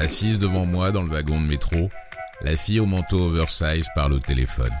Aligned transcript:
Assise 0.00 0.38
devant 0.38 0.64
moi 0.64 0.92
dans 0.92 1.02
le 1.02 1.10
wagon 1.10 1.38
de 1.38 1.46
métro, 1.46 1.90
la 2.40 2.56
fille 2.56 2.80
au 2.80 2.86
manteau 2.86 3.20
oversize 3.20 3.86
parle 3.94 4.14
au 4.14 4.18
téléphone. 4.18 4.72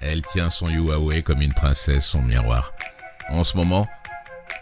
Elle 0.00 0.22
tient 0.22 0.48
son 0.48 0.68
Huawei 0.68 1.24
comme 1.24 1.42
une 1.42 1.52
princesse 1.52 2.06
son 2.06 2.22
miroir. 2.22 2.72
En 3.30 3.42
ce 3.42 3.56
moment, 3.56 3.88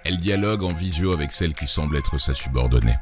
elle 0.06 0.16
dialogue 0.16 0.62
en 0.62 0.72
visio 0.72 1.12
avec 1.12 1.32
celle 1.32 1.52
qui 1.52 1.66
semble 1.66 1.98
être 1.98 2.16
sa 2.16 2.32
subordonnée. 2.32 2.94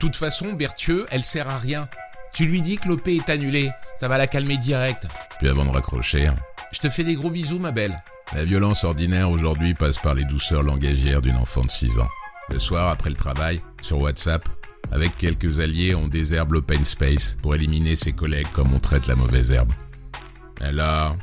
Toute 0.00 0.16
façon, 0.16 0.54
Berthieu, 0.54 1.06
elle 1.10 1.24
sert 1.24 1.50
à 1.50 1.58
rien. 1.58 1.90
Tu 2.32 2.46
lui 2.46 2.62
dis 2.62 2.78
que 2.78 2.88
l'OP 2.88 3.06
est 3.08 3.28
annulé, 3.28 3.70
ça 3.94 4.08
va 4.08 4.16
la 4.16 4.26
calmer 4.26 4.56
direct. 4.56 5.06
Puis 5.38 5.50
avant 5.50 5.66
de 5.66 5.70
raccrocher, 5.72 6.30
je 6.72 6.78
te 6.78 6.88
fais 6.88 7.04
des 7.04 7.16
gros 7.16 7.30
bisous, 7.30 7.58
ma 7.58 7.70
belle. 7.70 7.98
La 8.32 8.46
violence 8.46 8.84
ordinaire 8.84 9.30
aujourd'hui 9.30 9.74
passe 9.74 9.98
par 9.98 10.14
les 10.14 10.24
douceurs 10.24 10.62
langagières 10.62 11.20
d'une 11.20 11.36
enfant 11.36 11.60
de 11.60 11.70
6 11.70 11.98
ans. 11.98 12.08
Le 12.48 12.58
soir, 12.58 12.88
après 12.88 13.10
le 13.10 13.16
travail, 13.16 13.60
sur 13.82 14.00
WhatsApp, 14.00 14.48
avec 14.92 15.16
quelques 15.16 15.60
alliés, 15.60 15.94
on 15.94 16.08
désherbe 16.08 16.52
l'open 16.52 16.84
space 16.84 17.38
pour 17.42 17.54
éliminer 17.54 17.96
ses 17.96 18.12
collègues 18.12 18.46
comme 18.52 18.72
on 18.72 18.80
traite 18.80 19.06
la 19.06 19.16
mauvaise 19.16 19.52
herbe. 19.52 19.72
Elle 20.60 20.80
a 20.80 21.16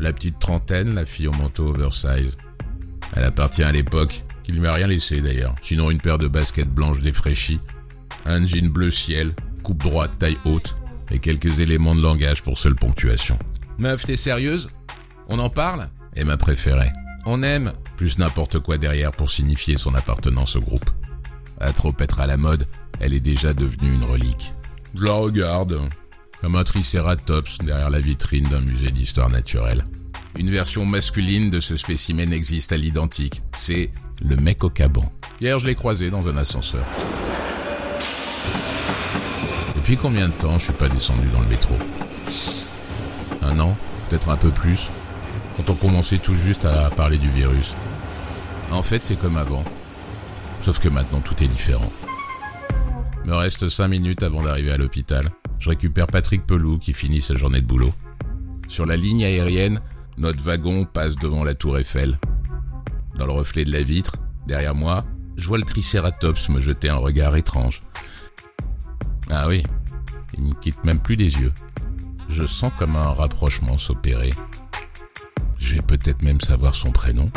la 0.00 0.12
petite 0.12 0.38
trentaine, 0.38 0.94
la 0.94 1.06
fille 1.06 1.28
au 1.28 1.32
manteau 1.32 1.68
oversize. 1.68 2.36
Elle 3.14 3.24
appartient 3.24 3.62
à 3.62 3.72
l'époque, 3.72 4.24
qui 4.42 4.52
lui 4.52 4.66
a 4.66 4.74
rien 4.74 4.86
laissé 4.86 5.20
d'ailleurs, 5.20 5.54
sinon 5.62 5.90
une 5.90 6.00
paire 6.00 6.18
de 6.18 6.28
baskets 6.28 6.68
blanches 6.68 7.00
défraîchies, 7.00 7.60
un 8.26 8.44
jean 8.46 8.68
bleu 8.70 8.90
ciel, 8.90 9.34
coupe 9.62 9.82
droite 9.82 10.12
taille 10.18 10.38
haute, 10.44 10.76
et 11.10 11.18
quelques 11.18 11.60
éléments 11.60 11.94
de 11.94 12.02
langage 12.02 12.42
pour 12.42 12.58
seule 12.58 12.74
ponctuation. 12.74 13.38
Meuf, 13.78 14.04
t'es 14.04 14.16
sérieuse? 14.16 14.70
On 15.28 15.38
en 15.38 15.50
parle? 15.50 15.88
Et 16.16 16.24
ma 16.24 16.36
préférée. 16.36 16.90
On 17.26 17.42
aime, 17.42 17.72
plus 17.96 18.18
n'importe 18.18 18.58
quoi 18.58 18.78
derrière 18.78 19.12
pour 19.12 19.30
signifier 19.30 19.78
son 19.78 19.94
appartenance 19.94 20.56
au 20.56 20.60
groupe. 20.60 20.90
À 21.60 21.72
trop 21.72 21.94
être 21.98 22.20
à 22.20 22.26
la 22.26 22.36
mode, 22.36 22.66
elle 23.00 23.14
est 23.14 23.20
déjà 23.20 23.54
devenue 23.54 23.92
une 23.92 24.04
relique. 24.04 24.54
Je 24.94 25.04
la 25.04 25.12
regarde, 25.12 25.80
comme 26.40 26.56
un 26.56 26.64
tricératops 26.64 27.58
derrière 27.58 27.90
la 27.90 28.00
vitrine 28.00 28.48
d'un 28.48 28.60
musée 28.60 28.90
d'histoire 28.90 29.30
naturelle. 29.30 29.84
Une 30.36 30.50
version 30.50 30.84
masculine 30.84 31.48
de 31.48 31.60
ce 31.60 31.76
spécimen 31.76 32.32
existe 32.32 32.72
à 32.72 32.76
l'identique. 32.76 33.42
C'est 33.54 33.90
le 34.20 34.36
mec 34.36 34.64
au 34.64 34.70
caban. 34.70 35.10
Hier, 35.40 35.58
je 35.58 35.66
l'ai 35.66 35.74
croisé 35.74 36.10
dans 36.10 36.28
un 36.28 36.36
ascenseur. 36.36 36.84
Depuis 39.76 39.96
combien 39.96 40.28
de 40.28 40.32
temps 40.32 40.58
je 40.58 40.64
suis 40.64 40.72
pas 40.72 40.88
descendu 40.88 41.28
dans 41.28 41.40
le 41.40 41.48
métro? 41.48 41.74
Un 43.42 43.58
an? 43.60 43.76
Peut-être 44.08 44.30
un 44.30 44.36
peu 44.36 44.50
plus? 44.50 44.88
Quand 45.56 45.70
on 45.70 45.74
commençait 45.74 46.18
tout 46.18 46.34
juste 46.34 46.64
à 46.64 46.90
parler 46.90 47.18
du 47.18 47.28
virus. 47.28 47.76
En 48.70 48.82
fait, 48.82 49.04
c'est 49.04 49.16
comme 49.18 49.36
avant. 49.36 49.62
Sauf 50.64 50.78
que 50.78 50.88
maintenant, 50.88 51.20
tout 51.20 51.44
est 51.44 51.48
différent. 51.48 51.92
Me 53.26 53.34
reste 53.34 53.68
5 53.68 53.86
minutes 53.86 54.22
avant 54.22 54.42
d'arriver 54.42 54.72
à 54.72 54.78
l'hôpital. 54.78 55.28
Je 55.58 55.68
récupère 55.68 56.06
Patrick 56.06 56.46
Pelou 56.46 56.78
qui 56.78 56.94
finit 56.94 57.20
sa 57.20 57.36
journée 57.36 57.60
de 57.60 57.66
boulot. 57.66 57.92
Sur 58.66 58.86
la 58.86 58.96
ligne 58.96 59.26
aérienne, 59.26 59.82
notre 60.16 60.42
wagon 60.42 60.86
passe 60.86 61.16
devant 61.16 61.44
la 61.44 61.54
tour 61.54 61.76
Eiffel. 61.76 62.16
Dans 63.18 63.26
le 63.26 63.32
reflet 63.32 63.66
de 63.66 63.72
la 63.72 63.82
vitre, 63.82 64.16
derrière 64.46 64.74
moi, 64.74 65.04
je 65.36 65.46
vois 65.46 65.58
le 65.58 65.64
tricératops 65.64 66.48
me 66.48 66.60
jeter 66.60 66.88
un 66.88 66.96
regard 66.96 67.36
étrange. 67.36 67.82
Ah 69.28 69.48
oui, 69.48 69.64
il 70.32 70.44
me 70.44 70.54
quitte 70.54 70.82
même 70.82 70.98
plus 70.98 71.16
des 71.16 71.40
yeux. 71.40 71.52
Je 72.30 72.46
sens 72.46 72.72
comme 72.78 72.96
un 72.96 73.12
rapprochement 73.12 73.76
s'opérer. 73.76 74.32
Je 75.58 75.74
vais 75.74 75.82
peut-être 75.82 76.22
même 76.22 76.40
savoir 76.40 76.74
son 76.74 76.90
prénom. 76.90 77.30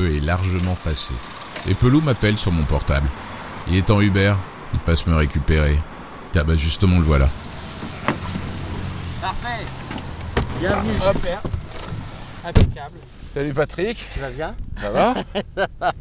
Est 0.00 0.20
largement 0.20 0.76
passée. 0.84 1.14
Et 1.68 1.74
Pelou 1.74 2.00
m'appelle 2.00 2.38
sur 2.38 2.52
mon 2.52 2.64
portable. 2.64 3.08
Il 3.68 3.76
est 3.76 3.90
en 3.90 4.00
Uber, 4.00 4.34
il 4.72 4.78
passe 4.80 5.06
me 5.06 5.14
récupérer. 5.14 5.76
Ah 6.38 6.44
bah 6.44 6.56
justement 6.56 6.98
le 6.98 7.04
voilà. 7.04 7.28
Parfait 9.22 9.64
Bienvenue, 10.60 10.92
super 11.14 11.42
Impeccable. 12.44 12.98
Salut 13.32 13.54
Patrick, 13.54 13.98
Tu 14.12 14.20
vas 14.20 14.30
bien? 14.30 14.54
Ça 14.80 14.90
va? 14.90 15.14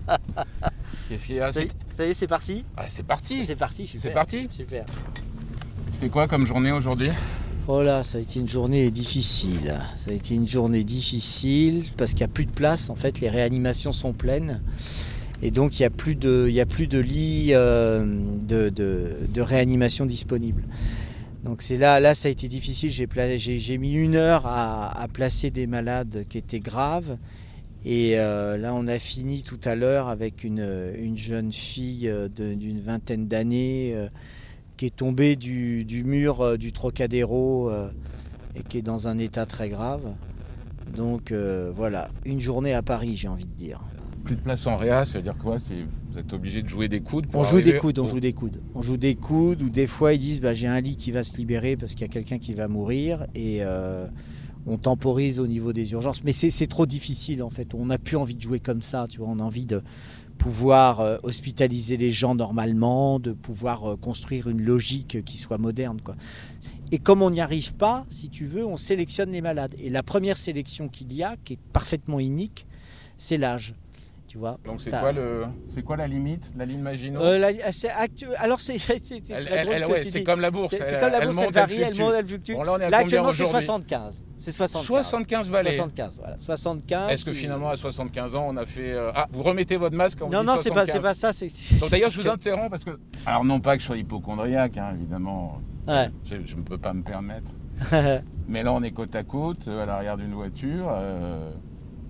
Qu'est-ce 1.10 1.26
qu'il 1.26 1.36
y 1.36 1.40
a? 1.42 1.52
Ça 1.52 1.62
y, 1.62 1.68
c'est... 1.68 1.96
ça 1.96 2.06
y 2.06 2.10
est, 2.10 2.14
c'est 2.14 2.28
parti? 2.28 2.66
Ah, 2.78 2.84
c'est 2.88 3.04
parti 3.04 3.46
C'est 3.46 3.56
parti, 3.56 3.88
super. 3.88 4.02
C'est 4.02 4.14
parti? 4.14 4.48
Super. 4.52 4.86
C'était 5.94 6.10
quoi 6.10 6.28
comme 6.28 6.46
journée 6.46 6.72
aujourd'hui? 6.72 7.10
Oh 7.68 7.82
là, 7.82 8.04
ça 8.04 8.20
a 8.20 8.22
été 8.22 8.40
une 8.40 8.48
journée 8.48 8.92
difficile. 8.92 9.74
Ça 10.06 10.12
a 10.12 10.14
été 10.14 10.36
une 10.36 10.48
journée 10.48 10.84
difficile 10.84 11.84
parce 11.98 12.12
qu'il 12.12 12.20
n'y 12.20 12.26
a 12.26 12.34
plus 12.34 12.46
de 12.46 12.52
place. 12.52 12.90
En 12.92 12.96
fait, 12.96 13.20
les 13.22 13.30
réanimations 13.30 13.92
sont 13.92 14.14
pleines. 14.14 14.62
Et 15.42 15.50
donc, 15.52 15.80
il 15.80 15.82
n'y 15.82 15.86
a, 15.88 15.90
plus 15.90 16.16
de- 16.16 16.46
il 16.48 16.54
y 16.54 16.62
a 16.62 16.66
plus 16.68 16.88
de 16.88 17.00
lits 17.00 17.50
euh, 17.54 18.06
de, 18.06 18.70
de- 18.70 19.42
réanimation 19.42 20.06
disponibles. 20.06 20.64
Donc, 21.44 21.62
c'est 21.62 21.78
là, 21.78 22.00
là, 22.00 22.14
ça 22.14 22.28
a 22.28 22.32
été 22.32 22.48
difficile. 22.48 22.92
J'ai, 22.92 23.08
j'ai- 23.60 23.78
mis 23.80 23.94
une 23.94 24.16
heure 24.16 24.46
à, 24.46 25.02
à 25.02 25.08
placer 25.08 25.50
des 25.50 25.66
malades 25.68 26.26
qui 26.30 26.38
étaient 26.38 26.60
graves. 26.60 27.18
Et 27.84 28.18
euh, 28.18 28.58
là, 28.58 28.74
on 28.76 28.88
a 28.88 28.98
fini 29.00 29.42
tout 29.44 29.60
à 29.64 29.76
l'heure 29.76 30.08
avec 30.08 30.44
une, 30.44 30.94
une 31.00 31.18
jeune 31.18 31.52
fille 31.52 32.08
euh, 32.10 32.28
d'une 32.30 32.80
vingtaine 32.80 33.28
d'années 33.28 33.96
qui 34.78 34.86
est 34.86 34.96
tombée 34.96 35.36
du, 35.36 35.86
du 35.86 36.04
mur 36.04 36.42
euh, 36.42 36.58
du 36.58 36.72
Trocadéro 36.72 37.70
euh, 37.70 37.90
et 38.56 38.64
qui 38.64 38.78
est 38.78 38.82
dans 38.82 39.08
un 39.08 39.18
état 39.18 39.46
très 39.46 39.70
grave. 39.70 40.16
Donc 40.96 41.32
euh, 41.32 41.72
voilà, 41.76 42.10
une 42.26 42.42
journée 42.42 42.74
à 42.74 42.82
Paris, 42.82 43.16
j'ai 43.16 43.28
envie 43.28 43.48
de 43.48 43.56
dire. 43.56 43.82
Plus 44.24 44.36
de 44.36 44.42
place 44.42 44.66
en 44.66 44.76
réa, 44.76 45.06
ça 45.06 45.20
veut 45.20 45.24
dire 45.24 45.38
quoi. 45.38 45.58
Vous 45.58 46.20
êtes 46.20 46.34
obligé 46.34 46.64
de 46.64 46.68
jouer 46.68 46.88
des 46.88 47.02
coudes 47.02 47.28
pour 47.28 47.42
On 47.42 47.44
joue 47.44 47.62
des 47.62 47.78
coudes, 47.78 48.00
on 48.00 48.08
joue 48.08 48.20
des 48.20 48.34
coudes. 48.34 48.62
On 48.74 48.82
joue 48.82 48.98
des 48.98 49.16
coudes 49.16 49.62
ou 49.62 49.70
des 49.70 49.88
fois 49.88 50.14
ils 50.14 50.20
disent 50.20 50.42
bah, 50.42 50.54
j'ai 50.54 50.68
un 50.68 50.80
lit 50.82 50.96
qui 50.96 51.12
va 51.12 51.24
se 51.24 51.38
libérer 51.38 51.76
parce 51.76 51.94
qu'il 51.94 52.02
y 52.02 52.10
a 52.10 52.14
quelqu'un 52.14 52.40
qui 52.40 52.54
va 52.54 52.68
mourir 52.68 53.28
et 53.36 53.60
euh, 53.62 54.08
on 54.66 54.78
temporise 54.78 55.40
au 55.40 55.48
niveau 55.48 55.74
des 55.74 55.92
urgences. 55.92 56.24
Mais 56.24 56.32
c'est 56.32 56.50
c'est 56.50 56.68
trop 56.68 56.86
difficile 56.86 57.44
en 57.44 57.50
fait. 57.50 57.74
On 57.76 57.88
n'a 57.88 57.98
plus 57.98 58.18
envie 58.18 58.36
de 58.36 58.42
jouer 58.42 58.60
comme 58.60 58.82
ça, 58.82 59.08
tu 59.10 59.20
vois. 59.20 59.28
On 59.30 59.40
a 59.40 59.44
envie 59.44 59.66
de 59.66 59.82
pouvoir 60.38 61.00
euh, 61.00 61.18
hospitaliser 61.24 61.98
les 61.98 62.12
gens 62.12 62.36
normalement, 62.36 63.20
de 63.20 63.32
pouvoir 63.34 63.92
euh, 63.92 63.96
construire 63.96 64.48
une 64.48 64.62
logique 64.62 65.24
qui 65.24 65.38
soit 65.38 65.58
moderne. 65.58 66.02
Quoi. 66.02 66.16
Et 66.92 67.00
comme 67.00 67.22
on 67.22 67.30
n'y 67.30 67.42
arrive 67.42 67.74
pas, 67.74 68.06
si 68.10 68.30
tu 68.30 68.46
veux, 68.46 68.66
on 68.66 68.78
sélectionne 68.78 69.32
les 69.32 69.42
malades. 69.42 69.76
Et 69.80 69.90
la 69.90 70.04
première 70.04 70.38
sélection 70.38 70.88
qu'il 70.88 71.14
y 71.14 71.24
a, 71.24 71.36
qui 71.44 71.54
est 71.54 71.60
parfaitement 71.74 72.20
unique, 72.20 72.68
c'est 73.18 73.38
l'âge. 73.38 73.76
Tu 74.36 74.40
vois 74.40 74.58
Donc 74.66 74.82
c'est 74.82 74.90
quoi, 74.90 75.14
le... 75.14 75.46
c'est 75.74 75.82
quoi 75.82 75.96
la 75.96 76.08
limite 76.08 76.50
La 76.58 76.66
ligne 76.66 76.82
Maginot 76.82 77.22
euh, 77.22 77.40
la- 77.40 77.48
actu- 77.98 78.28
Alors 78.38 78.60
c'est 78.60 78.78
c'est- 78.80 79.02
ce 79.02 79.14
elle- 79.32 79.46
que 79.48 79.90
ouais, 79.90 80.02
tu 80.02 80.08
C'est 80.12 80.26
comme 80.26 80.42
la 80.42 80.52
bourse. 80.52 80.72
C'est 80.78 81.00
comme 81.00 81.10
la 81.10 81.22
bourse, 81.26 81.38
elle 81.48 81.54
varie, 81.54 81.82
elle 81.82 81.96
monte, 81.96 82.14
elle 82.20 82.28
fluctue. 82.28 82.52
Bon, 82.52 82.64
là, 82.64 82.74
on 82.74 82.80
est 82.80 82.84
à 82.84 82.90
Là 82.90 82.98
combien 82.98 83.00
actuellement 83.22 83.32
c'est 83.32 83.44
aujourd'hui 83.44 83.66
75. 83.66 84.24
C'est 84.38 84.52
75. 84.52 84.86
75 85.06 85.50
balais. 85.50 85.72
75, 85.72 86.20
voilà. 86.20 86.36
75. 86.42 87.12
Est-ce 87.12 87.24
que 87.24 87.32
finalement 87.32 87.70
à 87.70 87.78
75 87.78 88.36
ans 88.36 88.46
on 88.50 88.58
a 88.58 88.66
fait... 88.66 88.92
euh, 88.92 89.10
Ah, 89.16 89.28
vous 89.32 89.42
remettez 89.42 89.78
votre 89.78 89.96
masque 89.96 90.20
quand 90.20 90.26
vous 90.26 90.34
Non, 90.34 90.44
non, 90.44 90.58
c'est 90.58 90.70
pas, 90.72 90.86
75. 90.86 90.92
c'est 90.96 91.00
pas 91.00 91.14
ça. 91.14 91.32
c'est- 91.32 91.80
Donc 91.80 91.90
d'ailleurs 91.92 92.10
je 92.10 92.20
vous 92.20 92.28
interromps 92.28 92.70
parce 92.70 92.84
que... 92.84 93.00
Alors 93.26 93.46
non 93.46 93.62
pas 93.62 93.78
que 93.78 93.84
je 93.84 93.88
sois 93.88 93.98
hypochondriaque, 93.98 94.78
hein, 94.78 94.90
évidemment, 95.00 95.62
Ouais. 95.88 96.10
je 96.26 96.36
ne 96.36 96.62
peux 96.62 96.78
pas 96.78 96.92
me 96.92 97.04
permettre. 97.04 97.52
Mais 98.50 98.64
là 98.64 98.74
on 98.74 98.84
est 98.84 98.92
côte 98.92 99.16
à 99.16 99.24
côte, 99.24 99.66
euh, 99.70 99.84
à 99.84 99.86
l'arrière 99.86 100.18
d'une 100.18 100.34
voiture. 100.34 100.88
euh, 100.92 101.52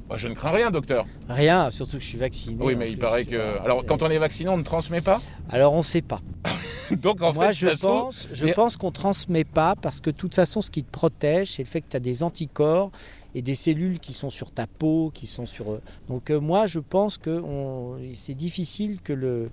bah, 0.09 0.17
je 0.17 0.27
ne 0.27 0.33
crains 0.35 0.51
rien 0.51 0.71
docteur. 0.71 1.05
Rien, 1.29 1.71
surtout 1.71 1.97
que 1.97 2.03
je 2.03 2.07
suis 2.07 2.17
vacciné. 2.17 2.57
Oui 2.63 2.75
mais 2.75 2.89
il 2.89 2.93
plus, 2.97 3.01
paraît 3.01 3.25
que... 3.25 3.59
Alors 3.63 3.85
quand 3.85 4.03
on 4.03 4.09
est 4.09 4.17
vacciné 4.19 4.49
on 4.49 4.57
ne 4.57 4.63
transmet 4.63 5.01
pas 5.01 5.19
Alors 5.49 5.73
on 5.73 5.81
sait 5.81 6.01
pas. 6.01 6.21
Donc 6.91 7.21
en 7.23 7.33
Moi, 7.33 7.47
fait, 7.47 7.53
je 7.53 7.67
ça 7.67 7.75
se 7.75 7.81
trouve- 7.81 7.91
pense, 8.03 8.27
je 8.31 8.45
mais- 8.45 8.53
pense 8.53 8.77
qu'on 8.77 8.91
transmet 8.91 9.43
pas 9.43 9.75
parce 9.75 10.01
que 10.01 10.11
de 10.11 10.15
toute 10.15 10.35
façon, 10.35 10.61
ce 10.61 10.69
qui 10.69 10.83
te 10.83 10.91
protège, 10.91 11.53
c'est 11.53 11.63
le 11.63 11.67
fait 11.67 11.81
que 11.81 11.87
tu 11.89 11.97
as 11.97 11.99
des 11.99 12.21
anticorps 12.21 12.91
et 13.33 13.41
des 13.41 13.55
cellules 13.55 13.99
qui 13.99 14.13
sont 14.13 14.29
sur 14.29 14.51
ta 14.51 14.67
peau, 14.67 15.11
qui 15.13 15.25
sont 15.25 15.47
sur. 15.47 15.71
euh, 15.71 15.81
Donc 16.07 16.29
euh, 16.29 16.39
moi, 16.39 16.67
je 16.67 16.79
pense 16.79 17.17
que 17.17 17.41
on- 17.41 17.97
c'est 18.13 18.35
difficile 18.35 19.01
que 19.01 19.13
le 19.13 19.49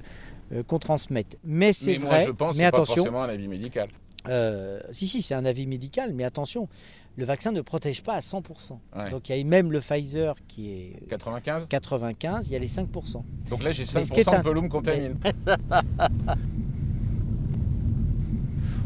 euh, 0.53 0.63
qu'on 0.63 0.79
transmette. 0.79 1.39
Mais 1.43 1.73
c'est 1.73 1.97
moi, 1.97 2.11
vrai. 2.11 2.27
je 2.27 2.33
pense 2.33 2.55
mais 2.57 2.65
c'est 2.65 2.71
pas 2.71 2.77
attention, 2.77 2.95
forcément 2.97 3.23
un 3.23 3.29
avis 3.31 3.49
médical. 3.49 3.89
euh, 4.29 4.79
si 4.91 5.09
si, 5.09 5.23
c'est 5.23 5.35
un 5.35 5.47
avis 5.47 5.67
médical, 5.67 6.13
mais 6.13 6.25
attention, 6.25 6.69
le 7.17 7.25
vaccin 7.25 7.53
ne 7.53 7.61
protège 7.61 8.03
pas 8.03 8.15
à 8.15 8.21
100%. 8.21 8.79
Ouais. 8.97 9.11
Donc 9.11 9.29
il 9.29 9.37
y 9.37 9.41
a 9.41 9.45
même 9.45 9.71
le 9.73 9.81
Pfizer 9.81 10.35
qui 10.49 10.71
est 10.73 11.09
95 11.09 11.67
95, 11.69 12.49
il 12.49 12.53
y 12.53 12.57
a 12.57 12.59
les 12.59 12.69
5%. 12.69 13.23
Donc 13.51 13.63
là, 13.63 13.73
j'ai 13.73 13.85
Mais 13.95 14.03
ce 14.03 14.13
qui 14.13 14.21
est 14.21 14.29
5% 14.29 14.35
un- 14.35 14.39
de 14.39 14.43
pelum 14.49 14.69
contamine. 14.69 15.15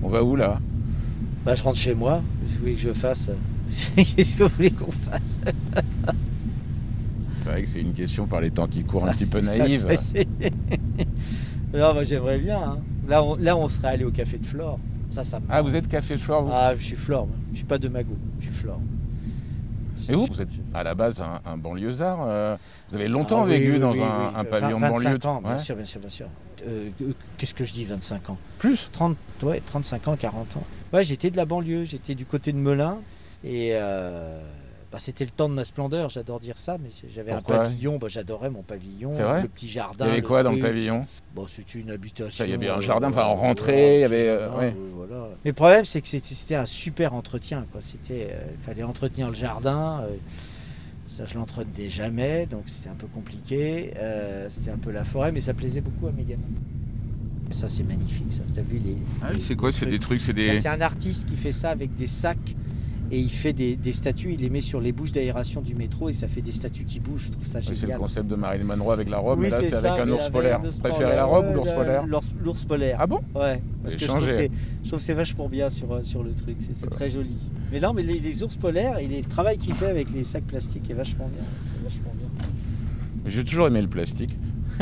On 0.03 0.09
va 0.09 0.23
où 0.23 0.37
là? 0.37 0.61
Bah, 1.45 1.55
je 1.55 1.63
rentre 1.63 1.79
chez 1.79 1.95
moi. 1.95 2.23
Vous 2.43 2.59
voulez 2.61 2.75
que 2.75 2.81
je 2.81 2.93
fasse? 2.93 3.31
Qu'est-ce 3.97 4.37
que 4.37 4.43
vous 4.45 4.49
voulez 4.57 4.71
qu'on 4.71 4.91
fasse? 4.91 5.39
C'est 7.43 7.51
vrai 7.51 7.63
que 7.63 7.69
c'est 7.69 7.81
une 7.81 7.93
question 7.95 8.27
par 8.27 8.41
les 8.41 8.51
temps 8.51 8.67
qui 8.67 8.83
courent 8.85 9.07
un 9.07 9.13
petit 9.13 9.27
peu 9.27 9.41
naïve. 9.41 9.87
Ça, 9.97 10.19
non, 11.79 11.95
moi 11.95 12.03
j'aimerais 12.05 12.39
bien. 12.39 12.61
hein. 12.61 12.79
Là, 13.09 13.23
on, 13.23 13.37
là, 13.37 13.57
on 13.57 13.69
serait 13.69 13.89
allé 13.89 14.05
au 14.05 14.11
café 14.11 14.39
de 14.39 14.47
Flore. 14.47 14.79
Ça, 15.17 15.25
ça 15.25 15.41
me- 15.41 15.47
Ah, 15.49 15.63
vous 15.63 15.75
êtes 15.75 15.89
café 15.89 16.19
Flore, 16.19 16.43
vous 16.45 16.51
Ah, 16.53 16.75
je 16.77 16.85
suis 16.85 16.95
Flore. 16.97 17.27
Je 17.53 17.57
suis 17.57 17.65
pas 17.65 17.79
de 17.79 17.89
Mago. 17.89 18.15
Je 18.39 18.45
suis 18.45 18.55
Flore. 18.55 18.79
Et 20.11 20.15
vous, 20.15 20.27
vous 20.27 20.43
êtes 20.43 20.51
à 20.75 20.83
la 20.83 20.95
base 20.95 21.23
un, 21.23 21.41
un 21.51 21.57
banlieusard. 21.57 22.19
euh, 22.29 22.57
vous 22.91 22.97
avez 22.97 23.09
longtemps 23.09 23.41
Ah, 23.41 23.45
oui, 23.47 23.53
vécu 23.59 23.73
oui, 23.73 23.79
dans 23.81 23.93
oui, 23.93 24.01
un, 24.03 24.39
un 24.39 24.45
pavillon 24.45 24.77
de 24.77 24.83
25 24.83 25.03
banlieue. 25.23 25.27
ans, 25.27 25.41
bien 25.41 25.57
sûr, 25.59 25.75
bien 25.75 25.85
sûr, 25.87 26.01
bien 26.01 26.11
sûr. 26.11 26.27
Euh, 26.69 26.91
euh, 27.01 27.13
Qu'est-ce 27.39 27.55
que 27.55 27.65
je 27.65 27.73
dis, 27.73 27.85
25 27.85 28.29
ans? 28.29 28.37
Plus 28.59 28.91
30, 28.93 29.17
ouais, 29.43 29.63
35 29.65 30.07
ans, 30.09 30.17
40 30.17 30.59
ans. 30.59 30.65
Ouais, 30.93 31.03
j'étais 31.03 31.31
de 31.31 31.39
la 31.39 31.47
banlieue. 31.47 31.85
J'étais 31.85 32.15
du 32.15 32.27
côté 32.27 32.53
de 32.53 32.59
Melun. 32.59 32.99
Et 33.43 33.71
euh, 33.73 34.39
bah, 34.93 34.99
c'était 35.01 35.25
le 35.25 35.31
temps 35.31 35.49
de 35.49 35.55
ma 35.55 35.65
splendeur. 35.65 36.09
J'adore 36.09 36.41
dire 36.41 36.59
ça. 36.59 36.79
Mais 36.83 36.91
j'avais 37.15 37.33
un 37.33 37.43
pavillon. 37.43 37.99
Bah, 37.99 38.07
J'adorais 38.09 38.51
mon 38.51 38.63
pavillon. 38.63 39.11
Vrai 39.11 39.43
Le 39.43 39.49
petit 39.49 39.69
jardin. 39.69 40.05
Il 40.07 40.09
y 40.09 40.13
avait 40.13 40.23
quoi 40.23 40.43
dans 40.43 40.53
le 40.53 40.59
pavillon 40.61 41.07
Bon, 41.35 41.47
c'était 41.47 41.79
une 41.79 41.91
habitation. 41.91 42.45
Il 42.45 42.51
y 42.51 42.55
avait 42.55 42.69
un 42.69 42.79
euh, 42.79 42.81
jardin, 42.81 43.09
enfin, 43.09 43.23
on 43.27 43.35
voilà, 43.35 43.49
rentrait, 43.49 43.99
il 43.99 44.01
y 44.01 44.05
avait, 44.05 44.29
euh, 44.29 44.47
jardin, 44.49 44.59
ouais. 44.59 44.75
oui, 44.77 44.91
voilà. 44.95 45.29
Mais 45.45 45.51
le 45.51 45.55
problème, 45.55 45.85
c'est 45.85 46.01
que 46.01 46.09
c'était 46.09 46.55
un 46.55 46.67
super 46.67 47.13
entretien. 47.15 47.65
euh, 48.11 48.31
Il 48.59 48.65
fallait 48.65 48.83
entretenir 48.85 49.29
le 49.29 49.35
jardin. 49.35 50.03
euh, 50.09 50.15
ça, 51.07 51.25
je 51.25 51.35
l'entretenais 51.35 51.89
jamais, 51.89 52.47
donc 52.47 52.63
c'était 52.67 52.89
un 52.89 52.95
peu 52.95 53.07
compliqué. 53.07 53.93
euh, 53.97 54.49
c'était 54.51 54.71
un 54.71 54.77
peu 54.79 54.91
la 54.91 55.05
forêt, 55.05 55.31
mais 55.31 55.41
ça 55.41 55.55
plaisait 55.55 55.81
beaucoup 55.81 56.07
à 56.09 56.13
mes 56.13 56.25
gamins. 56.25 56.43
Ça, 57.53 57.69
c'est 57.69 57.85
magnifique, 57.85 58.33
ça. 58.33 58.43
T'as 58.53 58.63
vu 58.63 58.79
les. 58.79 58.97
Ah 59.23 59.33
les- 59.33 59.39
c'est 59.41 59.55
quoi? 59.55 59.71
C'est 59.71 59.87
des 59.87 60.01
trucs 60.01 60.21
c'est 60.21 60.33
Bah, 60.33 60.41
des. 60.55 60.61
C'est 60.61 60.69
un 60.69 60.81
artiste 60.81 61.29
qui 61.29 61.37
fait 61.37 61.53
ça 61.53 61.71
avec 61.71 61.95
des 61.95 62.09
sacs 62.09 62.57
et 63.11 63.19
il 63.21 63.31
fait 63.31 63.53
des, 63.53 63.77
des 63.77 63.93
statues. 63.93 64.33
Il 64.35 64.41
les 64.41 64.51
met 64.51 64.61
sur 64.61 64.81
les 64.81 64.93
bouches 64.93 65.13
d'aération 65.13 65.61
du 65.63 65.75
métro 65.75 66.09
et 66.09 66.13
ça 66.13 66.29
fait 66.29 66.41
des 66.41 66.53
statues 66.53 66.85
qui 66.85 67.01
bougent. 67.01 67.27
Je 67.27 67.31
trouve 67.33 67.47
ça 67.47 67.61
C'est 67.63 67.87
le 67.87 67.99
concept 67.99 68.27
de 68.29 68.35
Marilyn 68.37 68.65
Monroe 68.65 68.93
avec 68.93 69.09
la 69.09 69.19
robe, 69.19 69.39
Oui, 69.39 69.45
mais 69.47 69.51
là 69.51 69.61
c'est 69.63 69.75
avec 69.75 70.01
un 70.01 70.09
ours 70.11 70.29
polaire. 70.29 70.61
Vous 70.61 70.79
préférez 70.81 71.17
la 71.17 71.25
robe 71.25 71.47
ou 71.51 71.55
l'ours 71.55 71.71
polaire 71.71 72.07
l'ours- 72.07 72.65
polaire. 72.65 72.97
Ah 73.01 73.07
bon 73.07 73.21
Ouais, 73.35 73.61
parce 73.83 73.95
que 73.95 74.01
je 74.03 74.07
trouve, 74.07 74.27
que 74.27 74.33
c'est- 74.33 74.51
je 74.83 74.89
trouve 74.89 74.99
que 74.99 75.05
c'est 75.05 75.15
vachement 75.15 75.49
bien 75.49 75.69
sur, 75.71 75.93
euh, 75.93 76.03
sur 76.03 76.23
le 76.23 76.33
truc, 76.33 76.57
c'est 76.61 76.89
très 76.91 77.11
joli. 77.11 77.37
Mais 77.73 77.81
non, 77.81 77.93
mais 77.93 78.03
les, 78.03 78.19
les 78.19 78.43
ours 78.43 78.57
polaires 78.57 78.99
et 78.99 79.07
les- 79.07 79.19
le 79.23 79.25
travail 79.29 79.59
qu'il 79.59 79.75
fait 79.75 79.87
avec 79.87 80.11
les 80.13 80.25
sacs 80.25 80.45
plastiques 80.45 80.89
est 80.91 80.95
vachement 80.95 81.29
bien. 81.33 81.43
vachement 81.85 82.13
bien. 82.17 82.29
J'ai 83.27 83.45
toujours 83.45 83.67
aimé 83.69 83.83
le 83.83 83.89
plastique. 83.89 84.37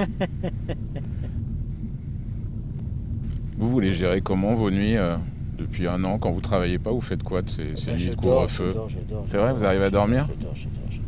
vous 3.59 3.71
voulez 3.71 3.93
gérer 3.93 4.21
comment 4.21 4.55
vos 4.55 4.71
nuits 4.71 4.97
euh, 4.97 5.17
depuis 5.59 5.87
un 5.87 6.03
an 6.05 6.19
quand 6.19 6.31
vous 6.33 6.41
travaillez 6.41 6.79
pas 6.79 6.91
Vous 6.91 7.01
faites 7.01 7.23
quoi 7.23 7.43
de 7.43 7.51
ces, 7.51 7.77
ces 7.77 7.87
Ben, 7.87 7.97
nuits 7.97 8.09
de 8.11 8.15
couvre-feu 8.15 8.75
je 8.89 8.97
C'est 9.27 9.39
vrai, 9.39 9.53
vous 9.53 9.65
arrivez 9.65 9.85
à 9.85 9.91
dormir 9.91 10.29
Je 10.31 10.45
dors, 10.45 10.55
je 10.55 10.65
dors, 10.65 10.83
je 10.91 10.97
dors. 10.99 11.05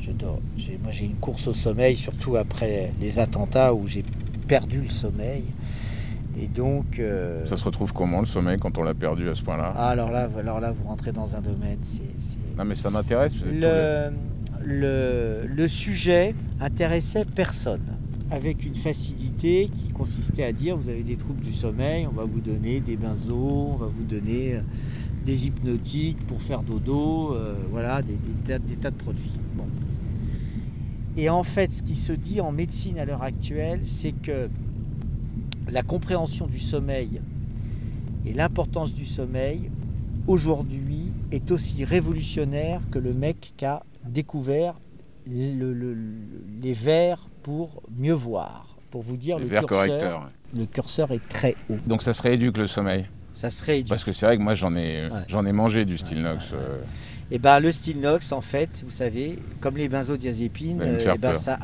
Je 0.00 0.10
dors. 0.12 0.38
J'ai- 0.56 0.78
Moi, 0.82 0.92
j'ai 0.92 1.06
une 1.06 1.14
course 1.16 1.46
au 1.48 1.52
sommeil, 1.54 1.96
surtout 1.96 2.36
après 2.36 2.92
les 3.00 3.18
attentats 3.18 3.74
où 3.74 3.86
j'ai 3.86 4.04
perdu 4.46 4.80
le 4.80 4.90
sommeil. 4.90 5.42
Et 6.40 6.46
donc. 6.46 6.98
euh, 6.98 7.46
Ça 7.46 7.56
se 7.56 7.64
retrouve 7.64 7.92
comment 7.94 8.20
le 8.20 8.26
sommeil 8.26 8.58
quand 8.58 8.76
on 8.78 8.82
l'a 8.82 8.94
perdu 8.94 9.28
à 9.28 9.34
ce 9.34 9.42
point-là? 9.42 9.72
Ah, 9.74 9.88
alors 9.88 10.10
là, 10.10 10.28
alors 10.38 10.60
là, 10.60 10.70
vous 10.70 10.86
rentrez 10.86 11.10
dans 11.12 11.34
un 11.34 11.40
domaine. 11.40 11.78
c'est- 11.82 12.02
c'est- 12.18 12.36
Non 12.58 12.64
mais 12.64 12.74
ça 12.74 12.90
m'intéresse. 12.90 13.34
les- 13.50 14.10
le, 14.64 15.46
le 15.46 15.68
sujet 15.68 16.34
intéressait 16.60 17.24
personne, 17.24 17.80
avec 18.30 18.64
une 18.64 18.74
facilité 18.74 19.68
qui 19.72 19.88
consistait 19.92 20.42
à 20.42 20.52
dire 20.52 20.76
vous 20.76 20.88
avez 20.88 21.02
des 21.02 21.16
troubles 21.16 21.42
du 21.42 21.52
sommeil, 21.52 22.06
on 22.06 22.14
va 22.14 22.24
vous 22.24 22.40
donner 22.40 22.80
des 22.80 22.96
benzos, 22.96 23.70
on 23.72 23.76
va 23.76 23.86
vous 23.86 24.02
donner 24.04 24.54
euh, 24.54 24.60
des 25.24 25.46
hypnotiques 25.46 26.18
pour 26.26 26.42
faire 26.42 26.62
dodo, 26.62 27.34
euh, 27.34 27.54
voilà, 27.70 28.02
des, 28.02 28.16
tas, 28.44 28.58
de 28.90 28.96
produits. 28.96 29.30
Bon. 29.56 29.64
Et 31.16 31.28
en 31.30 31.44
fait, 31.44 31.72
ce 31.72 31.82
qui 31.82 31.96
se 31.96 32.12
dit 32.12 32.40
en 32.40 32.52
médecine 32.52 32.98
à 32.98 33.04
l'heure 33.04 33.22
actuelle, 33.22 33.80
c'est 33.84 34.12
que 34.12 34.48
la 35.70 35.82
compréhension 35.82 36.46
du 36.46 36.58
sommeil 36.58 37.20
et 38.24 38.32
l'importance 38.32 38.92
du 38.92 39.04
sommeil 39.06 39.70
aujourd'hui 40.26 41.12
est 41.30 41.50
aussi 41.52 41.84
révolutionnaire 41.84 42.88
que 42.90 42.98
le 42.98 43.14
mec 43.14 43.52
qui 43.56 43.64
a 43.64 43.82
découvert 44.08 44.80
le- 45.28 45.72
le- 45.72 45.74
le- 45.74 45.96
les 46.62 46.72
verres 46.72 47.28
pour 47.46 47.80
mieux 47.96 48.12
voir. 48.12 48.66
Pour 48.90 49.02
vous 49.02 49.16
dire, 49.16 49.38
le 49.38 49.46
curseur, 49.46 50.28
le 50.52 50.66
curseur 50.66 51.12
est 51.12 51.28
très 51.28 51.54
haut. 51.70 51.76
Donc 51.86 52.02
ça 52.02 52.12
se 52.12 52.20
rééduque 52.20 52.56
le 52.58 52.66
sommeil. 52.66 53.06
Ça 53.32 53.50
serait 53.50 53.84
Parce 53.88 54.02
que 54.02 54.10
c'est 54.10 54.26
vrai 54.26 54.36
que 54.36 54.42
moi 54.42 54.54
j'en 54.54 54.74
ai, 54.74 55.04
Ouais. 55.06 55.20
j'en 55.28 55.46
ai 55.46 55.52
mangé 55.52 55.84
du 55.84 55.96
Stilnox. 55.96 56.50
ouais, 56.50 56.56
ouais. 56.56 56.64
euh, 56.64 56.82
Et 57.30 57.38
ben 57.38 57.60
le 57.60 57.70
Stilnox, 57.70 58.32
en 58.32 58.40
fait, 58.40 58.82
vous 58.84 58.90
savez, 58.90 59.38
comme 59.60 59.76
les 59.76 59.88
benzodiazépines, 59.88 60.78
me 60.78 60.84
euh, 60.84 61.12
eh 61.14 61.18
ben, 61.18 61.34
ça, 61.34 61.56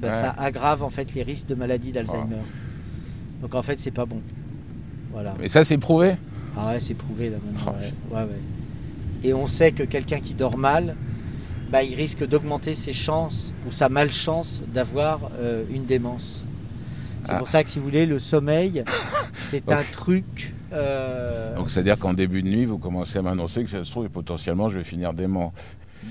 ben, 0.00 0.10
ça 0.10 0.34
aggrave 0.38 0.82
en 0.82 0.88
fait 0.88 1.12
les 1.12 1.22
risques 1.22 1.48
de 1.48 1.54
maladie 1.54 1.92
d'Alzheimer. 1.92 2.36
Donc 3.42 3.54
en 3.54 3.62
fait, 3.62 3.78
c'est 3.78 3.90
pas 3.90 4.06
bon. 4.06 4.22
Voilà. 5.12 5.34
Mais 5.38 5.50
ça 5.50 5.64
c'est 5.64 5.76
prouvé. 5.76 6.16
Ah 6.56 6.70
ouais, 6.72 6.80
c'est 6.80 6.94
prouvé 6.94 7.28
là 7.28 7.36
maintenant. 7.44 7.74
Oh. 8.10 8.16
Et 9.22 9.34
on 9.34 9.46
sait 9.46 9.72
que 9.72 9.82
quelqu'un 9.82 10.20
qui 10.20 10.32
dort 10.32 10.56
mal, 10.56 10.96
bah, 11.70 11.82
il 11.82 11.94
risque 11.94 12.26
d'augmenter 12.26 12.74
ses 12.74 12.92
chances 12.92 13.52
ou 13.66 13.72
sa 13.72 13.88
malchance 13.88 14.60
d'avoir 14.72 15.30
euh, 15.40 15.64
une 15.70 15.84
démence. 15.84 16.42
C'est 17.24 17.32
Ah. 17.32 17.38
pour 17.38 17.48
ça 17.48 17.64
que 17.64 17.70
si 17.70 17.78
vous 17.80 17.84
voulez, 17.86 18.06
le 18.06 18.18
sommeil, 18.18 18.84
c'est 19.38 19.70
un 19.72 19.82
truc. 19.92 20.54
euh, 20.72 21.54
Donc 21.56 21.70
c'est-à-dire 21.70 21.98
qu'en 21.98 22.14
début 22.14 22.42
de 22.42 22.48
nuit, 22.48 22.64
vous 22.66 22.78
commencez 22.78 23.18
à 23.18 23.22
m'annoncer 23.22 23.64
que 23.64 23.70
ça 23.70 23.82
se 23.82 23.90
trouve 23.90 24.06
et 24.06 24.08
potentiellement 24.08 24.68
je 24.68 24.78
vais 24.78 24.84
finir 24.84 25.12
dément. 25.12 25.52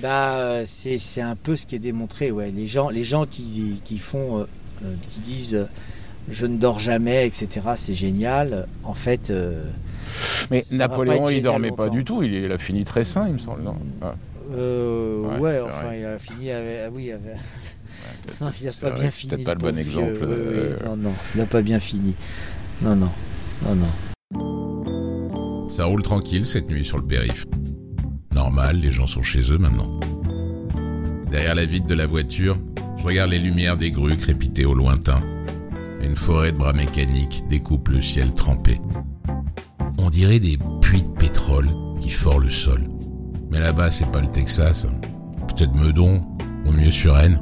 bah, 0.01 0.65
c'est 0.65 1.22
un 1.22 1.36
peu 1.38 1.56
ce 1.56 1.65
qui 1.65 1.75
est 1.75 1.79
démontré. 1.79 2.32
Ouais. 2.32 2.51
Les 2.51 2.68
gens, 2.68 2.89
les 2.89 3.03
gens 3.06 3.25
qui, 3.25 3.79
qui 3.86 3.98
font, 3.98 4.39
euh, 4.39 4.46
qui 5.10 5.20
disent 5.22 5.68
je 6.29 6.46
ne 6.48 6.58
dors 6.58 6.79
jamais, 6.79 7.25
etc. 7.27 7.48
C'est 7.77 7.94
génial. 7.94 8.68
En 8.84 8.94
fait, 8.96 9.32
Mais 10.51 10.65
Napoléon, 10.72 11.29
il 11.29 11.44
dormait 11.44 11.72
pas 11.72 11.88
du 11.89 12.03
tout. 12.03 12.24
Il, 12.24 12.34
il 12.34 12.51
a 12.51 12.58
fini 12.58 12.84
très 12.84 13.03
sain, 13.06 13.27
il 13.27 13.34
me 13.34 13.38
semble. 13.38 13.62
Non? 13.63 13.75
Ah, 14.01 14.15
euh, 14.52 15.38
Ouais, 15.40 15.60
enfin, 15.62 15.84
vrai. 15.84 16.00
il 16.02 16.06
a 16.06 16.20
fini 16.20 16.52
avec. 16.52 16.80
ah 16.86 16.90
oui, 16.94 17.12
avec- 17.12 17.36
Non, 18.42 18.52
il 18.60 18.66
n'a 18.66 18.72
pas 18.74 18.90
vrai, 18.92 19.00
bien 19.02 19.12
fini. 19.12 19.30
Peut-être 19.32 19.46
pas 19.46 19.54
le 19.54 19.60
bon 19.60 19.78
exemple. 19.78 20.12
vieux. 20.14 20.20
Oui, 20.22 20.28
oui, 20.30 20.56
euh, 20.56 20.78
Non, 20.86 20.96
non, 20.98 21.14
il 21.34 21.40
n'a 21.40 21.46
pas 21.48 21.62
bien 21.62 21.80
fini. 21.80 22.16
Non, 22.82 22.96
non, 22.96 23.10
non, 23.66 23.75
non. 23.75 25.68
Ça 25.72 25.86
roule 25.86 26.02
tranquille 26.04 26.46
cette 26.46 26.70
nuit 26.70 26.86
sur 26.86 26.98
le 26.98 27.06
périph. 27.06 27.46
Normal, 28.34 28.80
les 28.80 28.92
gens 28.92 29.08
sont 29.08 29.22
chez 29.24 29.52
eux 29.52 29.58
maintenant. 29.58 30.00
Derrière 31.32 31.56
la 31.56 31.66
vitre 31.66 31.88
de 31.88 31.96
la 31.96 32.06
voiture, 32.06 32.58
je 32.98 33.04
regarde 33.04 33.32
les 33.32 33.40
lumières 33.40 33.75
des 33.78 33.92
grues 33.92 34.16
crépiter 34.18 34.66
au 34.66 34.74
lointain. 34.74 35.22
Une 36.02 36.16
forêt 36.16 36.52
de 36.52 36.58
bras 36.58 36.74
mécaniques 36.74 37.44
découpe 37.50 37.90
le 37.90 38.02
ciel 38.02 38.34
trempé. 38.34 38.80
On 39.98 40.10
dirait 40.10 40.40
des 40.40 40.58
puits 40.82 41.02
de 41.02 41.08
pétrole 41.18 41.68
qui 42.00 42.10
forent 42.10 42.40
le 42.40 42.50
sol. 42.50 42.82
Mais 43.55 43.62
là-bas, 43.62 43.89
c'est 43.89 44.12
pas 44.12 44.19
le 44.19 44.27
Texas. 44.27 44.85
Peut-être 45.47 45.74
Meudon, 45.75 46.21
ou 46.65 46.71
mieux 46.74 46.91
Suresnes. 46.91 47.39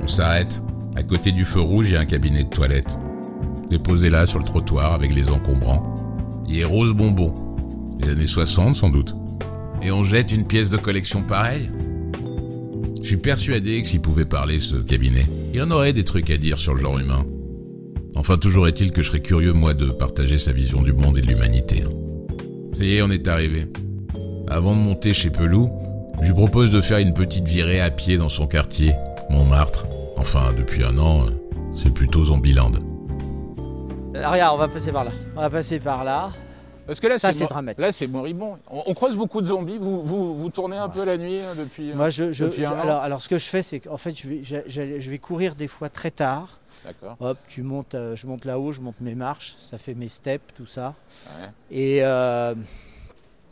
On 0.00 0.06
s'arrête. 0.06 0.62
À 0.94 1.02
côté 1.02 1.32
du 1.32 1.44
feu 1.44 1.58
rouge, 1.60 1.88
il 1.88 1.94
y 1.94 1.96
a 1.96 2.00
un 2.00 2.04
cabinet 2.04 2.44
de 2.44 2.48
toilette. 2.48 2.96
Déposé 3.70 4.10
là 4.10 4.24
sur 4.24 4.38
le 4.38 4.44
trottoir 4.44 4.94
avec 4.94 5.12
les 5.12 5.30
encombrants. 5.30 5.96
Il 6.46 6.60
est 6.60 6.64
rose 6.64 6.92
bonbon. 6.92 7.34
Les 7.98 8.10
années 8.10 8.28
60 8.28 8.76
sans 8.76 8.88
doute. 8.88 9.16
Et 9.82 9.90
on 9.90 10.04
jette 10.04 10.30
une 10.30 10.46
pièce 10.46 10.70
de 10.70 10.76
collection 10.76 11.22
pareille 11.22 11.68
Je 13.02 13.08
suis 13.08 13.16
persuadé 13.16 13.82
que 13.82 13.88
s'il 13.88 14.00
pouvait 14.00 14.24
parler 14.24 14.60
ce 14.60 14.76
cabinet, 14.76 15.26
il 15.52 15.60
en 15.60 15.72
aurait 15.72 15.92
des 15.92 16.04
trucs 16.04 16.30
à 16.30 16.36
dire 16.36 16.58
sur 16.58 16.74
le 16.74 16.80
genre 16.80 17.00
humain. 17.00 17.26
Enfin, 18.14 18.36
toujours 18.36 18.68
est-il 18.68 18.92
que 18.92 19.02
je 19.02 19.08
serais 19.08 19.22
curieux, 19.22 19.52
moi, 19.54 19.74
de 19.74 19.86
partager 19.86 20.38
sa 20.38 20.52
vision 20.52 20.82
du 20.82 20.92
monde 20.92 21.18
et 21.18 21.20
de 21.20 21.26
l'humanité. 21.26 21.82
hein. 21.82 21.90
Ça 22.74 22.84
y 22.84 22.94
est, 22.94 23.02
on 23.02 23.10
est 23.10 23.26
arrivé. 23.26 23.66
Avant 24.48 24.72
de 24.74 24.80
monter 24.80 25.12
chez 25.14 25.30
Pelou, 25.30 25.70
je 26.20 26.28
lui 26.28 26.34
propose 26.34 26.70
de 26.70 26.80
faire 26.80 26.98
une 26.98 27.14
petite 27.14 27.44
virée 27.46 27.80
à 27.80 27.90
pied 27.90 28.16
dans 28.18 28.28
son 28.28 28.46
quartier, 28.46 28.92
Montmartre. 29.30 29.86
Enfin, 30.16 30.52
depuis 30.56 30.84
un 30.84 30.96
an, 30.98 31.22
euh, 31.24 31.30
c'est 31.74 31.92
plutôt 31.92 32.24
Zombieland. 32.24 32.72
Là, 34.12 34.30
regarde, 34.30 34.54
on 34.54 34.58
va 34.58 34.68
passer 34.68 34.92
par 34.92 35.04
là. 35.04 35.10
On 35.36 35.40
va 35.40 35.50
passer 35.50 35.80
par 35.80 36.04
là. 36.04 36.30
Parce 36.86 37.00
que 37.00 37.06
là, 37.06 37.18
Ça, 37.18 37.32
c'est 37.32 37.46
dramatique. 37.46 37.80
Là, 37.80 37.92
c'est 37.92 38.06
moribond. 38.06 38.58
On, 38.70 38.82
on 38.86 38.94
croise 38.94 39.16
beaucoup 39.16 39.40
de 39.40 39.46
zombies. 39.46 39.78
Vous, 39.78 40.02
vous, 40.02 40.36
vous 40.36 40.50
tournez 40.50 40.76
un 40.76 40.90
peu 40.90 41.02
la 41.04 41.16
nuit 41.16 41.40
hein, 41.40 41.54
depuis. 41.58 41.90
euh, 41.90 41.94
Moi, 41.96 42.10
je, 42.10 42.30
je- 42.32 42.44
depuis 42.44 42.64
un 42.66 42.70
je- 42.70 42.74
an 42.74 42.80
alors, 42.80 43.00
alors, 43.02 43.22
ce 43.22 43.28
que 43.28 43.38
je 43.38 43.46
fais, 43.46 43.62
c'est 43.62 43.80
qu'en 43.80 43.96
fait, 43.96 44.14
je 44.16 44.28
vais, 44.28 44.40
je, 44.44 44.56
je- 44.66 45.00
je 45.00 45.10
vais 45.10 45.18
courir 45.18 45.54
des 45.54 45.66
fois 45.66 45.88
très 45.88 46.10
tard. 46.10 46.60
D'accord. 46.84 47.16
Hop, 47.20 47.38
tu 47.48 47.62
montes, 47.62 47.94
euh, 47.94 48.14
je 48.14 48.26
monte 48.26 48.44
là-haut, 48.44 48.72
je 48.72 48.82
monte 48.82 49.00
mes 49.00 49.14
marches, 49.14 49.56
ça 49.58 49.78
fait 49.78 49.94
mes 49.94 50.08
steps, 50.08 50.44
tout 50.54 50.66
ça. 50.66 50.94
Ouais. 51.40 51.48
Et, 51.70 52.00
euh, 52.02 52.54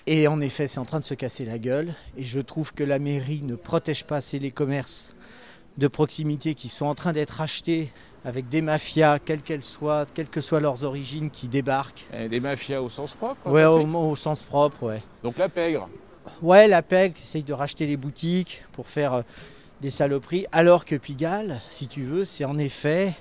et 0.07 0.27
en 0.29 0.41
effet, 0.41 0.67
c'est 0.67 0.79
en 0.79 0.85
train 0.85 1.01
de 1.01 1.05
se 1.05 1.15
casser 1.15 1.45
la 1.45 1.59
gueule. 1.59 1.95
Et 2.17 2.25
je 2.25 2.41
trouve 2.41 2.73
que 2.75 2.85
la 2.85 2.99
mairie 2.99 3.43
ne 3.43 3.55
protège 3.55 4.05
pas 4.05 4.17
assez 4.17 4.39
les 4.39 4.51
commerces 4.51 5.15
de 5.79 5.89
proximité 5.89 6.55
qui 6.55 6.69
sont 6.69 6.87
en 6.87 6.95
train 6.95 7.13
d'être 7.13 7.41
achetés 7.41 7.91
avec 8.25 8.49
des 8.49 8.63
mafias, 8.63 9.19
quelles 9.19 9.43
qu'elles 9.43 9.65
soient, 9.65 10.07
quelles 10.13 10.29
que 10.29 10.41
soient 10.41 10.61
leurs 10.61 10.85
origines, 10.85 11.31
qui 11.31 11.49
débarquent. 11.49 12.07
Et 12.13 12.29
des 12.29 12.41
mafias 12.41 12.81
au 12.81 12.91
sens 12.91 13.13
propre. 13.13 13.51
Ouais, 13.51 13.65
au, 13.65 14.17
sens 14.17 14.43
propre, 14.43 14.85
ouais. 14.85 15.03
Donc 15.23 15.39
la 15.39 15.49
pègre. 15.49 15.89
Ouais, 16.41 16.69
la 16.69 16.83
PEG 16.83 17.17
essaye 17.17 17.43
de 17.43 17.53
racheter 17.53 17.87
les 17.87 17.97
boutiques 17.97 18.63
pour 18.73 18.87
faire 18.87 19.13
euh, 19.15 19.23
des 19.81 19.91
saloperies, 19.91 20.47
alors 20.53 20.85
que 20.85 20.95
Pigalle, 20.95 21.61
si 21.69 21.89
tu 21.89 22.03
veux, 22.03 22.25
c'est 22.25 22.45
en 22.45 22.59
effet, 22.59 23.13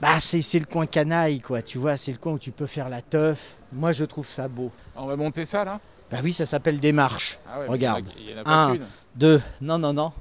bah 0.00 0.18
c'est 0.18 0.42
c'est 0.42 0.58
le 0.58 0.64
coin 0.64 0.86
canaille, 0.86 1.40
quoi. 1.40 1.62
Tu 1.62 1.78
vois, 1.78 1.96
c'est 1.96 2.10
le 2.10 2.18
coin 2.18 2.32
où 2.32 2.38
tu 2.38 2.50
peux 2.50 2.66
faire 2.66 2.88
la 2.88 3.02
teuf. 3.02 3.58
Moi, 3.72 3.92
je 3.92 4.04
trouve 4.04 4.26
ça 4.26 4.48
beau. 4.48 4.72
On 4.96 5.06
va 5.06 5.14
monter 5.14 5.46
ça 5.46 5.64
là? 5.64 5.80
Bah 6.14 6.20
oui, 6.22 6.32
ça 6.32 6.46
s'appelle 6.46 6.78
des 6.78 6.92
marches. 6.92 7.38
Ah 7.48 7.58
ouais, 7.60 7.66
Regarde. 7.66 8.08
Il 8.16 8.30
y 8.30 8.32
en 8.32 8.32
a, 8.32 8.32
il 8.32 8.36
y 8.36 8.38
en 8.38 8.40
a 8.40 8.44
pas 8.44 8.64
Un. 8.66 8.78
Deux. 9.16 9.42
Non, 9.60 9.78
non, 9.78 9.92
non. 9.92 10.12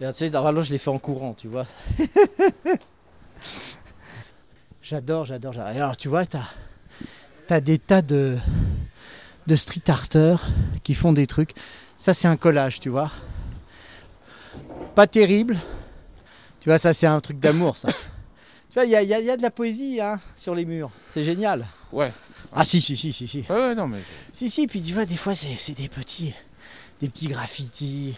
Tu 0.00 0.06
sais, 0.12 0.30
normalement, 0.30 0.62
je 0.62 0.70
les 0.70 0.78
fais 0.78 0.90
en 0.90 0.98
courant, 0.98 1.34
tu 1.34 1.48
vois. 1.48 1.66
j'adore, 4.82 5.24
j'adore, 5.24 5.52
j'adore. 5.52 5.68
Alors, 5.70 5.96
tu 5.96 6.08
vois, 6.08 6.24
t'as 6.26 6.44
as 7.50 7.60
des 7.60 7.78
tas 7.78 8.02
de, 8.02 8.36
de 9.46 9.54
street 9.56 9.88
arters 9.88 10.46
qui 10.84 10.94
font 10.94 11.12
des 11.12 11.26
trucs. 11.26 11.54
Ça, 11.96 12.14
c'est 12.14 12.28
un 12.28 12.36
collage, 12.36 12.78
tu 12.78 12.88
vois. 12.88 13.10
Pas 14.94 15.06
terrible. 15.06 15.58
Tu 16.60 16.68
vois, 16.68 16.78
ça, 16.78 16.94
c'est 16.94 17.06
un 17.06 17.20
truc 17.20 17.40
d'amour, 17.40 17.76
ça. 17.76 17.88
Tu 18.70 18.74
vois, 18.74 18.84
il 18.84 18.90
y 18.90 18.96
a, 18.96 19.02
y 19.02 19.14
a- 19.14 19.20
y 19.20 19.30
a 19.30 19.36
de 19.38 19.40
la 19.42 19.50
poésie 19.50 19.98
hein, 19.98 20.20
sur 20.36 20.54
les 20.54 20.66
murs. 20.66 20.90
C'est 21.08 21.24
génial. 21.24 21.64
Ouais. 21.90 22.12
Ah, 22.52 22.64
si, 22.64 22.80
si, 22.80 22.96
si, 22.96 23.12
si, 23.12 23.28
si. 23.28 23.44
Ouais, 23.48 23.56
ouais, 23.56 23.74
non, 23.74 23.86
mais. 23.86 24.00
Si, 24.32 24.48
si, 24.50 24.66
puis 24.66 24.80
tu 24.80 24.94
vois, 24.94 25.04
des 25.04 25.16
fois, 25.16 25.34
c'est 25.34 25.74
des 25.74 25.88
petits, 25.88 26.34
des 27.00 27.08
petits 27.08 27.28
graffitis, 27.28 28.14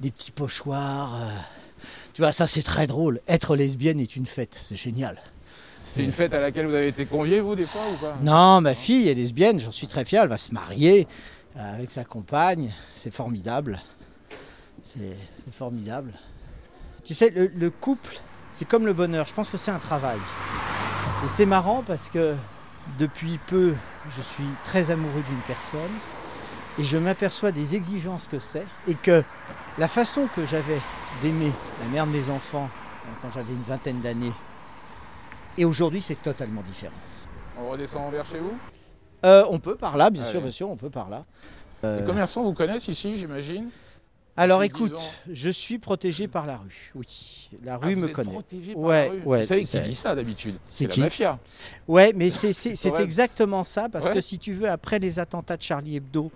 des 0.00 0.10
petits 0.10 0.30
pochoirs. 0.30 1.14
euh. 1.16 1.28
Tu 2.14 2.22
vois, 2.22 2.32
ça, 2.32 2.46
c'est 2.46 2.62
très 2.62 2.86
drôle. 2.86 3.20
Être 3.28 3.56
lesbienne 3.56 4.00
est 4.00 4.16
une 4.16 4.26
fête, 4.26 4.58
c'est 4.60 4.76
génial. 4.76 5.18
C'est 5.84 6.04
une 6.04 6.12
fête 6.12 6.34
à 6.34 6.40
laquelle 6.40 6.66
vous 6.66 6.74
avez 6.74 6.88
été 6.88 7.06
convié, 7.06 7.40
vous, 7.40 7.54
des 7.54 7.66
fois, 7.66 7.80
ou 7.90 7.96
pas? 7.96 8.16
Non, 8.22 8.60
ma 8.60 8.74
fille 8.74 9.08
est 9.08 9.14
lesbienne, 9.14 9.58
j'en 9.58 9.72
suis 9.72 9.86
très 9.86 10.04
fier, 10.04 10.22
elle 10.22 10.28
va 10.28 10.36
se 10.36 10.52
marier 10.52 11.06
euh, 11.56 11.74
avec 11.74 11.90
sa 11.90 12.04
compagne, 12.04 12.70
c'est 12.94 13.12
formidable. 13.12 13.80
C'est 14.82 15.16
c'est 15.44 15.54
formidable. 15.54 16.12
Tu 17.04 17.14
sais, 17.14 17.30
le, 17.30 17.46
le 17.46 17.70
couple, 17.70 18.20
c'est 18.52 18.66
comme 18.66 18.84
le 18.86 18.92
bonheur, 18.92 19.26
je 19.26 19.34
pense 19.34 19.50
que 19.50 19.56
c'est 19.56 19.70
un 19.70 19.78
travail. 19.78 20.18
Et 21.24 21.28
c'est 21.28 21.46
marrant 21.46 21.82
parce 21.82 22.10
que 22.10 22.34
depuis 22.98 23.38
peu, 23.46 23.74
je 24.10 24.22
suis 24.22 24.44
très 24.64 24.90
amoureux 24.90 25.22
d'une 25.28 25.40
personne 25.46 25.80
et 26.78 26.84
je 26.84 26.96
m'aperçois 26.98 27.52
des 27.52 27.74
exigences 27.74 28.26
que 28.28 28.38
c'est 28.38 28.66
et 28.86 28.94
que 28.94 29.22
la 29.78 29.88
façon 29.88 30.28
que 30.34 30.46
j'avais 30.46 30.80
d'aimer 31.22 31.52
la 31.82 31.88
mère 31.88 32.06
de 32.06 32.12
mes 32.12 32.30
enfants 32.30 32.68
euh, 33.06 33.10
quand 33.22 33.30
j'avais 33.32 33.52
une 33.52 33.62
vingtaine 33.62 34.00
d'années 34.00 34.32
et 35.56 35.64
aujourd'hui 35.64 36.00
c'est 36.00 36.20
totalement 36.22 36.62
différent. 36.62 36.92
On 37.60 37.70
redescend 37.70 38.10
vers 38.12 38.24
chez 38.24 38.38
vous? 38.38 38.56
Euh, 39.24 39.44
on 39.50 39.58
peut 39.58 39.74
par 39.74 39.96
là, 39.96 40.10
bien 40.10 40.22
sûr, 40.22 40.36
Allez. 40.36 40.42
bien 40.42 40.50
sûr, 40.52 40.68
on 40.70 40.76
peut 40.76 40.90
par 40.90 41.08
là. 41.10 41.24
Les 41.82 41.88
Euh, 41.88 42.06
commerçants 42.06 42.42
vous 42.44 42.54
connaissent 42.54 42.86
ici, 42.88 43.16
j'imagine? 43.16 43.68
Alors 44.38 44.62
écoute, 44.62 44.98
je 45.30 45.50
suis 45.50 45.78
protégé 45.78 46.28
par 46.28 46.46
la 46.46 46.58
rue, 46.58 46.92
oui. 46.94 47.48
La 47.64 47.74
Ah, 47.74 47.78
rue 47.78 47.94
vous 47.94 48.00
me 48.02 48.06
êtes 48.08 48.12
connaît. 48.12 48.32
protégé 48.32 48.72
par 48.74 48.82
Ouais, 48.82 49.06
la 49.06 49.10
rue. 49.12 49.22
ouais, 49.24 49.40
Vous 49.42 49.46
savez 49.46 49.60
qui 49.62 49.66
c'est- 49.68 49.88
dit 49.88 49.94
ça 49.94 50.14
d'habitude 50.14 50.54
C'est 50.68 50.84
la 50.86 50.90
qui 50.90 51.00
mafia. 51.00 51.38
Ouais, 51.86 52.12
mais 52.14 52.30
c'est 52.30 52.52
exactement 53.00 53.64
ça, 53.64 53.88
parce 53.88 54.06
Ouais. 54.06 54.14
que 54.14 54.20
si 54.20 54.38
tu 54.38 54.52
veux, 54.52 54.68
après 54.68 54.98
les 54.98 55.18
attentats 55.18 55.56
de 55.56 55.62
Charlie 55.62 55.96
Hebdo, 55.96 56.30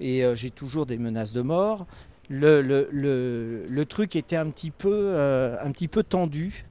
et 0.00 0.24
euh, 0.24 0.34
j'ai 0.34 0.50
toujours 0.50 0.86
des 0.86 0.98
menaces 0.98 1.32
de 1.32 1.42
mort, 1.42 1.86
le, 2.28 2.62
le, 2.62 2.88
le, 2.92 3.64
le 3.68 3.84
truc 3.86 4.16
était 4.16 4.36
un 4.36 4.50
petit 4.50 4.70
peu, 4.70 4.90
euh, 4.92 5.56
un 5.60 5.70
petit 5.72 5.88
peu 5.88 6.02
tendu. 6.02 6.64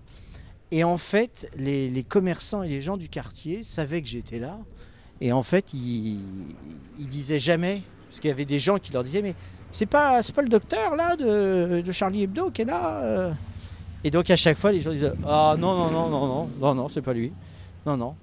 Et 0.71 0.83
en 0.85 0.97
fait, 0.97 1.49
les, 1.57 1.89
les 1.89 2.03
commerçants 2.03 2.63
et 2.63 2.69
les 2.69 2.81
gens 2.81 2.95
du 2.97 3.09
quartier 3.09 3.61
savaient 3.63 4.01
que 4.01 4.07
j'étais 4.07 4.39
là. 4.39 4.57
Et 5.19 5.33
en 5.33 5.43
fait, 5.43 5.73
ils, 5.73 6.17
ils 6.97 7.07
disaient 7.07 7.39
jamais, 7.41 7.81
parce 8.09 8.21
qu'il 8.21 8.29
y 8.29 8.33
avait 8.33 8.45
des 8.45 8.57
gens 8.59 8.77
qui 8.79 8.91
leur 8.93 9.03
disaient, 9.03 9.21
mais 9.21 9.35
c'est 9.71 9.85
pas, 9.85 10.21
c'est 10.23 10.33
pas 10.35 10.41
le 10.41 10.49
docteur 10.49 10.95
là 10.95 11.15
de, 11.15 11.81
de 11.81 11.91
Charlie 11.91 12.23
Hebdo 12.23 12.51
qui 12.51 12.61
est 12.63 12.65
là 12.65 13.01
euh 13.03 13.31
Et 14.03 14.11
donc 14.11 14.29
à 14.29 14.35
chaque 14.35 14.57
fois, 14.57 14.71
les 14.71 14.81
gens 14.81 14.91
disaient, 14.91 15.11
ah 15.25 15.55
non, 15.57 15.75
non, 15.75 15.91
non, 15.91 16.09
non, 16.09 16.27
non, 16.27 16.49
non, 16.59 16.75
non, 16.75 16.89
c'est 16.89 17.01
pas 17.01 17.13
lui. 17.13 17.31
Non, 17.85 17.97
non. 17.97 18.15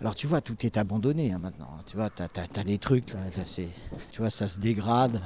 Alors 0.00 0.14
tu 0.14 0.26
vois, 0.26 0.40
tout 0.40 0.56
est 0.66 0.76
abandonné 0.76 1.32
hein, 1.32 1.40
maintenant. 1.42 1.68
Tu 1.86 1.96
vois, 1.96 2.10
t'as 2.10 2.24
as, 2.24 2.62
les 2.64 2.78
trucs 2.78 3.12
là, 3.14 3.20
t'as 3.34 3.46
ces- 3.46 3.68
tu 4.12 4.20
vois, 4.20 4.30
ça 4.30 4.46
se 4.48 4.58
dégrade. 4.58 5.20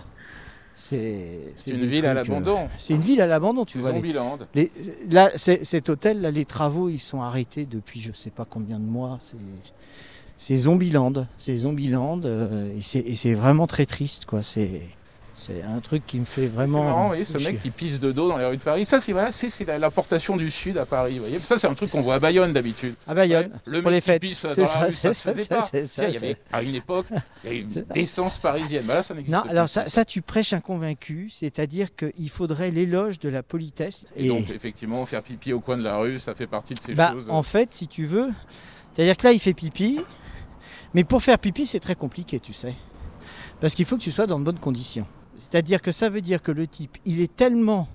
C'est 0.75 1.53
C'est 1.57 1.73
une 1.73 1.81
des 1.81 1.87
ville 1.89 2.07
à 2.07 2.11
euh, 2.11 2.15
l'abandon. 2.15 2.69
c'est 2.79 2.95
une 2.95 3.01
ville 3.01 3.21
à 3.21 3.27
l'abandon, 3.27 3.65
tu 3.65 3.79
C'est 3.79 3.83
vois. 3.83 3.93
Zombieland. 3.93 4.39
les- 4.55 4.71
là, 5.11 5.31
c'est- 5.35 5.65
cet 5.65 5.89
hôtel, 5.91 6.21
là, 6.23 6.31
les 6.31 6.45
travaux, 6.45 6.89
ils 6.89 7.01
sont 7.01 7.21
arrêtés 7.21 7.67
depuis 7.67 8.01
je 8.01 8.13
sais 8.13 8.31
pas 8.31 8.47
combien 8.49 8.79
de 8.79 8.85
mois. 8.85 9.19
C'est, 9.21 9.37
c'est 10.39 10.57
Zombieland, 10.57 11.13
c'est 11.37 11.57
Zombieland, 11.57 12.21
euh, 12.25 12.75
et, 12.75 12.81
c'est, 12.83 13.01
et 13.01 13.15
c'est 13.15 13.35
vraiment 13.35 13.67
très 13.67 13.85
triste, 13.85 14.25
quoi. 14.25 14.43
C'est, 14.43 14.83
c'est 15.41 15.63
un 15.63 15.81
truc 15.81 16.07
qui 16.07 16.19
me 16.21 16.25
fait 16.25 16.43
C'est 16.43 16.49
vraiment. 16.49 16.85
marrant, 16.85 17.03
vous 17.03 17.09
voyez, 17.09 17.25
ce 17.25 17.39
mec 17.39 17.61
qui 17.63 17.71
pisse 17.71 17.99
de 17.99 18.13
dos 18.13 18.29
dans 18.29 18.37
les 18.37 18.45
rues 18.45 18.57
de 18.59 18.63
Paris. 18.63 18.85
Ça, 18.87 19.01
c'est 19.01 19.13
voilà, 19.13 19.33
c'est 19.33 19.51
c'est 19.51 19.65
la- 19.65 19.79
l'importation 19.79 20.37
du 20.37 20.51
Sud 20.51 20.77
à 20.79 20.85
Paris. 20.87 21.15
Vous 21.15 21.25
voyez, 21.25 21.39
ça, 21.39 21.59
c'est 21.59 21.67
un 21.67 21.75
truc 21.75 21.91
qu'on 21.91 22.03
voit 22.03 22.15
à 22.15 22.19
Bayonne 22.19 22.53
d'habitude. 22.53 22.95
À 23.07 23.15
Bayonne, 23.15 23.51
le 23.65 23.81
pour 23.83 23.91
mec 23.91 23.97
les 23.97 24.01
fêtes. 24.01 24.23
C'est 24.25 24.35
ça, 24.67 24.89
c'est 24.93 25.15
c'est 25.15 25.87
c'est 25.89 26.09
il 26.09 26.15
y 26.15 26.17
avait, 26.17 26.37
à 26.53 26.63
une 26.63 26.75
époque, 26.75 27.07
il 27.45 27.51
y 27.51 27.53
a 27.53 27.57
eu 27.57 27.61
une 27.63 27.69
décence 27.95 28.39
parisienne. 28.39 28.87
Là, 28.87 29.03
ça 29.03 29.15
n'existe 29.15 29.35
Non, 29.35 29.43
plus. 29.43 29.51
alors 29.51 29.69
ça, 29.69 29.89
ça, 29.89 30.05
tu 30.05 30.23
prêches 30.23 30.53
un 30.53 30.61
convaincu, 30.61 31.29
c'est-à-dire 31.31 31.89
qu'il 31.97 32.29
faudrait 32.31 32.71
l'éloge 32.71 33.19
de 33.19 33.29
la 33.29 33.43
politesse. 33.43 34.07
Et, 34.17 34.29
donc, 34.29 34.51
effectivement, 34.51 35.05
faire 35.07 35.23
pipi 35.23 35.53
au 35.53 35.61
coin 35.61 35.77
de 35.79 35.85
la 35.85 35.97
rue, 35.97 36.19
ça 36.19 36.35
fait 36.35 36.47
partie 36.47 36.75
de 36.75 36.81
ces 36.81 36.95
Bah, 36.95 37.13
choses. 37.13 37.27
en 37.31 37.43
fait, 37.43 37.73
si 37.73 37.89
tu 37.89 38.05
veux, 38.05 38.29
c'est-à-dire 38.95 39.17
que 39.17 39.27
là, 39.27 39.33
il 39.33 39.39
fait 39.39 39.55
pipi, 39.55 40.01
mais 40.95 41.05
pour 41.05 41.23
faire 41.23 41.39
pipi, 41.39 41.65
c'est 41.67 41.81
très 41.81 41.95
compliqué, 41.95 42.41
tu 42.41 42.53
sais. 42.53 42.75
Parce 43.61 43.75
qu'il 43.75 43.85
faut 43.85 43.97
que 43.97 44.03
tu 44.03 44.11
sois 44.11 44.27
dans 44.27 44.39
de 44.39 44.45
bonnes 44.45 44.59
conditions. 44.59 45.07
C'est-à-dire 45.41 45.83
que 45.83 45.91
ça 45.93 46.09
veut 46.09 46.21
dire 46.21 46.43
que 46.43 46.53
le 46.53 46.67
type, 46.67 46.99
il 47.05 47.21
est 47.21 47.35
tellement 47.35 47.89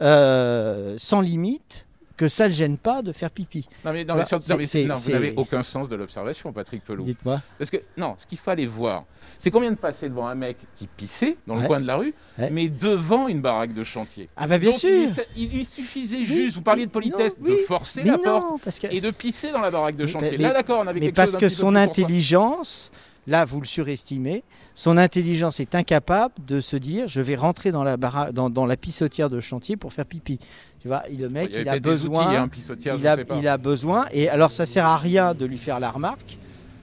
euh, 0.00 0.94
sans 0.98 1.20
limite 1.20 1.84
que 2.16 2.26
ça 2.26 2.44
ne 2.44 2.48
le 2.48 2.54
gêne 2.54 2.78
pas 2.78 3.00
de 3.02 3.12
faire 3.12 3.30
pipi. 3.30 3.68
Non, 3.84 3.92
mais, 3.92 4.04
non, 4.04 4.16
mais 4.16 4.22
non, 4.22 4.38
mais- 4.56 4.84
non, 4.86 4.94
vous 4.96 5.10
n'avez 5.12 5.34
aucun 5.36 5.62
sens 5.62 5.88
de 5.88 5.94
l'observation, 5.94 6.52
Patrick 6.52 6.82
Pelou. 6.84 7.04
Dites-moi. 7.04 7.40
Parce 7.58 7.70
que, 7.70 7.76
non, 7.96 8.14
ce 8.18 8.26
qu'il 8.26 8.38
fallait 8.38 8.66
voir, 8.66 9.04
c'est 9.38 9.52
combien 9.52 9.70
de 9.70 9.76
passer 9.76 10.08
devant 10.08 10.26
un 10.26 10.34
mec 10.34 10.56
qui 10.74 10.88
pissait 10.88 11.36
dans 11.46 11.54
le 11.54 11.64
coin 11.64 11.80
de 11.80 11.86
la 11.86 11.94
rue, 11.96 12.12
Ouais. 12.36 12.50
mais 12.50 12.68
devant 12.68 13.28
une 13.28 13.40
baraque 13.40 13.72
de 13.72 13.84
chantier. 13.84 14.28
Ah 14.36 14.48
bah 14.48 14.58
bien 14.58 14.70
Donc, 14.70 14.80
sûr 14.80 15.08
Il, 15.36 15.58
il 15.58 15.64
suffisait 15.64 16.24
juste, 16.24 16.56
vous 16.56 16.62
parliez 16.62 16.86
de 16.86 16.90
politesse, 16.90 17.36
non, 17.38 17.46
oui, 17.50 17.52
de 17.52 17.56
forcer 17.66 18.02
la 18.02 18.18
porte 18.18 18.64
que... 18.80 18.92
et 18.92 19.00
de 19.00 19.12
pisser 19.12 19.52
dans 19.52 19.60
la 19.60 19.70
baraque 19.70 19.94
de 19.96 20.06
chantier. 20.06 20.32
mais- 20.32 20.38
Là, 20.38 20.52
d'accord, 20.52 20.80
on 20.82 20.88
avait 20.88 20.98
Mais 20.98 21.06
quelque 21.06 21.14
parce 21.16 21.30
chose 21.32 21.40
que 21.40 21.48
son 21.48 21.76
intelligence, 21.76 22.90
là 23.28 23.44
vous 23.44 23.60
le 23.60 23.66
surestimez, 23.66 24.42
son 24.74 24.96
intelligence 24.96 25.60
est 25.60 25.74
incapable 25.76 26.34
de 26.46 26.60
se 26.60 26.76
dire 26.76 27.06
je 27.06 27.20
vais 27.20 27.36
rentrer 27.36 27.70
dans 27.70 27.84
la, 27.84 27.96
bara- 27.96 28.32
dans, 28.32 28.50
dans 28.50 28.66
la 28.66 28.76
pissotière 28.76 29.30
de 29.30 29.38
chantier 29.40 29.76
pour 29.76 29.92
faire 29.92 30.06
pipi. 30.06 30.38
Tu 30.80 30.88
vois, 30.88 31.02
le 31.16 31.28
mec 31.28 31.50
Il 31.54 31.60
il 31.60 31.68
a 31.68 31.78
besoin, 31.78 32.26
outils, 32.26 32.36
hein, 32.36 32.96
il, 32.98 33.06
a, 33.06 33.54
il 33.56 33.62
besoin, 33.62 34.06
et 34.12 34.28
alors 34.28 34.50
ça 34.50 34.66
sert 34.66 34.86
à 34.86 34.96
rien 34.98 35.34
de 35.34 35.44
lui 35.44 35.58
faire 35.58 35.78
la 35.78 35.90
remarque, 35.90 36.38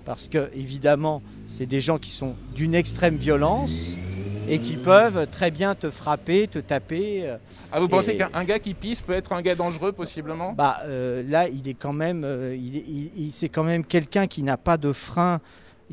parce 0.05 0.27
que 0.29 0.49
évidemment 0.55 1.21
c'est 1.47 1.65
des 1.65 1.81
gens 1.81 1.97
qui 1.97 2.11
sont 2.11 2.35
d'une 2.55 2.75
extrême 2.75 3.15
violence 3.15 3.95
et 4.47 4.59
qui 4.59 4.75
peuvent 4.77 5.25
très 5.31 5.49
bien 5.49 5.73
te 5.73 5.89
frapper, 5.89 6.47
te 6.47 6.59
taper. 6.59 7.21
euh, 7.27 7.37
Ah, 7.71 7.79
vous 7.79 7.87
pensez 7.87 8.11
Et- 8.11 8.17
qu'un 8.17 8.29
un 8.33 8.43
gars 8.43 8.59
qui 8.59 8.75
pisse 8.75 9.01
peut 9.01 9.13
être 9.13 9.33
un 9.33 9.41
gars 9.41 9.55
dangereux, 9.55 9.91
possiblement? 9.91 10.53
Bah 10.53 10.77
euh, 10.85 11.23
là, 11.27 11.47
il 11.49 11.67
est 11.67 11.73
quand 11.73 11.93
même, 11.93 12.23
euh, 12.23 12.55
il, 12.55 12.77
est- 12.77 12.83
il- 12.87 13.11
il- 13.17 13.31
c'est 13.31 13.49
quand 13.49 13.63
même 13.63 13.83
quelqu'un 13.83 14.27
qui 14.27 14.43
n'a 14.43 14.57
pas 14.57 14.77
de 14.77 14.91
frein, 14.91 15.39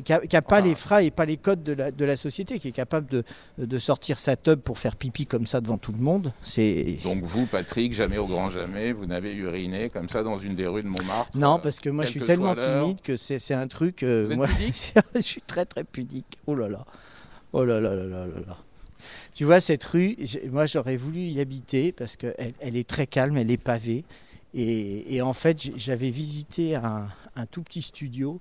qui 0.03 0.11
a, 0.13 0.19
qui 0.19 0.35
a 0.35 0.41
pas 0.41 0.61
les 0.61 0.75
freins 0.75 0.99
et 0.99 1.11
pas 1.11 1.25
les 1.25 1.37
codes 1.37 1.61
de 1.63 1.73
la, 1.73 1.91
de 1.91 2.05
la 2.05 2.17
société, 2.17 2.57
qui 2.59 2.67
est 2.69 2.71
capable 2.73 3.07
de, 3.07 3.23
de 3.57 3.79
sortir 3.79 4.17
sa 4.19 4.35
tub 4.35 4.59
pour 4.59 4.79
faire 4.79 4.95
pipi 4.95 5.25
comme 5.25 5.45
ça 5.45 5.61
devant 5.61 5.77
tout 5.77 5.91
le 5.91 5.99
monde. 5.99 6.33
C'est 6.41 6.97
Donc 7.03 7.23
vous, 7.23 7.45
Patrick, 7.45 7.93
jamais 7.93 8.17
au 8.17 8.25
grand 8.25 8.49
jamais, 8.49 8.91
vous 8.91 9.05
n'avez 9.05 9.33
uriné 9.33 9.89
comme 9.89 10.09
ça 10.09 10.23
dans 10.23 10.37
une 10.39 10.55
des 10.55 10.67
rues 10.67 10.83
de 10.83 10.87
Montmartre 10.87 11.37
non, 11.37 11.55
euh, 11.55 11.59
parce 11.59 11.79
que 11.79 11.89
moi 11.89 12.05
je 12.05 12.11
suis 12.11 12.21
tellement 12.21 12.55
timide 12.55 13.01
que 13.01 13.15
c'est, 13.17 13.39
c'est 13.39 13.53
un 13.53 13.67
truc. 13.67 14.03
euh, 14.03 14.23
Vous 14.25 14.31
êtes 14.31 14.37
moi, 14.37 14.47
pudique 14.47 14.93
je 15.15 15.21
suis 15.21 15.41
très 15.41 15.65
très 15.65 15.83
pudique. 15.83 16.37
Oh 16.47 16.55
là 16.55 16.69
là, 16.69 16.85
oh 17.51 17.63
là 17.63 17.79
là 17.79 17.93
là 17.95 18.05
là 18.05 18.25
là 18.25 18.39
là. 18.47 18.57
Tu 19.33 19.43
vois 19.45 19.59
cette 19.59 19.83
rue, 19.83 20.15
moi 20.49 20.65
j'aurais 20.65 20.95
voulu 20.95 21.19
y 21.19 21.39
habiter 21.41 21.91
parce 21.91 22.15
qu'elle 22.15 22.53
elle 22.59 22.75
est 22.77 22.87
très 22.87 23.05
calme, 23.05 23.37
elle 23.37 23.51
est 23.51 23.57
pavée. 23.57 24.05
Et, 24.55 25.15
et 25.15 25.21
en 25.23 25.33
fait, 25.33 25.71
j'avais 25.77 26.11
visité 26.11 26.75
un, 26.75 27.07
un 27.35 27.45
tout 27.47 27.63
petit 27.63 27.81
studio. 27.81 28.39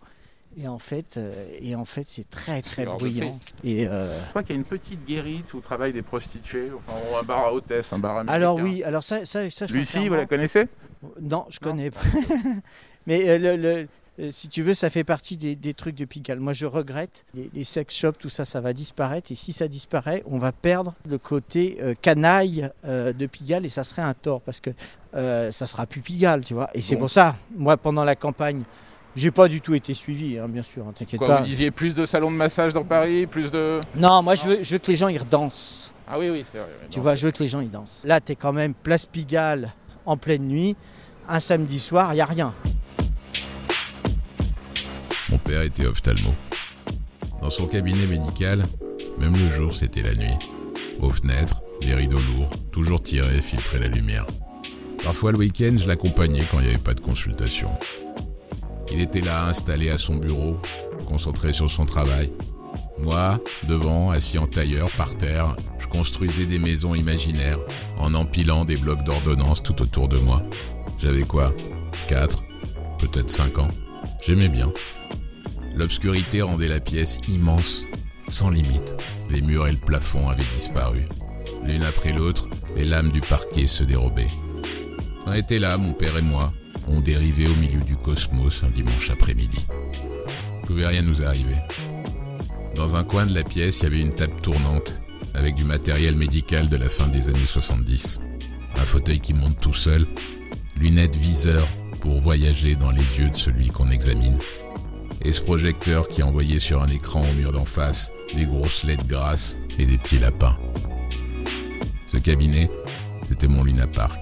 Et 0.59 0.69
en 0.69 0.79
fait, 0.79 1.17
euh, 1.17 1.33
et 1.61 1.75
en 1.75 1.85
fait, 1.87 2.05
c'est 2.07 2.29
très 2.29 2.61
très 2.61 2.85
bruyant. 2.85 3.39
Et 3.65 3.87
euh, 3.89 4.19
Je 4.25 4.29
crois 4.31 4.43
qu'il 4.43 4.55
y 4.55 4.59
a 4.59 4.61
une 4.61 4.67
petite 4.67 5.05
guérite 5.07 5.55
où 5.55 5.61
travaillent 5.61 5.95
des 5.95 6.03
prostituées, 6.03 6.71
enfin 6.77 6.93
ou 7.11 7.17
un 7.17 7.23
bar 7.23 7.47
à 7.47 7.53
hôtesse, 7.55 7.93
un 7.93 7.99
bar 7.99 8.13
américain. 8.19 8.35
alors 8.35 8.57
oui, 8.57 8.83
alors 8.85 9.03
ça, 9.03 9.25
ça, 9.25 9.49
ça 9.49 9.67
Lucie, 9.67 9.85
sincèrement- 9.87 10.09
vous 10.09 10.15
la 10.17 10.27
connaissez? 10.27 10.69
Non, 11.21 11.47
je 11.49 11.59
Non. 11.63 11.71
connais 11.71 11.91
pas. 11.91 12.01
Mais 13.07 13.29
euh, 13.31 13.39
le- 13.39 13.57
le- 13.57 13.89
euh, 14.21 14.31
si 14.31 14.49
tu 14.49 14.63
veux, 14.63 14.75
ça 14.75 14.91
fait 14.91 15.05
partie 15.05 15.39
des, 15.39 15.57
des 15.57 15.73
trucs 15.73 15.95
de 15.95 16.05
Pigalle. 16.05 16.39
Moi, 16.39 16.53
je 16.53 16.67
regrette. 16.67 17.25
Les, 17.35 17.51
les 17.55 17.65
sex 17.65 17.97
shops, 17.97 18.19
tout 18.19 18.29
ça, 18.29 18.45
ça 18.45 18.61
va 18.61 18.75
disparaître. 18.75 19.33
Et 19.33 19.35
si 19.35 19.55
ça 19.55 19.69
disparaît, 19.69 20.23
on 20.27 20.37
va 20.39 20.53
perdre 20.53 20.95
le 21.09 21.17
côté 21.17 21.79
euh, 21.81 21.95
canaille 22.01 22.69
euh, 22.85 23.15
de 23.15 23.25
Pigalle. 23.27 23.65
Et 23.65 23.71
ça 23.71 23.85
serait 23.85 24.03
un 24.03 24.13
tort 24.13 24.43
parce 24.43 24.61
que 24.61 24.69
euh, 25.15 25.51
ça 25.51 25.67
sera 25.67 25.87
plus 25.87 26.03
Pigalle, 26.03 26.45
tu 26.45 26.53
vois. 26.53 26.69
Et 26.75 26.83
c'est 26.83 26.95
Bon. 26.97 27.01
pour 27.03 27.11
ça, 27.11 27.37
moi, 27.57 27.79
pendant 27.79 28.05
la 28.05 28.15
campagne, 28.15 28.63
j'ai 29.17 29.31
pas 29.31 29.49
du 29.49 29.61
tout 29.61 29.75
été 29.75 29.95
suivi, 29.95 30.39
hein, 30.39 30.49
bien 30.49 30.63
sûr. 30.63 30.85
hein, 30.89 30.93
T'inquiète 30.99 31.19
Quoi, 31.19 31.29
pas. 31.29 31.41
vous 31.41 31.47
disiez 31.47 31.71
plus 31.71 31.95
de 31.95 32.07
salons 32.07 32.31
de 32.31 32.37
massage 32.37 32.73
dans 32.73 32.85
Paris, 32.85 33.27
plus 33.27 33.51
de... 33.51 33.79
Non, 33.97 34.23
moi, 34.23 34.35
je 34.35 34.47
veux, 34.47 34.63
je 34.63 34.73
veux 34.73 34.79
que 34.79 34.91
les 34.91 34.97
gens 34.97 35.09
y 35.09 35.19
redansent. 35.19 35.93
Ah 36.09 36.19
oui, 36.19 36.31
oui, 36.31 36.45
c'est 36.51 36.59
vrai. 36.59 36.69
Tu 36.91 37.01
vois, 37.01 37.15
je 37.15 37.27
veux 37.27 37.33
que 37.33 37.43
les 37.43 37.49
gens 37.49 37.61
y 37.61 37.67
dansent. 37.67 38.03
Là, 38.05 38.21
tu 38.21 38.33
es 38.33 38.37
quand 38.37 38.53
même 38.53 38.75
place 38.75 39.07
Pigalle 39.07 39.71
en 40.07 40.17
pleine 40.17 40.43
nuit. 40.47 40.77
Un 41.29 41.41
samedi 41.41 41.79
soir, 41.79 42.13
il 42.13 42.17
n'y 42.17 42.21
a 42.21 42.27
rien. 42.27 42.55
Mon 45.29 45.39
père 45.39 45.63
était 45.63 45.87
ophtalmo. 45.87 46.31
Dans 47.41 47.51
son 47.51 47.67
cabinet 47.67 48.07
médical, 48.07 48.65
même 49.19 49.37
le 49.37 49.49
jour, 49.49 49.75
c'était 49.75 50.03
la 50.03 50.15
nuit. 50.15 50.35
Aux 51.01 51.11
fenêtres, 51.11 51.63
les 51.81 51.95
rideaux 51.95 52.21
lourds, 52.21 52.51
toujours 52.71 53.03
tirés, 53.03 53.41
filtraient 53.41 53.81
la 53.81 53.89
lumière. 53.89 54.27
Parfois 55.03 55.33
le 55.33 55.39
week-end, 55.39 55.75
je 55.77 55.89
l'accompagnais 55.89 56.47
quand 56.51 56.61
il 56.61 56.65
n'y 56.65 56.69
avait 56.71 56.79
pas 56.79 56.95
de 56.95 57.01
consultation. 57.01 57.71
Il 58.91 59.01
était 59.01 59.21
là, 59.21 59.47
installé 59.47 59.91
à 59.91 59.99
son 59.99 60.17
bureau, 60.17 60.57
concentré 61.07 61.53
sur 61.53 61.71
son 61.71 61.87
travail. 61.87 62.31
Moi, 62.99 63.39
devant, 63.69 64.11
assis 64.11 64.39
en 64.39 64.47
tailleur, 64.47 64.91
par 64.97 65.17
terre, 65.17 65.57
je 65.79 65.87
construisais 65.87 66.47
des 66.47 66.59
maisons 66.59 66.95
imaginaires 66.95 67.59
en 67.99 68.15
empilant 68.15 68.65
des 68.65 68.77
blocs 68.77 69.03
d'ordonnances 69.03 69.63
tout 69.63 69.81
autour 69.83 70.09
de 70.09 70.19
moi. 70.19 70.41
J'avais 70.99 71.25
quoi? 71.25 71.53
4, 72.09 72.45
peut-être 72.99 73.31
5 73.31 73.59
ans. 73.59 73.71
J'aimais 74.25 74.49
bien. 74.49 74.73
L'obscurité 75.75 76.43
rendait 76.43 76.69
la 76.69 76.81
pièce 76.81 77.21
immense, 77.29 77.85
sans 78.29 78.51
limite. 78.51 78.95
Les 79.31 79.41
murs 79.41 79.67
et 79.67 79.73
le 79.73 79.79
plafond 79.79 80.29
avaient 80.29 80.45
disparu. 80.55 81.07
L'une 81.65 81.83
après 81.83 82.13
l'autre, 82.13 82.49
les 82.77 82.85
lames 82.85 83.11
du 83.11 83.21
parquet 83.21 83.67
se 83.67 83.85
dérobaient. 83.85 84.31
On 85.27 85.33
était 85.33 85.59
là, 85.59 85.79
mon 85.79 85.93
père 85.93 86.17
et 86.17 86.23
moi. 86.23 86.53
On 86.89 87.01
dérivait 87.01 87.47
au 87.47 87.55
milieu 87.55 87.81
du 87.81 87.97
cosmos 87.97 88.65
un 88.65 88.71
dimanche 88.71 89.11
après-midi. 89.11 89.67
Pouvait 90.67 90.87
rien 90.87 91.03
nous 91.03 91.23
arriver. 91.23 91.57
Dans 92.77 92.97
un 92.97 93.05
coin 93.05 93.27
de 93.27 93.35
la 93.35 93.45
pièce, 93.45 93.81
il 93.81 93.85
y 93.85 93.87
avait 93.87 94.01
une 94.01 94.15
table 94.15 94.41
tournante, 94.43 95.01
avec 95.35 95.55
du 95.55 95.65
matériel 95.65 96.17
médical 96.17 96.69
de 96.69 96.77
la 96.77 96.89
fin 96.89 97.09
des 97.09 97.29
années 97.29 97.47
70. 97.47 98.21
Un 98.77 98.85
fauteuil 98.85 99.21
qui 99.21 99.35
monte 99.35 99.61
tout 99.61 99.75
seul, 99.75 100.07
lunettes 100.79 101.17
viseur 101.17 101.69
pour 102.01 102.21
voyager 102.21 102.77
dans 102.77 102.91
les 102.91 103.19
yeux 103.19 103.31
de 103.31 103.37
celui 103.37 103.69
qu'on 103.69 103.89
examine 103.89 104.39
et 105.25 105.33
ce 105.33 105.41
projecteur 105.41 106.09
qui 106.09 106.23
envoyait 106.23 106.61
sur 106.61 106.83
un 106.83 106.89
écran 106.89 107.23
au 107.29 107.33
mur 107.35 107.53
d'en 107.53 107.65
face 107.65 108.13
des 108.35 108.45
grosses 108.45 108.85
lettres 108.85 109.07
grasses 109.07 109.57
et 109.79 109.87
des 109.87 109.99
pieds 109.99 110.19
lapins. 110.19 110.57
Ce 112.07 112.17
cabinet, 112.19 112.71
c'était 113.27 113.49
mon 113.49 113.65
Luna 113.65 113.87
Park. 113.87 114.21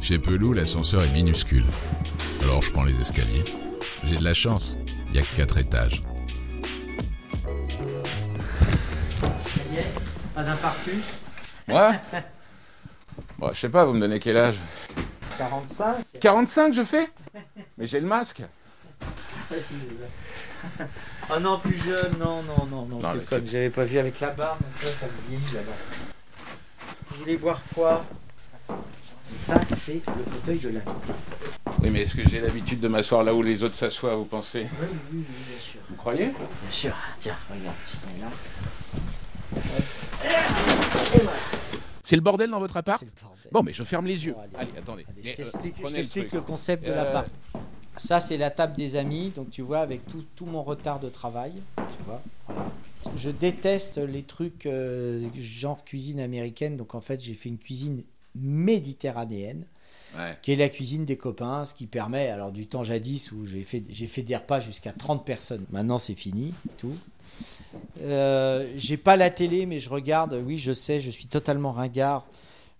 Chez 0.00 0.18
Pelou, 0.18 0.52
l'ascenseur 0.52 1.02
est 1.04 1.10
minuscule. 1.12 1.64
Alors 2.42 2.62
je 2.62 2.72
prends 2.72 2.84
les 2.84 2.98
escaliers. 3.00 3.44
J'ai 4.04 4.16
de 4.16 4.24
la 4.24 4.34
chance, 4.34 4.76
il 5.06 5.12
n'y 5.12 5.18
a 5.18 5.22
que 5.22 5.36
quatre 5.36 5.58
étages. 5.58 6.02
Pas 10.34 10.42
d'infarctus 10.42 11.14
Moi 11.68 11.94
Bon, 13.38 13.50
je 13.52 13.60
sais 13.60 13.68
pas, 13.68 13.84
vous 13.84 13.92
me 13.92 14.00
donnez 14.00 14.18
quel 14.18 14.36
âge 14.36 14.56
45 15.38 16.04
45 16.20 16.74
je 16.74 16.84
fais 16.84 17.10
Mais 17.78 17.86
j'ai 17.86 18.00
le 18.00 18.06
masque. 18.06 18.42
Oh 21.32 21.38
non, 21.40 21.58
plus 21.58 21.78
jeune, 21.78 22.18
non, 22.18 22.42
non, 22.42 22.66
non, 22.66 22.86
non, 22.86 22.98
Non, 22.98 23.12
je 23.14 23.40
j'avais 23.46 23.70
pas 23.70 23.84
vu 23.84 23.98
avec 23.98 24.20
la 24.20 24.30
barbe, 24.30 24.58
donc 24.60 24.74
ça, 24.76 24.88
ça 24.88 25.06
me 25.06 25.28
vieillit 25.28 25.54
là-bas. 25.54 25.72
Vous 27.10 27.16
voulez 27.18 27.36
voir 27.36 27.62
quoi? 27.74 28.04
Ça, 29.36 29.60
c'est 29.64 30.00
le 30.06 30.24
fauteuil 30.30 30.58
de 30.58 30.68
l'invité. 30.68 31.12
Oui, 31.82 31.90
mais 31.90 32.02
est-ce 32.02 32.14
que 32.14 32.28
j'ai 32.28 32.40
l'habitude 32.40 32.80
de 32.80 32.88
m'asseoir 32.88 33.24
là 33.24 33.34
où 33.34 33.42
les 33.42 33.62
autres 33.62 33.74
s'assoient, 33.74 34.14
vous 34.14 34.24
pensez? 34.24 34.62
Oui, 34.62 34.68
oui, 34.80 34.96
oui, 35.12 35.24
bien 35.48 35.58
sûr. 35.60 35.80
Vous 35.88 35.96
croyez? 35.96 36.26
Bien 36.26 36.70
sûr, 36.70 36.94
tiens, 37.20 37.36
regarde, 37.50 37.76
il 38.14 38.18
est 38.18 38.22
là. 38.22 38.30
C'est 42.02 42.16
le 42.16 42.22
bordel 42.22 42.50
dans 42.50 42.58
votre 42.58 42.76
appart? 42.76 43.04
Bon, 43.52 43.62
mais 43.62 43.72
je 43.72 43.84
ferme 43.84 44.06
les 44.06 44.26
yeux. 44.26 44.32
Bon, 44.32 44.40
allez. 44.40 44.56
allez, 44.58 44.78
attendez. 44.78 45.04
Allez, 45.08 45.22
Mais, 45.24 45.34
je 45.36 45.42
euh, 45.42 45.92
t'explique 45.92 46.32
le 46.32 46.40
concept 46.40 46.84
de 46.84 46.90
Euh, 46.90 46.96
l'appart. 46.96 47.28
Ça, 47.96 48.20
c'est 48.20 48.36
la 48.36 48.50
table 48.50 48.74
des 48.74 48.96
amis. 48.96 49.30
Donc, 49.34 49.50
tu 49.50 49.62
vois, 49.62 49.78
avec 49.80 50.06
tout, 50.06 50.24
tout 50.34 50.46
mon 50.46 50.62
retard 50.62 51.00
de 51.00 51.08
travail, 51.08 51.52
tu 51.76 52.04
vois, 52.06 52.22
voilà. 52.46 52.70
Je 53.16 53.30
déteste 53.30 53.98
les 53.98 54.22
trucs 54.22 54.66
euh, 54.66 55.26
genre 55.38 55.84
cuisine 55.84 56.20
américaine. 56.20 56.76
Donc, 56.76 56.94
en 56.94 57.00
fait, 57.00 57.20
j'ai 57.20 57.34
fait 57.34 57.48
une 57.48 57.58
cuisine 57.58 58.02
méditerranéenne, 58.34 59.66
Ouais. 60.16 60.36
qui 60.42 60.50
est 60.52 60.56
la 60.56 60.68
cuisine 60.68 61.04
des 61.04 61.16
copains, 61.16 61.64
ce 61.64 61.72
qui 61.72 61.86
permet, 61.86 62.26
alors 62.30 62.50
du 62.50 62.66
temps 62.66 62.82
jadis 62.82 63.30
où 63.30 63.44
j'ai 63.44 63.62
fait, 63.62 63.84
j'ai 63.90 64.08
fait 64.08 64.22
des 64.22 64.34
repas 64.36 64.58
jusqu'à 64.58 64.92
30 64.92 65.24
personnes. 65.24 65.64
Maintenant, 65.70 66.00
c'est 66.00 66.16
fini, 66.16 66.52
tout. 66.78 66.96
Euh, 68.02 68.72
j'ai 68.76 68.96
pas 68.96 69.16
la 69.16 69.30
télé, 69.30 69.66
mais 69.66 69.78
je 69.78 69.88
regarde, 69.88 70.34
oui, 70.44 70.58
je 70.58 70.72
sais, 70.72 71.00
je 71.00 71.10
suis 71.10 71.26
totalement 71.26 71.70
ringard. 71.72 72.26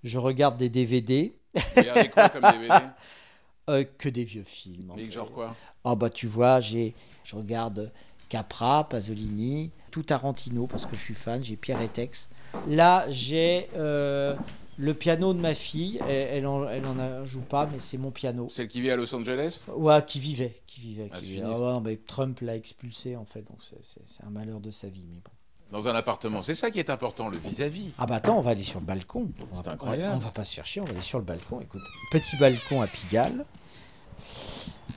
Je 0.02 0.18
regarde 0.18 0.56
des 0.56 0.68
DVD, 0.70 1.32
regardez 1.76 2.08
quoi 2.08 2.28
comme 2.30 2.42
DVD 2.50 2.74
euh, 3.70 3.84
que 3.98 4.08
des 4.08 4.24
vieux 4.24 4.42
films. 4.44 4.90
en 4.90 4.96
Mais 4.96 5.04
fait. 5.04 5.12
genre 5.12 5.30
quoi? 5.30 5.54
Ah 5.84 5.94
bah 5.94 6.10
tu 6.10 6.26
vois, 6.26 6.58
j'ai, 6.58 6.94
je 7.22 7.36
regarde 7.36 7.92
Capra, 8.28 8.88
Pasolini, 8.88 9.70
tout 9.92 10.02
Tarantino 10.02 10.66
parce 10.66 10.84
que 10.86 10.96
je 10.96 11.00
suis 11.02 11.14
fan, 11.14 11.44
j'ai 11.44 11.56
Pierre 11.56 11.80
Etex. 11.82 12.28
Là, 12.66 13.04
j'ai 13.10 13.68
euh, 13.76 14.34
le 14.80 14.94
piano 14.94 15.34
de 15.34 15.40
ma 15.40 15.54
fille, 15.54 16.00
elle, 16.08 16.28
elle 16.32 16.46
en, 16.46 16.66
elle 16.68 16.86
en 16.86 16.98
a- 16.98 17.24
joue 17.26 17.42
pas, 17.42 17.68
mais 17.70 17.80
c'est 17.80 17.98
mon 17.98 18.10
piano. 18.10 18.48
Celle 18.48 18.66
qui 18.66 18.80
vit 18.80 18.90
à 18.90 18.96
Los 18.96 19.14
Angeles? 19.14 19.64
Ouais, 19.68 20.02
qui 20.06 20.18
vivait, 20.18 20.56
qui 20.66 20.80
vivait. 20.80 21.10
Ah, 21.12 21.18
qui 21.18 21.32
vivait. 21.32 21.42
Ah 21.44 21.58
ouais, 21.58 21.80
mais 21.84 21.96
Trump 21.96 22.40
l'a 22.40 22.56
expulsé 22.56 23.14
en 23.14 23.26
fait, 23.26 23.42
donc 23.42 23.58
c'est, 23.62 24.24
un 24.26 24.30
malheur 24.30 24.60
de 24.60 24.70
sa 24.70 24.88
vie. 24.88 25.06
Mais 25.10 25.18
bon. 25.18 25.30
Dans 25.70 25.86
un 25.86 25.94
appartement. 25.94 26.40
C'est 26.40 26.54
ça 26.54 26.70
qui 26.70 26.78
est 26.78 26.88
important, 26.88 27.28
le 27.28 27.36
vis-à-vis. 27.36 27.92
Ah 27.98 28.06
bah 28.06 28.16
attends, 28.16 28.38
on 28.38 28.40
va 28.40 28.52
aller 28.52 28.62
sur 28.62 28.80
le 28.80 28.86
balcon. 28.86 29.30
On 29.52 29.56
C'est 29.62 29.68
incroyable. 29.68 30.14
On, 30.16 30.18
va 30.18 30.30
pas 30.30 30.44
se 30.44 30.54
faire 30.54 30.66
chier, 30.66 30.80
on 30.80 30.86
va 30.86 30.92
aller 30.92 31.02
sur 31.02 31.18
le 31.18 31.24
balcon. 31.24 31.60
Écoute, 31.60 31.82
petit 32.10 32.36
balcon 32.38 32.80
à 32.80 32.86
Pigalle. 32.86 33.44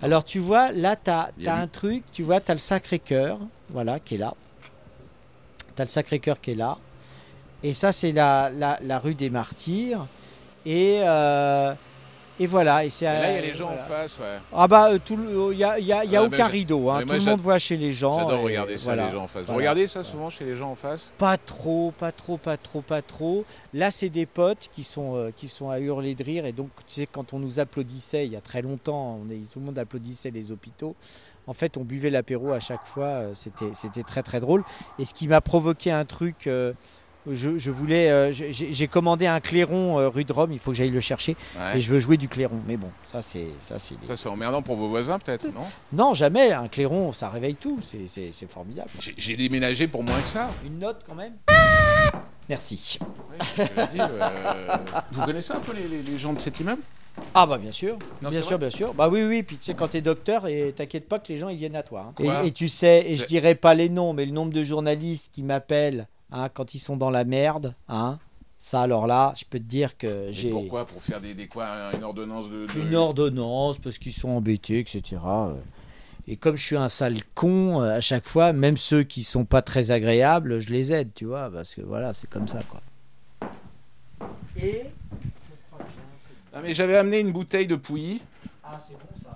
Alors 0.02 0.24
tu 0.24 0.40
vois, 0.40 0.72
là 0.72 0.96
tu 0.96 1.12
as, 1.12 1.32
Il 1.38 1.44
y 1.44 1.48
a 1.48 1.58
un 1.58 1.68
truc, 1.68 2.04
tu 2.12 2.24
vois, 2.24 2.40
tu 2.40 2.52
as 2.52 2.56
le 2.56 2.60
Sacré-Cœur, 2.60 3.40
voilà, 3.70 4.00
qui 4.00 4.16
est 4.16 4.18
là. 4.18 4.34
Tu 5.76 5.82
as 5.82 5.86
le 5.86 5.90
Sacré-Cœur 5.90 6.40
qui 6.40 6.52
est 6.52 6.56
là. 6.56 6.78
Et 7.64 7.74
ça, 7.74 7.92
c'est 7.92 8.12
la, 8.12 8.50
la, 8.50 8.78
la 8.84 9.00
rue 9.00 9.16
des 9.16 9.30
Martyrs. 9.30 10.08
Et, 10.66 11.00
euh, 11.04 11.74
et 12.40 12.48
voilà. 12.48 12.84
Et, 12.84 12.90
c'est, 12.90 13.06
Et 13.06 13.08
là, 13.08 13.32
il 13.32 13.36
y 13.36 13.38
a 13.38 13.40
euh, 13.40 13.42
les 13.42 13.54
gens 13.54 13.68
voilà. 13.68 13.84
en 13.84 13.88
face, 13.88 14.18
ouais. 14.20 14.40
Ah 14.54 14.68
bah, 14.68 14.90
il 15.10 15.18
n'y 15.56 15.64
a, 15.64 15.80
y 15.80 15.94
a- 15.94 16.04
y 16.06 16.16
Ah, 16.18 16.24
aucun 16.24 16.48
rideau. 16.48 16.90
hein. 16.90 17.02
Tout 17.04 17.14
le 17.14 17.20
monde 17.22 17.40
voit 17.42 17.60
chez 17.60 17.78
les 17.78 17.94
gens. 17.94 18.20
J'adore 18.20 18.40
et 18.42 18.44
regarder 18.44 18.78
ça, 18.78 18.84
voilà. 18.86 19.06
les 19.06 19.12
gens 19.14 19.24
en 19.24 19.28
face. 19.28 19.46
Vous 19.46 19.54
regardez 19.56 19.88
ça 19.88 20.04
souvent 20.04 20.30
chez 20.30 20.44
les 20.46 20.56
gens 20.56 20.72
en 20.72 20.76
face? 20.76 21.12
Pas 21.18 21.38
trop, 21.38 21.94
pas 21.98 22.12
trop, 22.12 22.38
pas 22.38 22.58
trop, 22.58 22.82
pas 22.82 23.02
trop. 23.02 23.46
Là, 23.74 23.92
c'est 23.92 24.10
des 24.10 24.26
potes 24.26 24.70
qui 24.74 24.84
sont, 24.84 25.16
euh, 25.16 25.32
qui 25.36 25.48
sont 25.48 25.70
à 25.70 25.80
hurler 25.80 26.16
de 26.16 26.24
rire. 26.24 26.46
Et 26.46 26.52
donc, 26.54 26.70
tu 26.88 26.94
sais, 27.02 27.08
quand 27.10 27.34
on 27.34 27.40
nous 27.40 27.60
applaudissait 27.60 28.26
il 28.26 28.34
y 28.34 28.38
a 28.38 28.42
très 28.42 28.62
longtemps, 28.62 29.20
on 29.26 29.30
est, 29.32 29.38
tout 29.52 29.60
le 29.60 29.66
monde 29.66 29.80
applaudissait 29.80 30.32
les 30.32 30.52
hôpitaux. 30.52 30.96
En 31.46 31.54
fait, 31.54 31.76
on 31.78 31.82
buvait 31.84 32.10
l'apéro 32.10 32.52
à 32.52 32.60
chaque 32.60 32.86
fois. 32.86 33.06
euh, 33.08 33.32
C'était, 33.34 33.74
c'était 33.74 34.04
très, 34.04 34.24
très 34.24 34.40
drôle. 34.40 34.64
Et 35.00 35.06
ce 35.06 35.14
qui 35.14 35.28
m'a 35.30 35.40
provoqué 35.42 35.92
un 35.92 36.04
truc. 36.06 36.48
euh, 36.48 36.74
je, 37.32 37.58
je 37.58 37.72
voulais, 37.72 38.10
euh, 38.10 38.32
j'ai, 38.32 38.88
commandé 38.88 39.28
un 39.28 39.40
clairon 39.40 40.00
euh, 40.00 40.10
rue 40.10 40.24
de 40.26 40.34
Rome. 40.34 40.52
Il 40.52 40.60
faut 40.60 40.72
que 40.72 40.78
j'aille 40.78 40.90
le 40.90 41.00
chercher. 41.00 41.36
Ouais. 41.58 41.78
Et 41.78 41.82
je 41.82 41.92
veux 41.92 42.00
jouer 42.00 42.18
du 42.18 42.28
clairon. 42.28 42.60
Mais 42.68 42.78
bon, 42.78 42.90
ça, 43.06 43.22
c'est, 43.22 43.48
ça, 43.60 43.80
c'est. 43.80 43.96
Ça, 44.06 44.16
c'est 44.16 44.30
emmerdant 44.30 44.62
pour 44.62 44.76
vos 44.76 44.90
voisins, 44.90 45.20
peut-être, 45.20 45.46
non? 45.54 45.66
Non, 45.92 46.14
jamais. 46.14 46.52
Un 46.52 46.68
clairon, 46.68 47.12
ça 47.12 47.30
réveille 47.30 47.56
tout. 47.56 47.80
C'est, 47.82 48.32
formidable. 48.48 48.90
J'ai- 49.18 49.38
déménagé 49.38 49.88
pour 49.88 50.04
moins 50.04 50.20
que 50.22 50.28
ça. 50.28 50.50
Une 50.66 50.80
note 50.80 51.02
quand 51.08 51.16
même? 51.16 51.34
Merci. 52.50 53.00
Oui, 53.32 53.66
dit, 53.94 54.00
euh, 54.00 54.78
Vous 55.12 55.22
connaissez 55.26 55.54
un 55.54 55.60
peu 55.60 55.74
les, 55.74 55.88
les- 55.88 56.04
les 56.04 56.18
gens 56.18 56.34
de 56.34 56.40
cet 56.42 56.60
immeuble? 56.60 56.82
Ah 57.36 57.46
bah 57.46 57.58
bien 57.58 57.72
sûr, 57.72 57.98
Non, 58.22 58.30
bien 58.30 58.42
sûr, 58.42 58.58
bien 58.58 58.70
sûr. 58.72 58.94
Bah 58.94 59.08
oui, 59.08 59.24
oui, 59.24 59.44
puis 59.44 59.58
tu 59.58 59.66
sais, 59.66 59.74
quand 59.76 59.88
t'es 59.90 60.02
docteur, 60.02 60.48
et 60.48 60.74
t'inquiète 60.76 61.08
pas 61.08 61.20
que 61.20 61.32
les 61.32 61.38
gens, 61.38 61.50
ils 61.50 61.58
viennent 61.58 61.76
à 61.76 61.84
toi. 61.84 62.12
hein. 62.20 62.42
Et, 62.44 62.48
et 62.48 62.52
tu 62.52 62.68
sais, 62.68 63.04
et 63.08 63.16
je 63.16 63.26
dirais 63.26 63.54
pas 63.56 63.76
les 63.76 63.88
noms, 63.90 64.14
mais 64.14 64.26
le 64.26 64.32
nombre 64.32 64.52
de 64.52 64.64
journalistes 64.64 65.32
qui 65.34 65.44
m'appellent 65.44 66.08
hein, 66.34 66.50
quand 66.50 66.74
ils 66.74 66.80
sont 66.80 66.98
dans 66.98 67.10
la 67.10 67.24
merde, 67.24 67.74
hein, 67.88 68.20
Ça, 68.58 68.82
alors 68.82 69.08
là, 69.08 69.34
je 69.38 69.44
peux 69.50 69.60
te 69.60 69.64
dire 69.64 69.98
que 69.98 70.28
j'ai 70.32 70.52
pourquoi? 70.52 70.86
Pour 70.86 71.02
faire 71.04 71.20
des, 71.22 71.34
des 71.34 71.48
quoi 71.48 71.94
Une 71.96 72.04
ordonnance 72.04 72.50
de. 72.50 72.66
de- 72.66 72.80
une 72.80 72.96
ordonnance 72.96 73.78
parce 73.78 73.98
qu'ils 73.98 74.14
sont 74.14 74.30
embêtés, 74.30 74.80
etc. 74.80 75.22
euh. 75.26 75.56
Et 76.28 76.38
comme 76.38 76.56
je 76.56 76.64
suis 76.64 76.78
un 76.78 76.88
sale 76.88 77.18
con, 77.36 77.82
euh, 77.82 77.98
à 77.98 78.00
chaque 78.02 78.26
fois, 78.26 78.54
même 78.54 78.78
ceux 78.78 79.04
qui 79.04 79.24
sont 79.24 79.44
pas 79.44 79.62
très 79.62 79.92
agréables, 79.92 80.60
je 80.60 80.72
les 80.72 80.94
aide, 80.94 81.10
tu 81.14 81.26
vois, 81.26 81.50
parce 81.52 81.76
que 81.76 81.82
voilà, 81.82 82.14
c'est 82.14 82.30
comme 82.30 82.48
ça, 82.48 82.60
quoi. 82.70 82.82
Et 84.56 84.84
Ah, 86.54 86.60
mais 86.64 86.74
j'avais 86.74 86.96
amené 86.96 87.20
une 87.20 87.32
bouteille 87.34 87.68
de 87.68 87.76
Pouilly. 87.76 88.22
Ah, 88.64 88.80
c'est 88.88 88.94
bon 88.94 89.10
ça. 89.22 89.36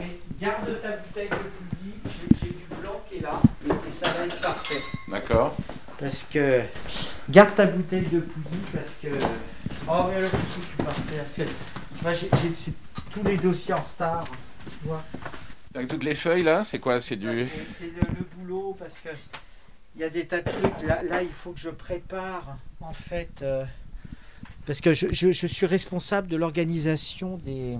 Mais 0.00 0.18
garde 0.40 0.66
ta 0.82 0.96
bouteille 0.96 1.28
de 1.28 1.34
pouilly, 1.36 1.83
là, 3.20 3.40
et, 3.66 3.70
et 3.70 3.92
ça 3.92 4.10
va 4.12 4.24
être 4.26 4.40
parfait. 4.40 4.80
D'accord. 5.08 5.56
Parce 5.98 6.24
que. 6.24 6.62
Garde 7.30 7.54
ta 7.54 7.66
bouteille 7.66 8.06
de 8.06 8.20
pouilly, 8.20 8.58
parce 8.72 8.90
que. 9.02 9.08
Oh, 9.88 10.04
mais 10.08 10.16
alors, 10.16 10.30
tu 10.30 10.82
vas 10.84 10.90
faire 10.92 11.24
Parce 11.24 11.36
que, 11.36 11.42
moi, 12.02 12.12
j'ai, 12.12 12.72
tous 13.12 13.22
les 13.24 13.36
dossiers 13.36 13.74
en 13.74 13.80
retard, 13.80 14.24
tu 14.66 14.86
vois. 14.88 15.02
Avec 15.74 15.88
toutes 15.88 16.04
les 16.04 16.14
feuilles 16.14 16.42
là, 16.44 16.64
c'est 16.64 16.78
quoi? 16.78 17.00
C'est 17.00 17.16
du. 17.16 17.26
C'est, 17.78 17.86
le, 17.86 18.00
le 18.18 18.24
boulot, 18.36 18.76
parce 18.78 18.94
que. 18.94 19.10
Il 19.96 20.00
y 20.00 20.04
a 20.04 20.10
des 20.10 20.26
tas 20.26 20.40
de 20.40 20.50
trucs. 20.50 20.82
Là, 20.88 21.02
là 21.04 21.22
il 21.22 21.32
faut 21.32 21.52
que 21.52 21.60
je 21.60 21.70
prépare, 21.70 22.56
en 22.80 22.92
fait. 22.92 23.42
euh, 23.42 23.64
parce 24.66 24.80
que 24.80 24.92
je, 24.94 25.06
je- 25.12 25.30
je 25.30 25.46
suis 25.46 25.66
responsable 25.66 26.26
de 26.26 26.36
l'organisation 26.36 27.36
des, 27.44 27.76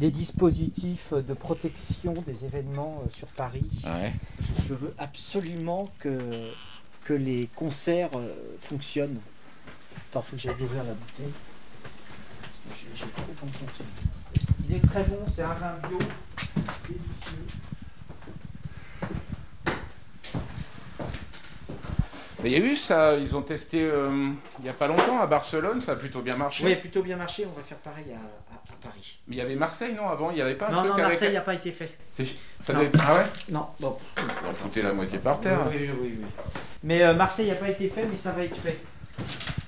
des 0.00 0.10
dispositifs 0.10 1.12
de 1.12 1.34
protection 1.34 2.14
des 2.14 2.46
événements 2.46 3.02
euh, 3.04 3.08
sur 3.10 3.28
Paris. 3.28 3.66
Ouais. 3.84 4.14
Je 4.64 4.72
veux 4.72 4.94
absolument 4.96 5.86
que, 5.98 6.18
que 7.04 7.12
les 7.12 7.48
concerts 7.54 8.08
euh, 8.14 8.34
fonctionnent. 8.58 9.20
Attends, 10.10 10.22
faut 10.22 10.36
que 10.36 10.42
j'aille 10.42 10.62
ouvrir 10.62 10.84
la 10.84 10.94
bouteille. 10.94 11.32
J'ai 12.94 13.06
trop 13.08 13.32
confiance. 13.38 13.86
Il 14.66 14.76
est 14.76 14.86
très 14.86 15.04
bon, 15.04 15.18
c'est 15.34 15.42
un 15.42 15.54
vin 15.54 15.74
bio, 15.86 15.98
délicieux. 16.88 17.59
Mais 22.42 22.50
il 22.50 22.58
y 22.58 22.62
a 22.62 22.64
eu 22.64 22.74
ça, 22.74 23.14
ils 23.16 23.36
ont 23.36 23.42
testé 23.42 23.82
euh, 23.82 24.30
il 24.58 24.62
n'y 24.62 24.68
a 24.70 24.72
pas 24.72 24.86
longtemps 24.88 25.20
à 25.20 25.26
Barcelone, 25.26 25.80
ça 25.80 25.92
a 25.92 25.96
plutôt 25.96 26.22
bien 26.22 26.36
marché. 26.36 26.64
Oui, 26.64 26.74
plutôt 26.76 27.02
bien 27.02 27.16
marché, 27.16 27.46
on 27.46 27.56
va 27.56 27.62
faire 27.62 27.76
pareil 27.78 28.12
à, 28.12 28.16
à- 28.16 28.56
à 28.56 28.76
Paris. 28.82 29.18
Mais 29.28 29.36
il 29.36 29.38
y 29.38 29.42
avait 29.42 29.56
Marseille, 29.56 29.94
non 29.94 30.08
Avant, 30.08 30.30
il 30.30 30.36
n'y 30.36 30.40
avait 30.40 30.54
pas 30.54 30.68
un 30.68 30.72
non, 30.72 30.78
truc 30.84 30.90
non. 30.92 31.02
Marseille 31.02 31.34
n'a 31.34 31.42
pas 31.42 31.54
été 31.54 31.70
fait. 31.70 31.92
Ça 32.60 32.72
Non. 32.72 32.78
devait- 32.80 32.90
Ah 33.06 33.14
ouais 33.16 33.24
Non, 33.50 33.66
bon. 33.80 33.96
On 34.48 34.54
foutait 34.54 34.80
la 34.82 34.92
moitié 34.94 35.18
par 35.18 35.38
terre. 35.40 35.60
Oui, 35.70 35.76
oui, 35.80 35.90
oui, 36.00 36.18
oui. 36.20 36.26
Mais 36.82 37.02
euh, 37.02 37.12
Marseille 37.14 37.48
n'a 37.48 37.56
pas 37.56 37.68
été 37.68 37.88
fait, 37.90 38.06
mais 38.10 38.16
ça 38.16 38.32
va 38.32 38.42
être 38.44 38.56
fait. 38.56 38.78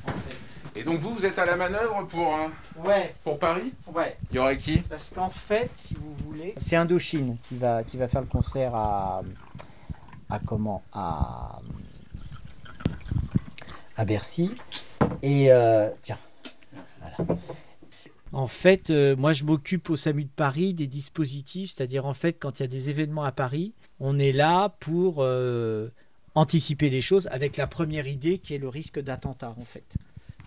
En 0.06 0.12
fait. 0.12 0.37
Et 0.80 0.82
donc 0.85 0.98
vous, 1.00 1.12
vous 1.14 1.26
êtes 1.26 1.38
à 1.38 1.44
la 1.44 1.56
manœuvre 1.56 2.06
pour, 2.08 2.35
euh, 2.35 2.48
Ouais, 2.82 3.14
pour 3.22 3.38
Paris 3.38 3.74
ouais. 3.94 4.16
Il 4.30 4.37
y 4.37 4.38
aurait 4.38 4.56
qui 4.56 4.78
Parce 4.78 5.11
qu'en 5.14 5.28
fait, 5.28 5.70
si 5.76 5.94
vous 5.94 6.14
voulez, 6.24 6.54
c'est 6.56 6.76
Indochine 6.76 7.37
qui 7.42 7.58
va, 7.58 7.82
qui 7.85 7.98
va 7.98 8.08
faire 8.08 8.22
le 8.22 8.26
concert 8.28 8.74
à, 8.74 9.22
à 10.30 10.38
comment? 10.46 10.82
À, 10.94 11.58
à 13.96 14.05
Bercy. 14.05 14.50
Et 15.22 15.52
euh, 15.52 15.90
tiens, 16.02 16.18
voilà. 17.00 17.40
En 18.33 18.46
fait, 18.46 18.88
euh, 18.88 19.14
moi, 19.14 19.35
je 19.35 19.44
m'occupe 19.44 19.90
au 19.90 19.96
SAMU 19.96 20.24
de 20.24 20.31
Paris 20.31 20.72
des 20.72 20.87
dispositifs, 20.87 21.74
c'est-à-dire 21.74 22.07
en 22.07 22.14
fait, 22.14 22.33
quand 22.35 22.59
il 22.59 22.62
y 22.62 22.64
a 22.64 22.68
des 22.68 22.88
événements 22.88 23.24
à 23.24 23.33
Paris, 23.33 23.74
on 24.00 24.18
est 24.18 24.33
là 24.33 24.70
pour 24.81 25.16
euh, 25.18 25.90
anticiper 26.35 26.88
les 26.88 27.02
choses 27.02 27.28
avec 27.31 27.59
la 27.59 27.66
première 27.66 28.07
idée 28.07 28.38
qui 28.38 28.55
est 28.55 28.59
le 28.59 28.68
risque 28.68 28.98
d'attentat, 28.98 29.55
en 29.61 29.64
fait. 29.64 29.96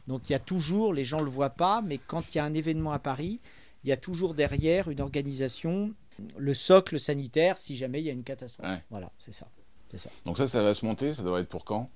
Donc, 0.08 0.29
il 0.29 0.31
y 0.31 0.36
a 0.36 0.39
toujours, 0.39 0.93
les 0.93 1.03
gens 1.03 1.19
ne 1.19 1.25
le 1.25 1.29
voient 1.29 1.51
pas, 1.51 1.84
mais 1.86 1.99
quand 1.99 2.34
il 2.34 2.38
y 2.38 2.41
a 2.41 2.45
un 2.45 2.55
événement 2.55 2.91
à 2.91 2.99
Paris, 2.99 3.39
il 3.84 3.89
y 3.89 3.93
a 3.93 3.97
toujours 3.97 4.34
derrière 4.34 4.89
une 4.89 5.01
organisation, 5.01 5.93
le 6.38 6.53
socle 6.55 6.99
sanitaire, 6.99 7.58
si 7.58 7.75
jamais 7.75 8.01
il 8.01 8.05
y 8.05 8.10
a 8.10 8.13
une 8.13 8.23
catastrophe. 8.23 8.67
Ouais. 8.67 8.84
Voilà, 8.89 9.12
c'est 9.19 9.34
ça. 9.34 9.47
C'est 9.89 9.99
ça. 9.99 10.10
Donc 10.25 10.38
ça, 10.38 10.47
ça 10.47 10.63
va 10.63 10.73
se 10.73 10.84
monter, 10.86 11.13
ça 11.13 11.21
doit 11.21 11.39
être 11.39 11.49
pour 11.49 11.65
quand? 11.65 11.91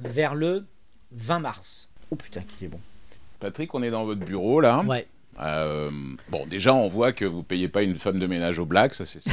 Vers 0.00 0.34
le 0.34 0.66
20 1.16 1.38
mars. 1.40 1.88
Oh 2.10 2.16
putain, 2.16 2.42
qu'il 2.42 2.66
est 2.66 2.70
bon. 2.70 2.80
Patrick, 3.40 3.74
on 3.74 3.82
est 3.82 3.90
dans 3.90 4.04
votre 4.04 4.24
bureau 4.24 4.60
là. 4.60 4.82
Ouais. 4.82 5.06
Euh, 5.40 5.90
bon, 6.30 6.46
déjà, 6.46 6.72
on 6.72 6.88
voit 6.88 7.12
que 7.12 7.24
vous 7.24 7.42
payez 7.42 7.68
pas 7.68 7.82
une 7.82 7.96
femme 7.96 8.18
de 8.18 8.26
ménage 8.26 8.58
au 8.58 8.64
black, 8.64 8.94
ça 8.94 9.04
c'est 9.04 9.20
c'est 9.20 9.32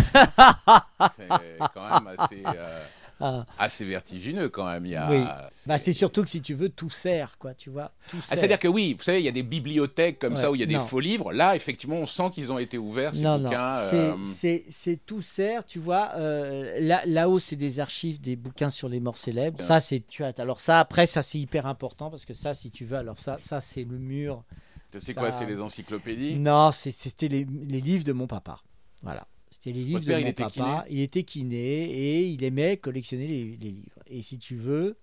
quand 1.74 1.89
même 1.89 2.15
assez, 2.17 2.43
euh, 2.46 2.84
Ah, 3.19 3.45
assez 3.58 3.86
vertigineux 3.86 4.49
quand 4.49 4.65
même. 4.65 4.86
Il 4.86 4.91
y 4.91 4.95
a, 4.95 5.10
Oui. 5.10 5.23
bah, 5.67 5.78
c'est 5.78 5.93
surtout 5.93 6.23
que 6.23 6.30
si 6.30 6.41
tu 6.41 6.54
veux, 6.54 6.67
tout 6.69 6.89
sert, 6.89 7.38
quoi, 7.38 7.54
tu 7.54 7.69
vois. 7.69 7.91
Tout 8.10 8.17
Ah. 8.19 8.36
C'est-à-dire 8.36 8.60
que 8.60 8.67
oui, 8.67 8.95
vous 8.97 9.04
savez, 9.04 9.19
il 9.19 9.26
y 9.26 9.30
a 9.30 9.32
des 9.32 9.43
bibliothèques 9.43 10.19
comme 10.19 10.36
ça 10.36 10.52
où 10.52 10.56
il 10.56 10.62
y 10.62 10.63
a 10.63 10.67
des 10.67 10.80
faux 10.80 10.99
livres. 10.99 11.32
Là, 11.32 11.56
effectivement, 11.56 11.95
on 11.97 12.06
sent 12.06 12.30
qu'ils 12.34 12.52
ont 12.52 12.58
été 12.60 12.78
ouverts, 12.78 13.13
ces 13.13 13.21
non, 13.21 13.38
non, 13.38 13.45
bouquins. 13.49 13.73
c'est, 13.76 13.95
euh, 13.95 14.15
c'est, 14.26 14.63
c'est 14.71 14.99
tout 15.06 15.21
sert, 15.21 15.65
tu 15.65 15.80
vois. 15.80 16.12
euh, 16.15 16.80
là, 16.82 17.02
là-haut, 17.06 17.39
c'est 17.39 17.56
des 17.56 17.80
archives, 17.80 18.19
des 18.19 18.36
bouquins 18.36 18.69
sur 18.69 18.89
les 18.89 18.99
morts 18.99 19.17
célèbres. 19.17 19.58
Bien. 19.58 19.65
Ça, 19.65 19.80
c'est, 19.80 20.04
alors 20.39 20.60
ça, 20.60 20.80
après, 20.80 21.06
ça, 21.06 21.23
c'est 21.23 21.39
hyper 21.39 21.65
important 21.65 22.10
parce 22.10 22.26
que 22.26 22.34
ça, 22.34 22.54
si 22.54 22.71
tu 22.71 22.84
veux, 22.86 22.97
alors 22.97 23.19
ça, 23.19 23.38
ça, 23.41 23.62
c'est 23.62 23.84
le 23.84 23.97
mur. 23.99 24.43
c'est 24.91 24.99
ça- 24.99 25.13
quoi 25.13 25.32
C'est 25.32 25.45
les 25.45 25.62
encyclopédies? 25.62 26.38
Non, 26.39 26.71
c'est- 26.71 26.91
c'était 26.91 27.28
les, 27.28 27.47
les 27.67 27.80
livres 27.82 28.04
de 28.04 28.13
mon 28.13 28.28
papa. 28.28 28.60
Voilà. 29.02 29.26
C'était 29.63 29.80
les 29.80 29.86
livres 29.86 29.99
Votre 29.99 30.08
de 30.08 30.12
père, 30.12 30.21
mon 30.21 30.28
il 30.28 30.34
papa. 30.34 30.86
Il 30.89 30.99
était 30.99 31.23
kiné 31.23 31.86
et 31.86 32.28
il 32.28 32.43
aimait 32.43 32.76
collectionner 32.76 33.28
les, 33.28 33.43
les 33.62 33.71
livres. 33.71 33.99
Et 34.08 34.21
si 34.21 34.38
tu 34.38 34.58
veux, 34.58 34.97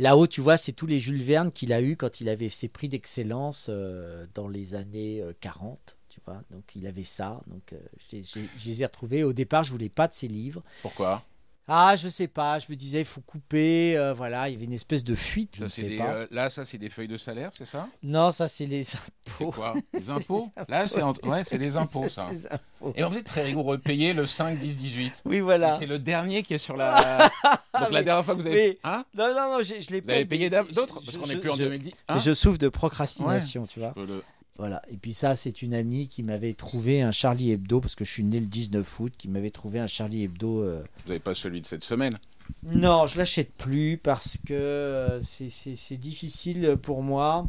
là-haut, 0.00 0.26
tu 0.26 0.40
vois, 0.40 0.56
c'est 0.56 0.72
tous 0.72 0.86
les 0.86 0.98
Jules 0.98 1.22
Verne 1.22 1.52
qu'il 1.52 1.72
a 1.72 1.80
eu 1.80 1.96
quand 1.96 2.20
il 2.20 2.28
avait 2.28 2.48
ses 2.48 2.66
prix 2.66 2.88
d'excellence 2.88 3.68
euh, 3.68 4.26
dans 4.34 4.48
les 4.48 4.74
années 4.74 5.20
euh, 5.20 5.32
40. 5.40 5.96
Tu 6.08 6.18
vois, 6.26 6.42
donc 6.50 6.64
il 6.74 6.84
avait 6.88 7.04
ça. 7.04 7.40
Donc 7.46 7.72
euh, 7.72 7.78
je, 8.10 8.40
les, 8.68 8.82
ai 8.82 8.86
retrouvés. 8.86 9.22
Au 9.22 9.32
départ, 9.32 9.62
je 9.62 9.70
voulais 9.70 9.88
pas 9.88 10.08
de 10.08 10.14
ces 10.14 10.26
livres. 10.26 10.64
Pourquoi? 10.82 11.24
Ah, 11.68 11.94
je 11.96 12.08
sais 12.08 12.26
pas. 12.26 12.58
Je 12.58 12.66
me 12.68 12.74
disais, 12.74 13.00
il 13.00 13.04
faut 13.04 13.20
couper. 13.20 13.96
euh, 13.96 14.12
voilà, 14.12 14.48
il 14.48 14.52
y 14.52 14.56
avait 14.56 14.64
une 14.64 14.72
espèce 14.72 15.04
de 15.04 15.14
fuite. 15.14 15.52
je 15.54 15.58
ça, 15.60 15.64
ne 15.64 15.68
c'est 15.68 15.82
sais 15.82 15.88
des, 15.90 15.96
pas. 15.96 16.12
euh, 16.12 16.26
Là, 16.30 16.50
ça, 16.50 16.64
c'est 16.64 16.76
des 16.78 16.90
feuilles 16.90 17.08
de 17.08 17.16
salaire, 17.16 17.50
c'est 17.56 17.64
ça? 17.64 17.88
Non, 18.02 18.32
ça 18.32 18.48
c'est 18.48 18.66
les 18.66 18.82
C'est 18.84 18.98
impôts. 19.38 19.52
quoi? 19.52 19.74
Des 19.94 20.10
impôts 20.10 20.50
Les 20.56 20.64
Là, 20.68 20.86
c'est 20.88 21.02
en- 21.02 21.12
ouais, 21.24 21.44
c'est 21.44 21.58
des 21.58 21.76
impôts, 21.76 22.08
ça. 22.08 22.28
les 22.30 22.46
impôts. 22.46 22.92
Et 22.96 23.04
on 23.04 23.10
fait 23.10 23.22
très 23.22 23.44
rigoureux. 23.44 23.78
Payer 23.78 24.12
le 24.12 24.26
5, 24.26 24.58
10, 24.58 24.76
18. 24.76 25.22
Oui, 25.24 25.40
voilà. 25.40 25.78
C'est 25.78 25.86
le 25.86 25.98
dernier 25.98 26.42
qui 26.42 26.54
est 26.54 26.58
sur 26.58 26.76
la. 26.76 27.30
Donc 27.80 27.90
la 27.92 28.02
dernière 28.02 28.24
fois 28.24 28.34
que 28.34 28.40
vous 28.40 28.46
avez. 28.48 28.70
Oui. 28.70 28.78
Hein? 28.84 29.04
Non, 29.14 29.28
non, 29.28 29.58
non, 29.58 29.62
je, 29.62 29.80
je 29.80 29.90
l'ai 29.92 30.00
Vous 30.00 30.10
avez 30.10 30.24
payé 30.26 30.50
mais 30.50 30.56
c'est- 30.66 30.72
d'autres? 30.74 31.00
Parce 31.04 31.16
qu'on 31.16 31.26
n'est 31.26 31.36
plus 31.36 31.50
en 31.50 31.56
je- 31.56 31.62
2010. 31.64 31.92
Hein? 32.08 32.18
Je 32.18 32.34
souffre 32.34 32.58
de 32.58 32.68
procrastination, 32.68 33.66
tu 33.66 33.78
vois. 33.80 33.94
Je 33.96 34.02
peux 34.02 34.06
le- 34.08 34.24
Voilà. 34.58 34.82
Et 34.90 34.96
puis 34.96 35.14
ça, 35.14 35.34
c'est 35.34 35.62
une 35.62 35.74
amie 35.74 36.08
qui 36.08 36.22
m'avait 36.22 36.52
trouvé 36.52 37.02
un 37.02 37.10
Charlie 37.10 37.52
Hebdo, 37.52 37.80
parce 37.80 37.94
que 37.94 38.04
je 38.04 38.12
suis 38.12 38.22
né 38.24 38.38
le 38.38 38.46
19 38.46 39.00
août, 39.00 39.12
qui 39.16 39.28
m'avait 39.28 39.50
trouvé 39.50 39.78
un 39.80 39.86
Charlie 39.86 40.24
Hebdo. 40.24 40.62
euh, 40.62 40.82
Vous 41.04 41.08
n'avez 41.08 41.20
pas 41.20 41.34
celui 41.34 41.60
de 41.60 41.66
cette 41.66 41.84
semaine? 41.84 42.18
Non, 42.64 43.06
je 43.06 43.18
l'achète 43.18 43.52
plus 43.54 43.96
parce 43.96 44.36
que 44.36 44.52
euh, 44.52 45.20
c'est- 45.22 45.48
c'est 45.48 45.74
c'est 45.74 45.96
difficile 45.96 46.76
pour 46.80 47.02
moi. 47.02 47.48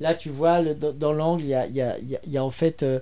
Là, 0.00 0.14
tu 0.14 0.28
vois, 0.28 0.60
le- 0.62 0.74
dans, 0.74 0.92
dans 0.92 1.12
l'angle, 1.12 1.42
il 1.44 1.48
y 1.48 1.54
a, 1.54 1.66
il 1.66 1.74
y 1.74 1.80
a- 1.80 1.98
il 1.98 2.08
y 2.10 2.16
a- 2.16 2.20
il 2.24 2.30
y 2.32 2.36
a 2.38 2.44
en 2.44 2.50
fait 2.50 2.82
euh, 2.82 3.00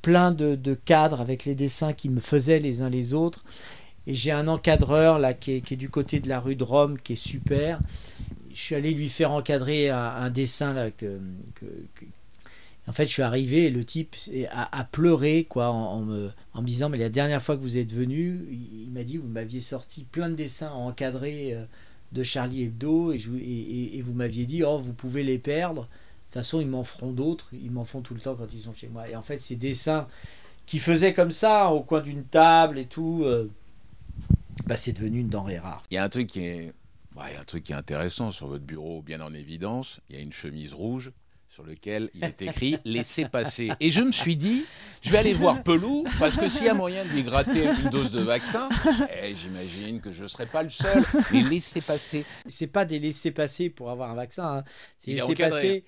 plein 0.00 0.30
de, 0.30 0.54
de 0.54 0.74
cadres 0.74 1.20
avec 1.20 1.44
les 1.44 1.54
dessins 1.54 1.92
qui 1.92 2.08
me 2.08 2.20
faisaient 2.20 2.60
les 2.60 2.80
uns 2.82 2.88
les 2.88 3.12
autres. 3.14 3.42
Et 4.06 4.14
j'ai 4.14 4.30
un 4.30 4.48
encadreur 4.48 5.18
là 5.18 5.34
qui 5.34 5.52
est, 5.56 5.60
qui 5.60 5.74
est 5.74 5.76
du 5.76 5.90
côté 5.90 6.20
de 6.20 6.28
la 6.28 6.40
rue 6.40 6.56
de 6.56 6.64
Rome, 6.64 6.98
qui 6.98 7.12
est 7.14 7.16
super. 7.16 7.80
Je 8.54 8.60
suis 8.60 8.74
allé 8.74 8.92
lui 8.94 9.08
faire 9.10 9.32
encadrer 9.32 9.90
un, 9.90 9.98
un 9.98 10.30
dessin 10.30 10.72
là 10.72 10.90
que, 10.90 11.20
que- 11.56 11.66
que- 11.94 12.04
En 12.90 12.92
fait, 12.92 13.04
je 13.04 13.12
suis 13.12 13.22
arrivé 13.22 13.66
et 13.66 13.70
le 13.70 13.84
type 13.84 14.16
a, 14.50 14.84
pleuré 14.84 15.46
quoi, 15.48 15.68
en, 15.68 16.00
me, 16.00 16.32
disant 16.62 16.88
Mais 16.88 16.98
la 16.98 17.08
dernière 17.08 17.40
fois 17.40 17.56
que 17.56 17.62
vous 17.62 17.78
êtes 17.78 17.92
venu, 17.92 18.48
il, 18.50 18.90
m'a 18.90 19.04
dit 19.04 19.16
Vous 19.16 19.28
m'aviez 19.28 19.60
sorti 19.60 20.02
plein 20.02 20.28
de 20.28 20.34
dessins 20.34 20.72
encadrés 20.72 21.54
euh, 21.54 21.64
de 22.10 22.24
Charlie 22.24 22.64
Hebdo 22.64 23.12
et, 23.12 23.18
vous- 24.02 24.12
m'aviez 24.12 24.44
dit 24.44 24.64
Oh, 24.64 24.76
vous 24.76 24.92
pouvez 24.92 25.22
les 25.22 25.38
perdre. 25.38 25.82
De 25.82 25.86
toute 25.86 26.34
façon, 26.34 26.60
ils 26.60 26.66
m'en 26.66 26.82
feront 26.82 27.12
d'autres. 27.12 27.50
Ils 27.52 27.70
m'en 27.70 27.84
font 27.84 28.00
tout 28.00 28.12
le 28.14 28.20
temps 28.20 28.34
quand 28.34 28.52
ils 28.52 28.62
sont 28.62 28.74
chez 28.74 28.88
moi. 28.88 29.08
Et 29.08 29.14
en 29.14 29.22
fait, 29.22 29.38
ces 29.38 29.54
dessins 29.54 30.08
qui 30.66 30.80
faisaient 30.80 31.14
comme 31.14 31.30
ça, 31.30 31.70
au 31.70 31.82
coin 31.82 32.00
d'une 32.00 32.24
table 32.24 32.76
et 32.76 32.86
tout, 32.86 33.22
euh, 33.22 33.48
bah, 34.66 34.76
c'est 34.76 34.94
devenu 34.94 35.20
une 35.20 35.28
denrée 35.28 35.60
rare. 35.60 35.84
Il 35.92 35.94
y 35.94 35.98
a 35.98 36.02
un 36.02 36.08
truc 36.08 36.34
il 36.34 36.72
y 37.16 37.36
a 37.36 37.40
un 37.40 37.44
truc 37.44 37.62
qui 37.62 37.70
est 37.70 37.76
intéressant 37.76 38.32
sur 38.32 38.48
votre 38.48 38.64
bureau, 38.64 39.00
bien 39.00 39.20
en 39.20 39.32
évidence. 39.32 40.00
Il 40.08 40.16
y 40.16 40.18
a 40.18 40.22
une 40.22 40.32
chemise 40.32 40.74
rouge 40.74 41.12
sur 41.50 41.66
laquelle 41.66 42.10
il 42.14 42.24
est 42.24 42.42
écrit 42.42 42.78
Laissez 42.84 43.24
passer. 43.24 43.72
Et 43.80 43.90
je 43.90 44.00
me 44.02 44.12
suis 44.12 44.36
dit, 44.36 44.64
je 45.02 45.10
vais 45.10 45.18
aller 45.18 45.34
voir 45.34 45.62
Pelou, 45.64 46.04
parce 46.18 46.36
que 46.36 46.48
s'il 46.48 46.64
y 46.66 46.68
a 46.68 46.74
moyen 46.74 47.04
de 47.04 47.10
lui 47.10 47.24
gratter 47.24 47.64
une 47.82 47.90
dose 47.90 48.12
de 48.12 48.20
vaccin, 48.20 48.68
eh, 49.22 49.34
j'imagine 49.34 50.00
que 50.00 50.12
je 50.12 50.22
ne 50.22 50.28
serai 50.28 50.46
pas 50.46 50.62
le 50.62 50.70
seul. 50.70 51.02
Mais 51.32 51.42
laissez 51.42 51.80
passer. 51.80 52.24
c'est 52.46 52.68
pas 52.68 52.84
des 52.84 52.98
laissés 53.00 53.32
passer 53.32 53.68
pour 53.68 53.90
avoir 53.90 54.10
un 54.10 54.14
vaccin. 54.14 54.58
hein. 54.58 54.64
C'est 54.96 55.20
encadré. 55.20 55.50
passer. 55.50 55.84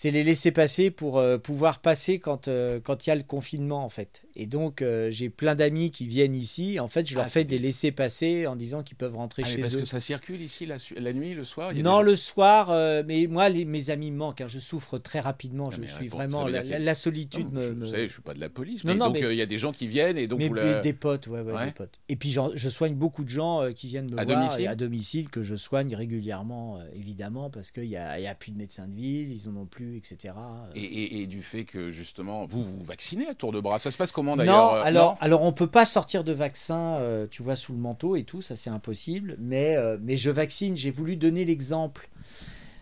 C'est 0.00 0.12
les 0.12 0.22
laisser 0.22 0.52
passer 0.52 0.92
pour 0.92 1.18
euh, 1.18 1.38
pouvoir 1.38 1.80
passer 1.80 2.20
quand 2.20 2.46
euh, 2.46 2.78
quand 2.78 3.04
il 3.04 3.10
y 3.10 3.12
a 3.12 3.16
le 3.16 3.24
confinement 3.24 3.84
en 3.84 3.88
fait. 3.88 4.22
Et 4.36 4.46
donc 4.46 4.80
euh, 4.80 5.10
j'ai 5.10 5.28
plein 5.28 5.56
d'amis 5.56 5.90
qui 5.90 6.06
viennent 6.06 6.36
ici. 6.36 6.78
En 6.78 6.86
fait, 6.86 7.04
je 7.08 7.16
leur 7.16 7.24
Ah, 7.24 7.28
fais 7.28 7.42
des 7.42 7.58
laissés 7.58 7.90
passer 7.90 8.46
en 8.46 8.54
disant 8.54 8.84
qu'ils 8.84 8.96
peuvent 8.96 9.16
rentrer 9.16 9.42
Ah, 9.44 9.48
mais 9.48 9.54
chez 9.56 9.60
parce 9.62 9.74
eux. 9.74 9.80
que 9.80 9.84
ça 9.86 9.98
circule 9.98 10.40
ici 10.40 10.66
la, 10.66 10.76
nuit, 11.12 11.34
le 11.34 11.42
soir. 11.42 11.72
y 11.72 11.80
a 11.80 11.82
Non, 11.82 11.98
des 11.98 12.04
le 12.10 12.14
soir, 12.16 12.68
mais 13.08 13.26
moi, 13.26 13.48
les- 13.48 13.64
mes 13.64 13.90
amis 13.90 14.12
me 14.12 14.18
manquent. 14.18 14.40
hein, 14.42 14.46
je 14.46 14.60
souffre 14.60 14.98
très 14.98 15.18
rapidement. 15.18 15.70
Ah, 15.72 15.76
je 15.82 15.82
suis 15.90 16.08
bon, 16.08 16.16
vraiment 16.16 16.46
la, 16.46 16.62
y 16.62 16.94
solitude 16.94 17.52
Non, 17.52 17.60
me, 17.60 17.66
je 17.66 17.72
me- 17.72 17.86
sais, 17.86 18.06
je 18.06 18.12
suis 18.12 18.22
pas 18.22 18.34
de 18.34 18.40
la 18.40 18.50
police, 18.50 18.84
mais 18.84 18.94
non, 18.94 19.06
donc 19.06 19.14
mais- 19.14 19.32
il 19.32 19.36
y 19.36 19.42
a 19.42 19.46
des 19.46 19.58
gens 19.58 19.72
qui 19.72 19.88
viennent 19.88 20.16
et 20.16 20.28
donc 20.28 20.38
mais 20.38 20.80
des, 20.80 20.92
potes, 20.92 21.26
ouais, 21.26 21.40
ouais, 21.40 21.52
Ouais. 21.52 21.66
des 21.66 21.72
potes. 21.72 21.98
Et 22.08 22.14
puis 22.14 22.30
je 22.30 22.68
soigne 22.68 22.94
beaucoup 22.94 23.24
de 23.24 23.30
gens 23.30 23.72
qui 23.74 23.88
viennent 23.88 24.08
me 24.12 24.16
À 24.20 24.24
voir 24.24 24.38
domicile 24.42 24.68
à 24.68 24.76
domicile 24.76 25.28
que 25.28 25.42
je 25.42 25.56
soigne 25.56 25.96
régulièrement, 25.96 26.78
évidemment, 26.94 27.50
parce 27.50 27.72
qu'il 27.72 27.88
n'y 27.88 27.96
a, 27.96 28.20
y 28.20 28.28
a 28.28 28.34
plus 28.36 28.52
de 28.52 28.58
médecins 28.58 28.86
de 28.86 28.94
ville, 28.94 29.32
ils 29.32 29.48
en 29.48 29.56
ont 29.56 29.66
plus, 29.66 29.87
etc. 29.96 30.34
euh. 30.36 30.70
Et, 30.74 30.80
et- 30.82 31.22
et 31.22 31.26
du 31.26 31.42
fait 31.42 31.64
que 31.64 31.90
justement 31.90 32.46
vous 32.46 32.62
vous 32.62 32.82
vaccinez 32.84 33.26
à 33.26 33.34
tour 33.34 33.52
de 33.52 33.60
bras, 33.60 33.78
ça 33.78 33.90
se 33.90 33.96
passe 33.96 34.12
comment 34.12 34.36
d'ailleurs 34.36 34.74
euh, 34.74 34.82
alors, 34.84 35.12
non 35.12 35.18
alors 35.20 35.42
on 35.42 35.52
peut 35.52 35.66
pas 35.66 35.84
sortir 35.84 36.24
de 36.24 36.32
vaccin, 36.32 36.96
euh, 36.96 37.26
tu 37.30 37.42
vois, 37.42 37.56
sous 37.56 37.72
le 37.72 37.78
manteau 37.78 38.16
et 38.16 38.24
tout, 38.24 38.42
ça 38.42 38.56
c'est 38.56 38.70
impossible. 38.70 39.36
Mais, 39.38 39.76
euh, 39.76 39.96
mais 40.00 40.16
je 40.16 40.30
vaccine, 40.30 40.76
j'ai 40.76 40.90
voulu 40.90 41.16
donner 41.16 41.44
l'exemple. 41.44 42.08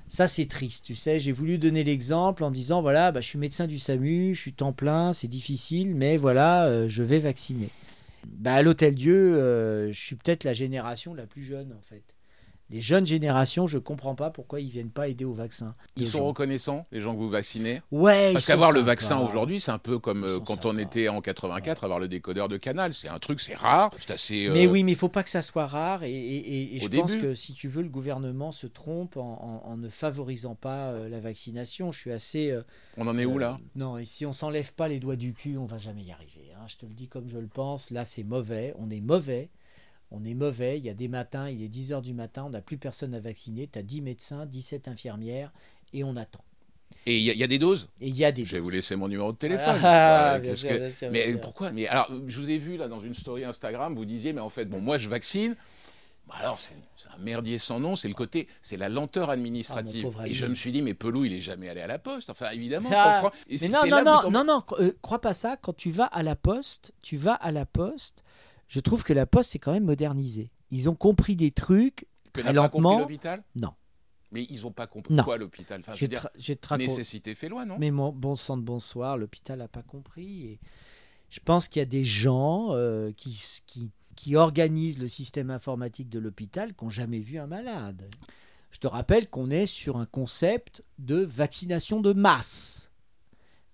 Ça 0.09 0.29
c'est 0.29 0.47
triste, 0.47 0.85
tu 0.85 0.95
sais. 0.95 1.19
J'ai 1.19 1.33
voulu 1.33 1.59
donner 1.59 1.83
l'exemple 1.85 2.45
en 2.45 2.51
disant 2.51 2.81
voilà, 2.83 3.11
bah, 3.13 3.21
je 3.21 3.27
suis 3.27 3.39
médecin 3.39 3.67
du 3.67 3.79
SAMU, 3.79 4.35
je 4.35 4.41
suis 4.41 4.53
temps 4.53 4.73
plein, 4.73 5.13
c'est 5.13 5.29
difficile, 5.29 5.95
mais 5.95 6.17
voilà, 6.17 6.67
euh, 6.67 6.87
je 6.89 7.03
vais 7.03 7.19
vacciner. 7.19 7.71
Bah, 8.27 8.55
à 8.55 8.63
l'Hôtel 8.63 8.95
Dieu, 8.95 9.35
je 9.93 9.99
suis 9.99 10.17
peut-être 10.17 10.43
la 10.45 10.53
génération 10.53 11.15
la 11.15 11.27
plus 11.27 11.43
jeune 11.45 11.73
en 11.73 11.81
fait. 11.83 12.03
Les 12.69 12.81
jeunes 12.81 13.07
générations, 13.07 13.69
je 13.69 13.79
comprends 13.79 14.17
pas 14.17 14.31
pourquoi 14.31 14.61
ils 14.61 14.69
viennent 14.71 14.91
pas 14.91 15.07
aider 15.07 15.25
au 15.25 15.33
vaccin. 15.33 15.77
Ils 15.97 16.07
sont 16.07 16.19
gens. 16.19 16.27
reconnaissants, 16.27 16.85
les 16.91 17.01
gens 17.01 17.15
que 17.15 17.19
vous 17.21 17.31
vaccinez? 17.31 17.81
Ouais, 17.93 18.33
Parce 18.33 18.47
qu'avoir 18.47 18.73
le 18.73 18.81
vaccin 18.81 19.21
aujourd'hui, 19.21 19.61
c'est 19.61 19.71
un 19.71 19.79
peu 19.79 20.01
comme 20.01 20.25
euh, 20.25 20.41
quand 20.41 20.67
on 20.67 20.77
était 20.77 21.09
en 21.09 21.21
84, 21.21 21.85
avoir 21.85 22.01
le 22.01 22.09
décodeur 22.09 22.49
de 22.49 22.57
canal. 22.57 22.93
C'est 22.93 23.07
un 23.09 23.21
truc, 23.21 23.39
c'est 23.41 23.55
rare, 23.55 23.93
c'est 24.01 24.11
assez. 24.11 24.47
euh, 24.47 24.53
Mais 24.53 24.67
oui, 24.67 24.83
mais 24.83 24.93
il 24.93 24.97
faut 24.99 25.09
pas 25.09 25.23
que 25.23 25.31
ça 25.31 25.43
soit 25.43 25.67
rare. 25.69 26.03
Et, 26.03 26.11
et- 26.11 26.37
et- 26.39 26.77
et 26.77 26.81
Au 26.81 26.85
je 26.85 26.89
pense 26.89 27.15
que 27.15 27.35
si 27.37 27.55
tu 27.55 27.69
veux, 27.69 27.83
le 27.83 27.89
gouvernement 27.89 28.51
se 28.51 28.67
trompe 28.67 29.17
en, 29.17 29.63
en- 29.65 29.71
en 29.71 29.77
ne 29.77 29.89
favorisant 29.89 30.57
pas 30.57 30.91
euh, 30.91 31.09
la 31.09 31.21
vaccination. 31.21 31.93
Je 31.93 31.99
suis 32.01 32.13
assez. 32.13 32.51
euh, 32.51 32.63
On 32.97 33.07
en 33.07 33.17
est 33.17 33.25
où 33.27 33.37
euh, 33.37 33.41
là? 33.41 33.61
Non, 33.77 33.97
et 33.97 34.05
si 34.07 34.27
on 34.27 34.33
s'enlève 34.33 34.73
pas 34.75 34.89
les 34.89 34.99
doigts 34.99 35.17
du 35.17 35.35
cul, 35.35 35.57
on 35.57 35.67
va 35.67 35.79
jamais 35.79 36.03
y 36.03 36.11
arriver. 36.11 36.51
hein. 36.57 36.65
Je 36.67 36.77
te 36.77 36.87
le 36.87 36.95
dis 36.95 37.07
comme 37.07 37.29
je 37.29 37.39
le 37.39 37.47
pense. 37.47 37.93
Là, 37.93 38.05
c'est 38.05 38.25
mauvais. 38.25 38.75
On 38.81 38.91
est 38.91 39.01
mauvais. 39.01 39.51
On 40.11 40.25
est 40.25 40.35
mauvais. 40.35 40.79
Il 40.79 40.85
y 40.85 40.91
a 40.91 40.95
des 40.95 41.09
matins, 41.09 41.49
il 41.49 41.63
est 41.63 41.69
10 41.69 41.93
heures 41.93 42.03
du 42.03 42.15
matin, 42.15 42.45
on 42.47 42.51
n'a 42.51 42.61
plus 42.63 42.79
personne 42.79 43.15
à 43.15 43.21
vacciner. 43.21 43.69
Tu 43.71 43.79
as 43.79 43.83
10 43.83 44.03
médecins, 44.03 44.47
17 44.47 44.89
infirmières 44.89 45.53
et 45.93 46.05
on 46.05 46.17
attend. 46.17 46.45
Et 47.05 47.17
il 47.17 47.23
y, 47.25 47.31
a- 47.31 47.33
il 47.35 47.39
y 47.39 47.45
a 47.45 47.49
des 47.49 47.59
doses? 47.59 47.89
Et 48.01 48.09
il 48.09 48.17
y 48.17 48.25
a 48.25 48.31
des. 48.33 48.45
Je 48.47 48.53
vais 48.53 48.61
vous 48.61 48.71
laisser 48.71 48.95
mon 48.97 49.09
numéro 49.09 49.33
de 49.33 49.37
téléphone. 49.37 49.65
Ah, 49.67 49.79
Voilà, 49.83 50.39
bien 50.39 50.51
qu'est-ce 50.51 50.61
sûr, 50.61 50.69
que- 50.71 50.77
bien 50.79 50.91
sûr, 50.91 51.11
bien 51.11 51.11
Mais 51.11 51.31
sûr. 51.31 51.41
pourquoi? 51.41 51.73
Mais 51.73 51.87
alors, 51.89 52.09
je 52.27 52.41
vous 52.41 52.49
ai 52.49 52.59
vu 52.59 52.77
là 52.77 52.87
dans 52.89 53.01
une 53.01 53.15
story 53.15 53.45
Instagram, 53.45 53.95
vous 53.95 54.05
disiez, 54.05 54.33
mais 54.33 54.41
en 54.41 54.51
fait, 54.51 54.65
bon, 54.67 54.81
moi 54.81 54.99
je 54.99 55.09
vaccine. 55.09 55.57
Bah 56.29 56.35
alors, 56.41 56.59
c'est 56.59 56.75
un 57.15 57.19
merdier 57.23 57.57
sans 57.59 57.79
nom, 57.79 57.95
c'est 57.95 58.09
le 58.09 58.15
côté, 58.15 58.49
c'est 58.61 58.77
la 58.77 58.89
lenteur 58.89 59.31
administrative. 59.31 60.09
Ah, 60.19 60.27
et 60.27 60.35
je 60.35 60.47
me 60.47 60.57
suis 60.57 60.73
dit, 60.73 60.83
mais 60.83 60.93
Pelou, 60.95 61.25
il 61.25 61.33
est 61.33 61.41
jamais 61.41 61.69
allé 61.69 61.81
à 61.81 61.87
la 61.87 62.01
poste. 62.01 62.31
Enfin, 62.31 62.51
évidemment. 62.51 62.89
Ah, 62.93 63.31
Mais 63.49 63.69
non, 63.69 63.79
non, 63.85 63.97
là 63.97 64.03
non, 64.03 64.31
non, 64.31 64.45
non, 64.45 64.63
euh, 64.81 64.91
crois 65.03 65.21
pas 65.21 65.35
ça. 65.35 65.57
Quand 65.57 65.77
tu 65.77 65.93
vas 65.93 66.07
à 66.07 66.25
la 66.25 66.35
poste, 66.35 66.93
tu 67.01 67.17
vas 67.17 67.35
à 67.35 67.53
la 67.53 67.65
poste. 67.65 68.25
Je 68.69 68.81
trouve 68.81 69.05
que 69.05 69.13
la 69.13 69.27
poste 69.27 69.51
c'est 69.51 69.59
quand 69.59 69.73
même 69.73 69.85
modernisé. 69.85 70.51
Ils 70.71 70.89
ont 70.89 70.95
compris 70.95 71.37
des 71.37 71.51
trucs 71.53 72.07
Que 72.33 72.41
très 72.41 72.53
n'a 72.53 72.63
pas 72.63 72.69
compris 72.69 72.83
lentement. 72.83 72.99
l'hôpital 73.01 73.45
Non. 73.55 73.73
Mais 74.33 74.45
ils 74.51 74.63
n'ont 74.63 74.73
pas 74.73 74.87
compris 74.89 75.15
Non. 75.15 75.23
quoi 75.23 75.37
l'hôpital? 75.39 75.81
Enfin, 75.81 75.95
je 75.95 76.01
veux 76.05 76.09
dire, 76.09 76.29
nécessité 76.77 77.35
fait 77.37 77.49
loi, 77.49 77.65
non? 77.65 77.77
Mais 77.79 77.91
mon 77.93 78.11
bon 78.13 78.35
sang 78.35 78.57
de 78.57 78.63
bonsoir, 78.63 79.17
l'hôpital 79.17 79.59
n'a 79.61 79.69
pas 79.69 79.83
compris. 79.83 80.47
Et 80.47 80.61
je 81.31 81.39
pense 81.41 81.69
qu'il 81.69 81.79
y 81.81 81.83
a 81.83 81.87
des 81.87 82.05
gens 82.05 82.71
euh, 82.73 83.13
qui, 83.13 83.41
qui 84.17 84.35
organisent 84.35 84.99
le 84.99 85.07
système 85.09 85.51
informatique 85.51 86.09
de 86.09 86.19
l'hôpital 86.19 86.75
qui 86.75 86.85
n'ont 86.85 86.91
jamais 86.91 87.21
vu 87.21 87.39
un 87.39 87.47
malade. 87.47 88.09
Je 88.73 88.79
te 88.81 88.89
rappelle 88.89 89.31
qu'on 89.31 89.51
est 89.51 89.67
sur 89.67 89.97
un 89.97 90.07
concept 90.07 90.83
de 90.99 91.17
vaccination 91.17 92.01
de 92.01 92.13
masse. 92.13 92.91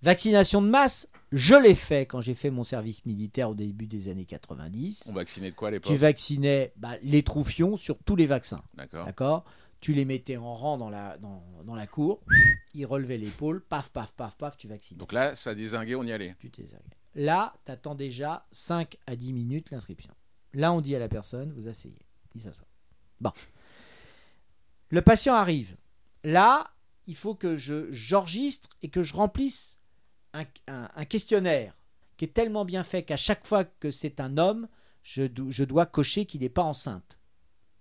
Vaccination 0.02 0.60
de 0.60 0.68
masse, 0.68 1.08
je 1.32 1.54
l'ai 1.54 1.74
fait 1.74 2.06
quand 2.06 2.20
j'ai 2.20 2.34
fait 2.34 2.50
mon 2.50 2.62
service 2.62 3.04
militaire 3.06 3.50
au 3.50 3.54
début 3.54 3.86
des 3.86 4.08
années 4.08 4.26
90. 4.26 5.06
On 5.08 5.14
vaccinait 5.14 5.50
de 5.50 5.54
quoi 5.54 5.68
à 5.68 5.70
Tu 5.72 5.76
l'époque 5.76 5.96
vaccinais 5.96 6.72
bah, 6.76 6.96
les 7.02 7.22
troufions 7.22 7.76
sur 7.76 7.98
tous 7.98 8.16
les 8.16 8.26
vaccins. 8.26 8.62
D'accord. 8.74 9.06
D'accord? 9.06 9.44
Tu 9.80 9.94
les 9.94 10.04
mettais 10.04 10.36
en 10.36 10.54
rang 10.54 10.76
dans 10.78 10.90
la, 10.90 11.18
dans, 11.18 11.42
dans 11.64 11.74
la 11.74 11.88
cour, 11.88 12.22
ils 12.74 12.86
relevaient 12.86 13.18
l'épaule, 13.18 13.60
paf, 13.60 13.90
paf, 13.90 14.12
paf, 14.12 14.36
paf, 14.36 14.56
tu 14.56 14.68
vaccinais. 14.68 14.98
Donc 14.98 15.12
là, 15.12 15.34
ça 15.34 15.54
désinguait, 15.54 15.96
on 15.96 16.04
y 16.04 16.12
allait. 16.12 16.36
Tu 16.38 16.50
zagué. 16.64 16.82
Là, 17.14 17.54
tu 17.64 17.72
attends 17.72 17.94
déjà 17.94 18.46
5 18.52 18.96
à 19.06 19.16
10 19.16 19.32
minutes 19.32 19.70
l'inscription. 19.70 20.14
Là, 20.54 20.72
on 20.72 20.80
dit 20.80 20.94
à 20.94 20.98
la 20.98 21.08
personne, 21.08 21.52
vous 21.56 21.66
asseyez. 21.66 22.06
Il 22.34 22.40
s'assoit. 22.40 22.68
Bon. 23.20 23.32
Le 24.90 25.02
patient 25.02 25.34
arrive. 25.34 25.76
Là, 26.24 26.70
il 27.06 27.16
faut 27.16 27.34
que 27.34 27.56
je 27.56 27.90
j'enregistre 27.90 28.68
et 28.82 28.88
que 28.88 29.02
je 29.02 29.14
remplisse 29.14 29.78
un, 30.34 30.44
un- 30.68 30.88
un 30.94 31.04
questionnaire 31.04 31.74
qui 32.16 32.24
est 32.26 32.34
tellement 32.34 32.64
bien 32.64 32.84
fait 32.84 33.02
qu'à 33.02 33.16
chaque 33.16 33.46
fois 33.46 33.64
que 33.64 33.90
c'est 33.90 34.20
un 34.20 34.38
homme, 34.38 34.68
je, 35.02 35.22
do- 35.24 35.50
je 35.50 35.64
dois 35.64 35.86
cocher 35.86 36.24
qu'il 36.26 36.40
n'est 36.42 36.48
pas 36.48 36.62
enceinte. 36.62 37.18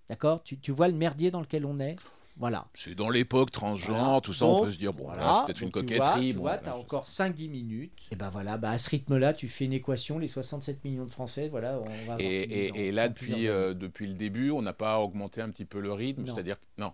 D'accord? 0.09 0.43
Tu, 0.43 0.57
tu 0.59 0.71
vois 0.71 0.87
le 0.87 0.93
merdier 0.95 1.31
dans 1.31 1.41
lequel 1.41 1.65
on 1.65 1.79
est? 1.79 1.95
Voilà. 2.37 2.67
C'est 2.73 2.95
dans 2.95 3.09
l'époque 3.09 3.51
transgenre, 3.51 3.95
Voilà. 4.03 4.21
tout 4.21 4.33
ça, 4.33 4.45
on 4.45 4.63
peut 4.63 4.71
se 4.71 4.77
dire, 4.77 4.93
bon, 4.93 5.03
voilà. 5.03 5.21
là, 5.21 5.33
c'est 5.39 5.45
peut-être 5.47 5.61
une 5.61 5.69
Donc, 5.69 5.83
tu 5.85 5.93
coquetterie. 5.95 6.31
vois, 6.31 6.57
Tu 6.57 6.63
bon, 6.63 6.71
as 6.71 6.73
je- 6.75 6.79
encore 6.79 7.05
5-10 7.05 7.49
minutes. 7.49 8.07
Et 8.11 8.15
ben 8.15 8.29
voilà, 8.29 8.57
bah 8.57 8.71
à 8.71 8.77
ce 8.77 8.89
rythme-là, 8.89 9.33
tu 9.33 9.47
fais 9.47 9.65
une 9.65 9.73
équation, 9.73 10.17
les 10.17 10.27
67 10.29 10.83
millions 10.83 11.05
de 11.05 11.11
Français, 11.11 11.49
voilà, 11.49 11.79
on 11.79 12.05
va 12.07 12.15
Et, 12.19 12.67
et- 12.67 12.69
dans- 12.71 12.75
et 12.77 12.91
là, 12.91 13.09
depuis, 13.09 13.47
euh, 13.47 13.73
depuis 13.73 14.07
le 14.07 14.13
début, 14.13 14.49
on 14.49 14.61
n'a 14.61 14.73
pas 14.73 14.99
augmenté 14.99 15.41
un 15.41 15.49
petit 15.51 15.65
peu 15.65 15.79
le 15.79 15.93
rythme 15.93 16.23
Non. 16.23 16.33
C'est-à-dire 16.33 16.59
que 16.59 16.65
non, 16.79 16.93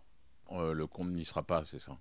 euh, 0.51 0.73
le 0.73 0.85
compte 0.87 1.09
n'y 1.09 1.23
sera 1.23 1.43
pas, 1.43 1.63
c'est 1.65 1.79
ça. 1.79 1.97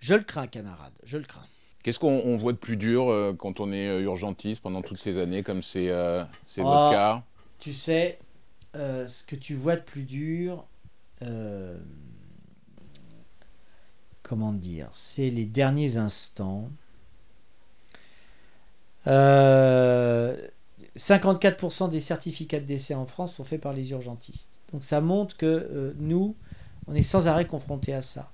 Je 0.00 0.14
le 0.14 0.22
crains, 0.24 0.46
camarade, 0.48 0.92
je 1.04 1.16
le 1.16 1.24
crains. 1.24 1.46
Qu'est-ce 1.86 2.00
qu'on 2.00 2.20
on 2.24 2.36
voit 2.36 2.52
de 2.52 2.58
plus 2.58 2.76
dur 2.76 3.08
euh, 3.08 3.32
quand 3.32 3.60
on 3.60 3.72
est 3.72 3.86
euh, 3.86 4.00
urgentiste 4.00 4.60
pendant 4.60 4.82
toutes 4.82 4.98
ces 4.98 5.18
années, 5.18 5.44
comme 5.44 5.62
c'est 5.62 5.88
euh, 5.88 6.24
Oh. 6.58 6.62
votre 6.64 6.90
cas? 6.90 7.22
Tu 7.60 7.72
sais, 7.72 8.18
euh, 8.74 9.06
ce 9.06 9.22
que 9.22 9.36
tu 9.36 9.54
vois 9.54 9.76
de 9.76 9.82
plus 9.82 10.02
dur, 10.02 10.66
comment 14.24 14.52
dire, 14.52 14.88
c'est 14.90 15.30
les 15.30 15.44
derniers 15.44 15.96
instants. 15.96 16.68
Euh, 19.06 20.36
54% 20.96 21.88
des 21.88 22.00
certificats 22.00 22.58
de 22.58 22.64
décès 22.64 22.94
en 22.94 23.06
France 23.06 23.32
sont 23.32 23.44
faits 23.44 23.60
par 23.60 23.72
les 23.72 23.92
urgentistes. 23.92 24.60
Donc 24.72 24.82
ça 24.82 25.00
montre 25.00 25.36
que 25.36 25.94
nous, 26.00 26.34
on 26.88 26.96
est 26.96 27.02
sans 27.02 27.28
arrêt 27.28 27.44
confrontés 27.44 27.94
à 27.94 28.02
ça. 28.02 28.32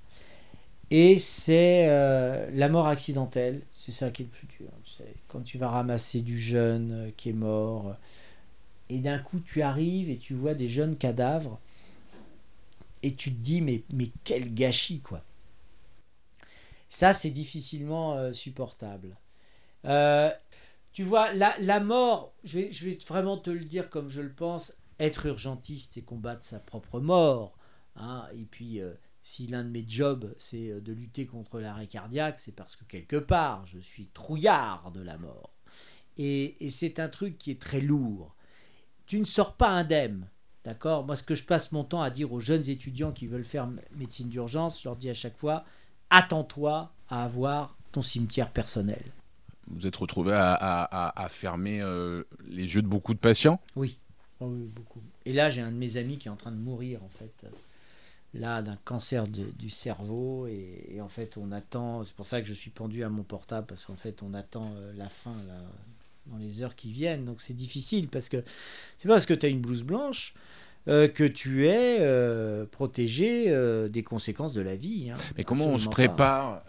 Et 0.95 1.19
c'est 1.19 1.87
euh, 1.89 2.51
la 2.53 2.69
mort 2.69 2.87
accidentelle, 2.87 3.63
c'est 3.73 3.93
ça 3.93 4.11
qui 4.11 4.23
est 4.23 4.25
le 4.27 4.31
plus 4.31 4.47
dur. 4.47 4.69
Quand 5.27 5.41
tu 5.41 5.57
vas 5.57 5.71
ramasser 5.71 6.21
du 6.21 6.39
jeune 6.39 6.93
euh, 6.93 7.11
qui 7.17 7.31
est 7.31 7.33
mort, 7.33 7.89
euh, 7.89 7.95
et 8.91 8.99
d'un 9.01 9.19
coup 9.19 9.41
tu 9.41 9.63
arrives 9.63 10.11
et 10.11 10.19
tu 10.19 10.35
vois 10.35 10.53
des 10.53 10.69
jeunes 10.69 10.99
cadavres, 10.99 11.59
et 13.03 13.15
tu 13.15 13.33
te 13.33 13.41
dis 13.41 13.63
mais, 13.63 13.85
mais 13.91 14.11
quel 14.25 14.53
gâchis 14.53 15.01
quoi. 15.01 15.25
Ça 16.91 17.15
c'est 17.15 17.31
difficilement 17.31 18.31
supportable. 18.35 19.17
Tu 20.93 21.05
vois, 21.05 21.33
la, 21.33 21.55
la 21.61 21.81
mort, 21.81 22.35
je 22.45 22.59
vais, 22.59 22.73
je 22.73 22.85
vais 22.85 22.99
vraiment 23.09 23.39
te 23.39 23.51
le 23.51 23.65
dire 23.65 23.89
comme 23.89 24.09
je 24.09 24.21
le 24.21 24.33
pense, 24.33 24.75
être 25.01 25.25
urgentiste, 25.27 25.93
c'est 25.95 26.03
combattre 26.03 26.45
sa 26.45 26.59
propre 26.61 27.01
mort. 27.01 27.57
hein. 27.97 28.27
et 28.35 28.45
puis, 28.45 28.81
si 29.23 29.47
l'un 29.47 29.65
de 29.65 29.69
mes 29.69 29.85
jobs, 29.87 30.35
c'est 30.37 30.71
euh, 30.71 30.81
de 30.81 30.93
lutter 30.93 31.27
contre 31.27 31.61
l'arrêt 31.61 31.87
cardiaque, 31.87 32.41
c'est 32.41 32.55
parce 32.55 32.77
que 32.77 32.85
quelque 32.85 33.17
part, 33.17 33.65
je 33.67 33.79
suis 33.79 34.09
trouillard 34.09 34.91
de 34.93 35.01
la 35.01 35.19
mort. 35.19 35.51
Et, 36.19 36.67
et 36.67 36.71
c'est 36.71 36.99
un 36.99 37.09
truc 37.09 37.39
qui 37.39 37.51
est 37.51 37.61
très 37.61 37.81
lourd. 37.81 38.35
Tu 39.07 39.19
ne 39.19 39.25
sors 39.25 39.55
pas 39.55 39.71
indemne. 39.71 40.29
D'accord? 40.65 41.05
Moi, 41.05 41.17
ce 41.17 41.25
que 41.25 41.35
je 41.35 41.43
passe 41.43 41.73
mon 41.73 41.83
temps 41.83 42.03
à 42.03 42.11
dire 42.11 42.33
aux 42.33 42.39
jeunes 42.39 42.69
étudiants 42.69 43.11
qui 43.13 43.27
veulent 43.27 43.45
faire 43.45 43.69
médecine 43.97 44.29
d'urgence, 44.29 44.81
je 44.81 44.89
leur 44.89 44.97
dis 44.97 45.11
à 45.11 45.15
chaque 45.15 45.37
fois 45.37 45.65
attends-toi 46.11 46.93
à 47.09 47.25
avoir 47.25 47.77
ton 47.91 48.03
cimetière 48.03 48.51
personnel. 48.51 49.03
Vous 49.69 49.87
êtes 49.87 49.97
retrouvé 49.97 50.33
à, 50.33 50.53
à- 50.53 50.85
à- 50.85 51.25
à 51.25 51.29
fermer 51.29 51.81
euh, 51.81 52.25
les 52.47 52.75
yeux 52.75 52.83
de 52.83 52.87
beaucoup 52.87 53.15
de 53.15 53.19
patients? 53.19 53.61
Oui. 53.77 53.99
Oh 54.41 54.47
oui, 54.47 54.69
beaucoup. 54.75 55.03
Et 55.25 55.33
là, 55.33 55.51
j'ai 55.51 55.63
un 55.63 55.73
de 55.73 55.77
mes 55.77 55.97
amis 55.97 56.19
qui 56.19 56.29
est 56.29 56.31
en 56.31 56.37
train 56.37 56.53
de 56.53 56.57
mourir, 56.57 57.03
en 57.03 57.09
fait. 57.09 57.47
Là, 58.35 58.63
d'un 58.63 58.79
cancer 58.85 59.27
du 59.29 59.69
cerveau. 59.71 60.47
Et, 60.47 60.87
et 60.91 61.01
en 61.01 61.09
fait, 61.09 61.37
on 61.37 61.53
attend. 61.53 62.03
C'est 62.05 62.15
pour 62.15 62.27
ça 62.27 62.41
que 62.41 62.47
je 62.47 62.55
suis 62.55 62.71
pendu 62.71 63.05
à 63.05 63.09
mon 63.09 63.23
portable, 63.23 63.67
parce 63.67 63.85
qu'en 63.85 63.97
fait, 63.97 64.23
on 64.23 64.33
attend 64.35 64.73
euh, 64.77 64.93
la 64.97 65.09
fin, 65.09 65.37
là, 65.47 65.61
dans 66.27 66.39
les 66.39 66.63
heures 66.63 66.75
qui 66.75 66.91
viennent. 66.91 67.25
Donc, 67.25 67.41
c'est 67.41 67.55
difficile, 67.55 68.09
parce 68.09 68.29
que 68.29 68.43
c'est 68.97 69.09
pas 69.09 69.15
parce 69.15 69.27
que 69.27 69.35
tu 69.35 69.47
as 69.47 69.49
une 69.51 69.61
blouse 69.61 69.83
blanche 69.83 70.35
euh, 70.89 71.07
que 71.09 71.25
tu 71.25 71.67
es 71.69 71.99
euh, 72.01 72.67
protégé 72.67 73.47
euh, 73.49 73.89
des 73.89 74.03
conséquences 74.03 74.53
de 74.53 74.61
la 74.61 74.75
vie. 74.75 75.11
hein. 75.11 75.17
Mais 75.37 75.45
comment 75.45 75.67
on 75.67 75.79
se 75.79 75.89
prépare 75.89 76.65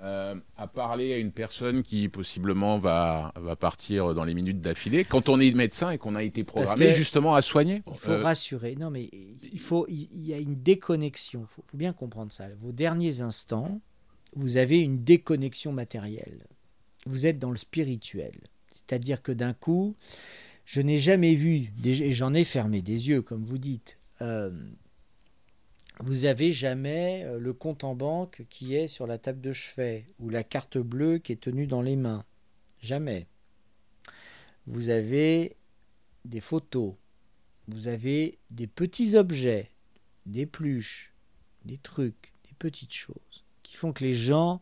à 0.58 0.68
parler 0.68 1.14
à 1.14 1.18
une 1.18 1.32
personne 1.32 1.84
qui 1.84 2.10
possiblement 2.10 2.78
va, 2.78 3.34
va 3.36 3.56
partir 3.56 4.14
dans 4.14 4.24
les 4.24 4.34
minutes 4.34 4.62
d'affilée 4.62 5.04
quand 5.04 5.30
on 5.30 5.40
est 5.40 5.52
médecin 5.52 5.92
et 5.92 5.98
qu'on 5.98 6.16
a 6.16 6.24
été 6.24 6.44
programmé 6.44 6.94
justement 6.94 7.36
à 7.36 7.42
soigner? 7.42 7.82
Il 7.92 7.98
faut 7.98 8.18
rassurer. 8.18 8.76
Non, 8.76 8.90
mais 8.90 9.10
il 9.52 9.60
faut. 9.60 9.86
Il 9.90 10.26
y 10.26 10.34
a 10.34 10.38
une 10.38 10.56
déconnexion. 10.62 11.42
Il 11.42 11.48
faut, 11.48 11.64
faut 11.66 11.78
bien 11.78 11.94
comprendre 11.94 12.32
ça. 12.32 12.46
Vos 12.60 12.72
derniers 12.72 13.22
instants, 13.22 13.82
vous 14.36 14.58
avez 14.58 14.80
une 14.82 15.04
déconnexion 15.04 15.72
matérielle. 15.72 16.46
Vous 17.06 17.26
êtes 17.26 17.40
dans 17.40 17.52
le 17.52 17.58
spirituel. 17.58 18.34
C'est-à-dire 18.72 19.22
que 19.22 19.32
d'un 19.32 19.54
coup, 19.54 19.96
je 20.66 20.82
n'ai 20.82 20.98
jamais 20.98 21.36
vu, 21.36 21.72
et 21.84 22.14
j'en 22.14 22.34
ai 22.34 22.44
fermé 22.44 22.82
des 22.82 23.10
yeux, 23.10 23.22
comme 23.22 23.44
vous 23.44 23.58
dites. 23.58 23.98
Euh, 24.24 24.50
vous 26.00 26.26
avez 26.26 26.54
jamais 26.54 27.24
euh, 27.26 27.38
le 27.38 27.54
compte 27.54 27.84
en 27.84 27.94
banque 27.94 28.46
qui 28.50 28.76
est 28.76 28.88
sur 28.88 29.06
la 29.06 29.18
table 29.18 29.42
de 29.42 29.52
chevet 29.52 30.08
ou 30.20 30.30
la 30.30 30.44
carte 30.44 30.78
bleue 30.78 31.20
qui 31.20 31.34
est 31.34 31.42
tenue 31.42 31.68
dans 31.68 31.82
les 31.82 31.96
mains. 31.96 32.26
Jamais. 32.80 33.28
Vous 34.66 34.90
avez 34.90 35.58
des 36.26 36.42
photos, 36.42 36.94
vous 37.68 37.88
avez 37.88 38.40
des 38.50 38.68
petits 38.68 39.16
objets, 39.16 39.70
des 40.26 40.46
pluches, 40.46 41.14
des 41.66 41.78
trucs, 41.78 42.34
des 42.46 42.56
petites 42.58 42.94
choses 42.94 43.44
qui 43.62 43.76
font 43.76 43.92
que 43.92 44.04
les 44.04 44.14
gens, 44.14 44.62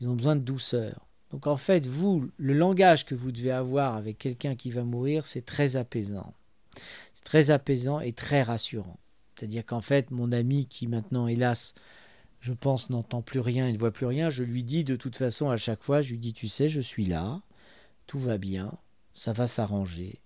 ils 0.00 0.08
ont 0.08 0.14
besoin 0.14 0.36
de 0.36 0.40
douceur. 0.40 1.06
Donc 1.30 1.46
en 1.46 1.56
fait, 1.56 1.86
vous, 1.86 2.28
le 2.38 2.54
langage 2.54 3.04
que 3.04 3.14
vous 3.14 3.30
devez 3.30 3.52
avoir 3.52 3.94
avec 3.94 4.18
quelqu'un 4.18 4.56
qui 4.56 4.70
va 4.70 4.82
mourir, 4.82 5.26
c'est 5.26 5.44
très 5.44 5.76
apaisant. 5.76 6.34
C'est 7.14 7.24
très 7.24 7.50
apaisant 7.50 8.00
et 8.00 8.12
très 8.12 8.42
rassurant. 8.42 8.98
C'est-à-dire 9.36 9.64
qu'en 9.64 9.80
fait, 9.80 10.10
mon 10.10 10.32
ami 10.32 10.66
qui 10.66 10.86
maintenant, 10.86 11.26
hélas, 11.26 11.74
je 12.40 12.52
pense, 12.52 12.90
n'entend 12.90 13.22
plus 13.22 13.40
rien 13.40 13.68
et 13.68 13.72
ne 13.72 13.78
voit 13.78 13.90
plus 13.90 14.06
rien, 14.06 14.30
je 14.30 14.42
lui 14.42 14.64
dis 14.64 14.84
de 14.84 14.96
toute 14.96 15.16
façon 15.16 15.50
à 15.50 15.56
chaque 15.56 15.82
fois, 15.82 16.02
je 16.02 16.10
lui 16.10 16.18
dis, 16.18 16.32
tu 16.32 16.48
sais, 16.48 16.68
je 16.68 16.80
suis 16.80 17.04
là, 17.06 17.42
tout 18.06 18.18
va 18.18 18.38
bien, 18.38 18.72
ça 19.14 19.32
va 19.32 19.46
s'arranger. 19.46 20.20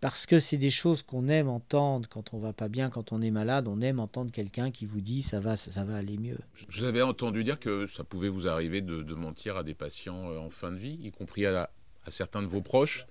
Parce 0.00 0.26
que 0.26 0.38
c'est 0.38 0.58
des 0.58 0.70
choses 0.70 1.02
qu'on 1.02 1.28
aime 1.28 1.48
entendre 1.48 2.08
quand 2.08 2.34
on 2.34 2.38
va 2.38 2.52
pas 2.52 2.68
bien, 2.68 2.90
quand 2.90 3.12
on 3.12 3.22
est 3.22 3.30
malade, 3.30 3.68
on 3.68 3.80
aime 3.80 4.00
entendre 4.00 4.30
quelqu'un 4.30 4.70
qui 4.70 4.84
vous 4.84 5.00
dit 5.00 5.22
ça 5.22 5.40
va, 5.40 5.56
ça, 5.56 5.70
ça 5.70 5.84
va 5.84 5.96
aller 5.96 6.18
mieux. 6.18 6.38
Vous 6.68 6.84
avais 6.84 7.00
entendu 7.00 7.42
dire 7.42 7.58
que 7.58 7.86
ça 7.86 8.04
pouvait 8.04 8.28
vous 8.28 8.46
arriver 8.46 8.82
de, 8.82 9.02
de 9.02 9.14
mentir 9.14 9.56
à 9.56 9.62
des 9.62 9.74
patients 9.74 10.30
euh, 10.30 10.38
en 10.38 10.50
fin 10.50 10.72
de 10.72 10.76
vie, 10.76 10.98
y 11.02 11.10
compris 11.10 11.46
à, 11.46 11.70
à 12.04 12.10
certains 12.10 12.42
de 12.42 12.48
vos 12.48 12.60
proches. 12.60 13.06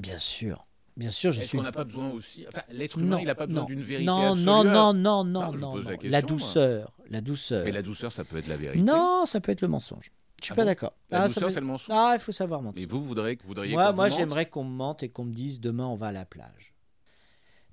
Bien 0.00 0.18
sûr, 0.18 0.66
bien 0.96 1.10
sûr, 1.10 1.32
je 1.32 1.40
Est-ce 1.40 1.48
suis. 1.48 1.58
qu'on 1.58 1.64
n'a 1.64 1.72
pas 1.72 1.84
besoin 1.84 2.10
aussi 2.10 2.44
Enfin, 2.48 2.62
l'être 2.70 2.98
humain, 2.98 3.18
il 3.20 3.26
n'a 3.26 3.34
pas 3.34 3.46
besoin 3.46 3.62
non, 3.62 3.66
d'une 3.68 3.82
vérité 3.82 4.06
non, 4.06 4.32
absolue. 4.32 4.44
non, 4.44 4.64
non, 4.64 4.94
non, 4.94 5.24
non, 5.24 5.24
non, 5.24 5.52
la 5.52 5.58
non. 5.58 5.74
question, 5.96 6.10
La 6.10 6.20
moi. 6.20 6.28
douceur, 6.28 6.92
la 7.10 7.20
douceur. 7.20 7.64
Mais 7.64 7.72
la 7.72 7.82
douceur, 7.82 8.12
ça 8.12 8.24
peut 8.24 8.36
être 8.38 8.48
la 8.48 8.56
vérité. 8.56 8.82
Non, 8.82 9.24
ça 9.26 9.40
peut 9.40 9.52
être 9.52 9.60
le 9.62 9.68
mensonge. 9.68 10.10
Je 10.40 10.46
suis 10.46 10.52
Ah 10.52 10.56
pas 10.56 10.62
bon 10.62 10.66
d'accord. 10.66 10.92
La 11.10 11.18
Ah, 11.18 11.20
ça 11.22 11.28
douceur, 11.28 11.42
peut 11.48 11.54
c'est 11.54 11.60
le 11.60 11.66
mensonge. 11.66 11.94
Ah, 11.96 12.12
il 12.16 12.20
faut 12.20 12.32
savoir 12.32 12.60
Et 12.60 12.64
mentir. 12.64 12.88
vous, 12.88 13.00
vous 13.00 13.06
voudriez, 13.06 13.36
vous 13.40 13.48
voudriez 13.48 13.72
Moi, 13.74 13.90
qu'on 13.90 13.96
moi 13.96 14.08
vous 14.08 14.16
j'aimerais 14.16 14.46
qu'on 14.46 14.64
me 14.64 14.74
mente 14.74 15.02
et 15.02 15.08
qu'on 15.08 15.24
me 15.24 15.32
dise 15.32 15.60
demain 15.60 15.86
on 15.86 15.94
va 15.94 16.08
à 16.08 16.12
la 16.12 16.24
plage. 16.24 16.74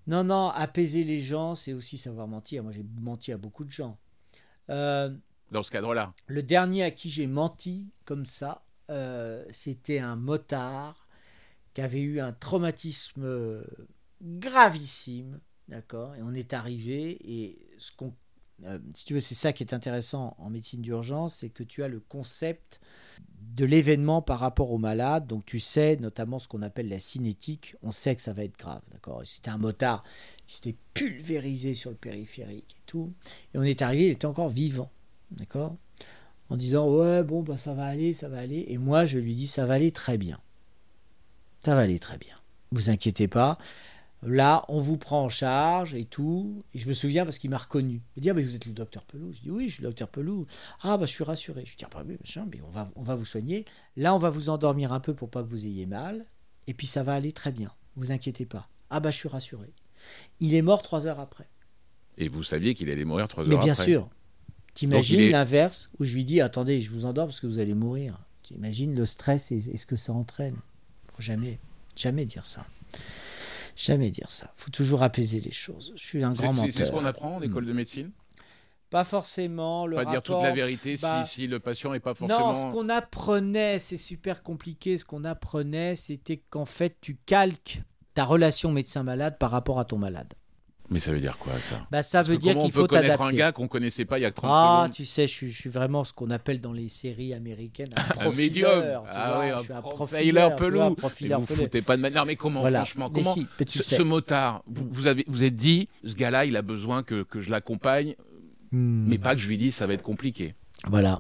Non, 0.08 0.24
non, 0.24 0.50
apaiser 0.50 1.04
les 1.04 1.20
gens, 1.22 1.56
c'est 1.56 1.74
aussi 1.74 1.98
savoir 1.98 2.28
mentir. 2.28 2.64
Moi, 2.64 2.72
j'ai 2.72 2.86
menti 3.00 3.32
à 3.32 3.38
beaucoup 3.38 3.64
de 3.66 3.72
gens. 3.72 3.98
Euh, 4.70 5.10
Dans 5.52 5.64
ce 5.64 5.72
cadre-là. 5.72 6.14
le 6.28 6.42
dernier 6.44 6.84
à 6.84 6.92
qui 6.92 7.10
j'ai 7.10 7.28
menti 7.28 7.88
comme 8.06 8.26
ça, 8.26 8.64
euh, 8.92 9.44
c'était 9.52 10.00
un 10.00 10.16
motard 10.16 11.04
qui 11.80 11.86
avait 11.86 12.02
eu 12.02 12.20
un 12.20 12.34
traumatisme 12.34 13.24
euh, 13.24 13.64
gravissime, 14.22 15.40
d'accord 15.70 16.14
Et 16.16 16.22
on 16.22 16.34
est 16.34 16.52
arrivé 16.52 17.18
et 17.24 17.58
ce 17.78 17.94
qu'on, 17.94 18.14
euh, 18.66 18.80
si 18.94 19.06
tu 19.06 19.14
veux, 19.14 19.22
c'est 19.22 19.34
ça 19.34 19.54
qui 19.54 19.64
est 19.64 19.74
intéressant 19.74 20.36
en 20.40 20.50
médecine 20.50 20.82
d'urgence, 20.82 21.36
c'est 21.36 21.48
que 21.48 21.64
tu 21.64 21.82
as 21.82 21.88
le 21.88 22.02
concept 22.02 22.82
de 23.56 23.64
l'événement 23.64 24.22
par 24.22 24.42
rapport 24.42 24.72
au 24.72 24.78
malade, 24.78 25.26
donc 25.26 25.46
tu 25.46 25.62
sais 25.62 25.96
notamment 25.96 26.38
ce 26.38 26.50
qu'on 26.50 26.64
appelle 26.64 26.90
la 26.90 27.00
cinétique, 27.00 27.78
on 27.82 27.94
sait 27.94 28.14
que 28.14 28.22
ça 28.22 28.34
va 28.34 28.44
être 28.44 28.60
grave, 28.60 28.82
d'accord. 28.92 29.22
C'était 29.24 29.52
un 29.52 29.58
motard, 29.58 30.04
il 30.50 30.52
s'était 30.52 30.76
pulvérisé 30.94 31.76
sur 31.76 31.92
le 31.92 31.96
périphérique 31.96 32.76
et 32.78 32.84
tout, 32.88 33.10
et 33.54 33.58
on 33.58 33.64
est 33.64 33.82
arrivé, 33.82 34.08
il 34.08 34.12
était 34.12 34.26
encore 34.26 34.50
vivant, 34.50 34.92
d'accord 35.32 35.78
En 36.50 36.58
disant 36.58 36.94
ouais 36.94 37.24
bon 37.24 37.42
bah 37.42 37.56
ça 37.56 37.74
va 37.74 37.86
aller, 37.86 38.14
ça 38.14 38.28
va 38.28 38.40
aller, 38.40 38.66
et 38.68 38.78
moi 38.78 39.06
je 39.06 39.18
lui 39.18 39.34
dis 39.34 39.48
ça 39.48 39.66
va 39.66 39.76
aller 39.76 39.94
très 39.94 40.18
bien, 40.18 40.42
ça 41.60 41.76
va 41.76 41.82
aller 41.82 42.00
très 42.00 42.18
bien, 42.18 42.36
vous 42.72 42.90
inquiétez 42.90 43.28
pas. 43.28 43.58
Là, 44.22 44.66
on 44.68 44.80
vous 44.80 44.98
prend 44.98 45.24
en 45.24 45.30
charge 45.30 45.94
et 45.96 46.04
tout. 46.04 46.60
Et 46.74 46.80
je 46.80 46.90
me 46.90 46.94
souviens 46.94 47.24
parce 47.24 47.38
qu'il 47.38 47.50
m'a 47.50 47.58
reconnu. 47.58 48.02
Il 48.18 48.22
dit 48.22 48.30
ah, 48.30 48.34
mais 48.34 48.44
vous 48.44 48.54
êtes 48.54 48.66
le 48.66 48.74
docteur 48.74 49.06
Pelou. 49.06 49.32
Je 49.32 49.40
dis 49.40 49.50
oui, 49.50 49.70
je 49.70 49.76
suis 49.76 49.82
le 49.84 49.88
docteur 49.88 50.10
Pelou. 50.10 50.44
Ah 50.82 50.98
bah 50.98 51.06
je 51.06 51.12
suis 51.12 51.24
rassuré. 51.24 51.64
Je 51.66 51.78
dis 51.78 51.86
ah 51.86 51.90
bah 51.94 52.04
oui, 52.06 52.18
machin, 52.20 52.46
mais 52.52 52.60
on 52.68 52.70
va, 52.70 52.90
on 52.98 53.04
va 53.04 53.16
vous 53.16 53.24
soigner. 53.24 53.64
Là, 53.96 54.14
on 54.14 54.18
va 54.18 54.30
vous 54.30 54.50
endormir 54.50 54.92
un 54.92 55.00
peu 55.00 55.14
pour 55.14 55.30
pas 55.30 55.42
que 55.42 55.48
vous 55.48 55.66
ayez 55.66 55.86
mal. 55.86 56.26
Et 56.68 56.74
puis 56.74 56.86
ça 56.86 57.02
va 57.02 57.14
aller 57.14 57.32
très 57.32 57.54
bien. 57.54 57.72
Vous 57.96 58.12
inquiétez 58.12 58.46
pas. 58.46 58.68
Ah 58.90 59.00
bah 59.00 59.10
je 59.10 59.16
suis 59.16 59.30
rassuré. 59.30 59.72
Il 60.42 60.54
est 60.54 60.62
mort 60.62 60.82
trois 60.82 61.08
heures 61.08 61.22
après. 61.22 61.48
Et 62.18 62.28
vous 62.28 62.44
saviez 62.44 62.74
qu'il 62.74 62.90
allait 62.90 63.06
mourir 63.06 63.30
trois 63.30 63.44
heures 63.44 63.50
Mais 63.50 63.56
après. 63.56 63.66
bien 63.68 63.74
sûr. 63.74 64.10
T'imagines 64.74 65.22
est- 65.22 65.30
l'inverse 65.32 65.90
où 65.98 66.04
je 66.04 66.14
lui 66.14 66.26
dis 66.26 66.42
attendez, 66.42 66.82
je 66.82 66.92
vous 66.92 67.06
endors 67.06 67.28
parce 67.28 67.40
que 67.40 67.48
vous 67.48 67.60
allez 67.60 67.74
mourir. 67.74 68.18
T'imagines 68.44 68.94
le 68.96 69.06
stress 69.06 69.54
et, 69.54 69.58
et 69.72 69.78
ce 69.78 69.86
que 69.86 69.96
ça 69.96 70.12
entraîne. 70.12 70.58
Faut 71.20 71.24
jamais, 71.24 71.60
jamais 71.98 72.24
dire 72.24 72.46
ça. 72.46 72.66
Jamais 73.76 74.10
dire 74.10 74.32
ça. 74.32 74.50
Faut 74.56 74.70
toujours 74.70 75.04
apaiser 75.04 75.42
les 75.42 75.52
choses. 75.52 75.92
Je 75.98 76.02
suis 76.02 76.24
un 76.24 76.32
grand 76.32 76.54
menteur. 76.54 76.72
C'est 76.74 76.86
ce 76.86 76.92
qu'on 76.92 77.04
apprend 77.04 77.36
en 77.36 77.42
école 77.42 77.66
de 77.66 77.74
médecine? 77.74 78.12
Pas 78.90 79.04
forcément 79.04 79.86
le 79.86 79.98
Pas 79.98 80.06
dire 80.06 80.24
toute 80.24 80.42
la 80.42 80.54
vérité 80.54 80.96
si- 80.96 81.02
bah, 81.02 81.26
si, 81.26 81.46
le 81.48 81.60
patient 81.60 81.92
n'est 81.92 82.00
pas 82.00 82.14
forcément. 82.16 82.54
Non, 82.54 82.56
ce 82.56 82.72
qu'on 82.72 82.88
apprenait, 82.88 83.80
c'est 83.80 83.98
super 83.98 84.44
compliqué. 84.44 84.98
Ce 84.98 85.04
qu'on 85.04 85.26
apprenait, 85.26 85.98
c'était 85.98 86.38
qu'en 86.50 86.64
fait, 86.66 86.96
tu 87.02 87.18
calques 87.26 87.82
ta 88.14 88.24
relation 88.24 88.72
médecin-malade 88.72 89.38
par 89.40 89.52
rapport 89.52 89.78
à 89.82 89.84
ton 89.86 89.98
malade. 89.98 90.34
Mais 90.92 91.00
ça 91.00 91.12
veut 91.12 91.20
dire 91.20 91.38
quoi 91.38 91.54
ça? 91.60 91.86
Bah, 91.92 92.02
ça 92.02 92.20
Parce 92.20 92.30
veut 92.30 92.38
dire 92.38 92.58
qu'il 92.58 92.72
faut 92.72 92.88
connaître 92.88 93.22
un 93.22 93.30
gars 93.32 93.52
qu'on 93.52 93.68
connaissait 93.68 94.06
pas 94.06 94.18
il 94.18 94.24
y 94.24 94.26
a 94.26 94.32
30 94.32 94.50
Ah, 94.52 94.78
secondes? 94.84 94.96
tu 94.96 95.06
sais, 95.06 95.28
je 95.28 95.34
suis, 95.34 95.52
je 95.52 95.58
suis 95.60 95.70
vraiment 95.70 96.04
ce 96.04 96.14
qu'on 96.14 96.32
appelle 96.32 96.60
dans 96.62 96.74
les 96.74 96.90
séries 96.90 97.34
américaines 97.34 97.90
un 97.96 98.02
Un 98.02 98.06
profileur, 98.26 98.36
médium 98.36 98.82
tu 99.04 99.10
Ah 99.14 99.34
vois, 99.36 99.40
oui, 99.44 99.48
je 99.50 99.54
un 99.54 99.64
suis 99.64 99.74
un 99.74 99.82
profiler 99.82 99.96
profileur, 100.34 100.56
tu 100.56 100.64
pelou 100.64 100.78
vois, 100.78 100.86
un 100.86 100.94
profileur 100.96 101.40
vous 101.42 101.46
pelou. 101.46 101.62
foutez 101.62 101.82
pas 101.84 101.96
de 101.98 102.02
manière. 102.02 102.26
Mais 102.26 102.36
comment, 102.36 102.62
Voilà. 102.62 102.80
franchement 102.86 103.10
Mais 103.14 103.22
comment 103.22 103.34
si, 103.34 103.48
ce 103.84 104.02
motard, 104.02 104.64
vous, 104.68 104.88
vous 104.92 105.06
avez, 105.08 105.24
vous 105.28 105.44
êtes 105.44 105.56
dit, 105.56 105.90
ce 106.04 106.16
gars-là, 106.16 106.46
il 106.46 106.56
a 106.58 106.62
besoin 106.64 107.04
que, 107.04 107.24
que 107.24 107.40
je 107.42 107.50
l'accompagne, 107.52 108.16
Hmm. 108.72 109.06
mais 109.08 109.18
pas 109.18 109.34
que 109.34 109.42
je 109.42 109.48
lui 109.48 109.58
dise 109.58 109.74
ça 109.74 109.88
va 109.88 109.94
être 109.96 110.04
compliqué. 110.04 110.54
Voilà. 110.88 111.20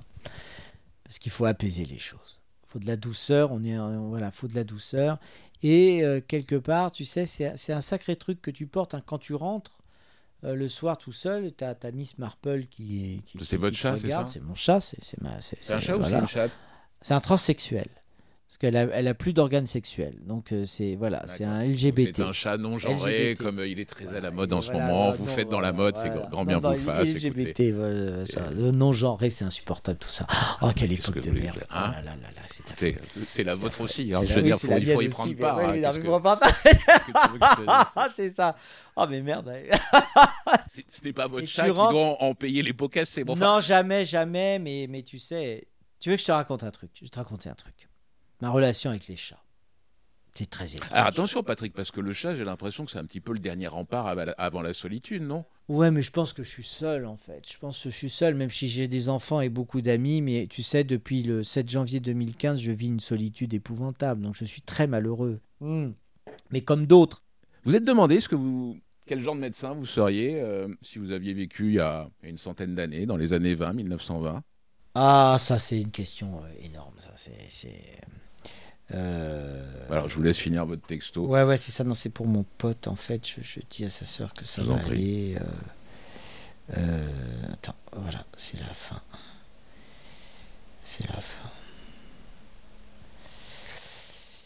Parce 1.03 1.17
qu'il 1.17 1.32
faut 1.32 1.45
apaiser 1.45 1.84
les 1.86 1.97
choses. 1.97 2.39
Il 2.63 2.69
faut 2.69 2.79
de 2.79 2.86
la 2.86 2.95
douceur, 2.95 3.51
on 3.51 3.63
est 3.63 3.75
euh, 3.77 3.97
voilà, 3.97 4.29
faut 4.32 4.47
de 4.47 4.53
la 4.53 4.63
douceur 4.63 5.17
et 5.62 6.04
euh, 6.04 6.22
quelque 6.26 6.56
part, 6.56 6.91
tu 6.91 7.06
sais, 7.06 7.26
c'est 7.26 7.74
un 7.74 7.82
sacré 7.82 8.15
truc 8.15 8.41
que 8.41 8.52
tu 8.52 8.65
portes 8.65 8.93
hein. 8.93 9.04
quand 9.06 9.17
tu 9.17 9.34
rentres 9.34 9.82
euh, 10.45 10.56
le 10.56 10.67
soir 10.69 10.98
tout 10.98 11.12
seul, 11.12 11.54
tu 11.54 11.63
as, 11.63 11.76
Miss 11.91 12.17
Marple 12.17 12.65
qui 12.69 13.15
est 13.15 13.24
qui, 13.26 13.43
C'est 13.43 13.58
votre 13.58 13.76
qui 13.76 13.82
chat, 13.82 13.98
c'est 13.98 14.10
ça? 14.10 14.26
C'est 14.26 14.41
mon 14.41 14.56
chat, 14.56 14.80
c'est 14.80 15.04
c'est 15.04 15.22
ma 15.22 15.41
c'est 15.41 15.58
C'est 15.62 15.74
un 15.74 15.80
chat 15.80 15.98
ou 15.98 16.04
c'est 16.04 16.12
une 16.12 16.28
chatte? 16.28 16.52
C'est 17.02 17.13
un 17.13 17.19
transsexuel. 17.19 17.88
Parce 18.49 18.57
qu'elle 18.57 18.77
a, 18.77 18.88
elle 18.93 19.07
a 19.07 19.13
plus 19.13 19.31
d'organes 19.33 19.67
sexuels. 19.67 20.15
Donc 20.25 20.51
euh, 20.53 20.65
c'est 20.65 20.95
voilà, 20.95 21.21
c'est 21.27 21.43
un 21.43 21.63
LGBT. 21.63 22.15
C'est 22.15 22.21
un 22.23 22.31
chat 22.33 22.57
non 22.57 22.79
genré, 22.79 23.33
LGBT. 23.33 23.43
comme 23.43 23.59
euh, 23.59 23.67
il 23.67 23.79
est 23.79 23.85
très 23.88 24.07
à 24.07 24.19
la 24.19 24.31
mode 24.31 24.51
en 24.53 24.62
ce 24.62 24.71
voilà, 24.71 24.88
moment. 24.88 25.05
non, 25.05 25.12
Vous 25.12 25.25
non, 25.25 25.31
faites 25.31 25.49
dans 25.49 25.59
la 25.59 25.71
mode, 25.71 25.95
c'est 25.97 26.09
grand 26.09 26.29
Non, 26.31 26.45
bien 26.45 26.59
non, 26.59 26.71
vous 26.73 26.83
fasse. 26.83 27.07
LGBT, 27.09 27.75
ça. 28.25 28.49
le 28.49 28.71
non-genré, 28.71 29.29
c'est 29.29 29.45
insupportable 29.45 29.99
tout 29.99 30.09
ça. 30.09 30.25
Oh, 30.63 30.71
quelle 30.75 30.91
époque 30.91 31.13
que 31.13 31.19
de 31.19 31.29
merde. 31.29 31.57
dire, 31.57 31.65
hein 31.69 31.91
oh 31.91 32.03
là 32.03 32.15
là 32.15 32.15
là 32.15 32.41
c'est 33.27 33.43
la 33.43 33.53
vôtre 33.53 33.81
aussi. 33.81 34.09
Hein. 34.15 34.21
Je 34.25 34.33
veux 34.33 34.41
dire, 34.41 34.57
faut- 34.59 34.75
il 34.75 34.85
faut 34.93 35.01
y 35.03 35.09
prendre 35.09 35.35
part. 35.35 35.59
hein, 35.59 35.75
non, 37.95 38.03
c'est 38.13 38.29
ça. 38.29 38.55
Oh, 38.95 39.05
mais 39.07 39.21
merde. 39.21 39.53
Ce 40.89 41.03
n'est 41.03 41.13
pas 41.13 41.27
votre 41.27 41.45
chat 41.47 41.65
qui 41.67 41.71
doit 41.75 42.17
en- 42.23 42.33
payer 42.33 42.63
les 42.63 42.73
pots 42.73 42.89
cassés. 42.89 43.23
Bon, 43.23 43.33
enfin, 43.33 43.45
non, 43.55 43.59
jamais, 43.59 44.05
jamais, 44.05 44.57
mais, 44.57 44.88
mais 44.89 45.03
tu 45.03 45.19
sais, 45.19 45.67
tu 45.99 46.09
veux 46.09 46.15
que 46.15 46.21
je 46.21 46.25
te 46.27 46.31
raconte 46.31 46.63
un 46.63 46.71
truc? 46.71 46.89
Je 46.95 47.01
vais 47.01 47.09
te 47.09 47.17
raconter 47.19 47.49
un 47.49 47.53
truc. 47.55 47.88
Ma 48.41 48.49
relation 48.49 48.89
avec 48.89 49.08
les 49.08 49.15
chats. 49.15 49.43
C'est 50.36 50.49
très 50.49 50.73
étrange. 50.75 50.91
Alors 50.93 51.08
attention, 51.08 51.43
Patrick, 51.43 51.73
parce 51.73 51.91
que 51.91 51.99
le 51.99 52.13
chat, 52.13 52.36
j'ai 52.36 52.45
l'impression 52.45 52.86
que 52.86 52.91
c'est 52.91 52.99
un 52.99 53.06
petit 53.06 53.19
peu 53.19 53.34
le 53.34 53.39
dernier 53.39 53.67
rempart 53.67 54.08
av- 54.08 54.34
avant 54.38 54.62
la 54.62 54.73
solitude, 54.73 55.23
non? 55.23 55.43
Ouais, 55.67 55.91
mais 55.91 56.02
je 56.02 56.12
pense 56.12 56.34
que 56.34 56.43
je 56.43 56.49
suis 56.49 56.63
seul 56.63 57.06
en 57.06 57.17
fait. 57.17 57.43
Je 57.51 57.57
pense 57.57 57.84
que 57.84 57.89
je 57.89 57.95
suis 57.95 58.09
seul, 58.09 58.36
même 58.36 58.49
si 58.51 58.68
j'ai 58.68 58.88
des 58.88 59.09
enfants 59.09 59.41
et 59.41 59.49
beaucoup 59.49 59.82
d'amis. 59.82 60.22
Mais 60.22 60.47
tu 60.47 60.63
sais, 60.63 60.84
depuis 60.84 61.24
le 61.24 61.43
7 61.43 61.70
janvier 61.70 61.99
2015, 61.99 62.61
je 62.61 62.72
vis 62.72 62.88
une 62.88 62.99
solitude 63.01 63.53
épouvantable. 63.53 64.22
Donc 64.22 64.36
je 64.36 64.45
suis 64.45 64.61
très 64.61 64.88
malheureux. 64.88 65.41
Hmm. 65.59 65.91
Mais 66.51 66.61
comme 66.61 66.86
d'autres. 66.86 67.24
Vous 67.66 67.76
êtes 67.76 67.84
demandé 67.84 68.22
ce 68.22 68.30
que 68.30 68.36
vous, 68.36 68.80
quel 69.05 69.22
genre 69.22 69.36
de 69.36 69.41
médecin 69.41 69.74
vous 69.74 69.86
seriez 69.86 70.39
euh, 70.39 70.68
si 70.82 70.99
vous 70.99 71.11
aviez 71.11 71.34
vécu 71.34 71.68
il 71.70 71.74
y 71.76 71.80
a 71.80 72.09
une 72.24 72.38
centaine 72.38 72.76
d'années, 72.76 73.05
dans 73.05 73.18
les 73.18 73.34
années 73.34 73.55
20, 73.55 73.74
1920 73.74 74.43
Ah, 74.95 75.36
ça 75.39 75.59
c'est 75.59 75.82
une 75.82 75.91
question 75.91 76.41
euh, 76.43 76.66
énorme. 76.66 76.93
Ça, 76.99 77.11
c'est, 77.16 77.36
c'est, 77.49 77.99
euh, 78.93 79.63
Alors, 79.89 80.09
je 80.09 80.15
vous 80.15 80.23
laisse 80.23 80.37
finir 80.37 80.65
votre 80.65 80.81
texto. 80.85 81.25
Ouais, 81.27 81.43
ouais, 81.43 81.57
c'est 81.57 81.71
ça. 81.71 81.83
Non, 81.83 81.93
c'est 81.93 82.09
pour 82.09 82.27
mon 82.27 82.43
pote, 82.57 82.87
en 82.87 82.95
fait. 82.95 83.27
Je, 83.27 83.41
je 83.41 83.59
dis 83.69 83.85
à 83.85 83.89
sa 83.89 84.05
sœur 84.05 84.33
que 84.33 84.45
ça 84.45 84.61
Je 84.63 84.67
va 84.67 84.79
aller. 84.85 85.35
euh, 85.39 86.77
euh, 86.77 87.07
attends, 87.53 87.75
voilà, 87.95 88.25
c'est 88.37 88.59
la 88.59 88.73
fin. 88.73 89.01
C'est 90.83 91.07
la 91.09 91.19
fin. 91.19 91.49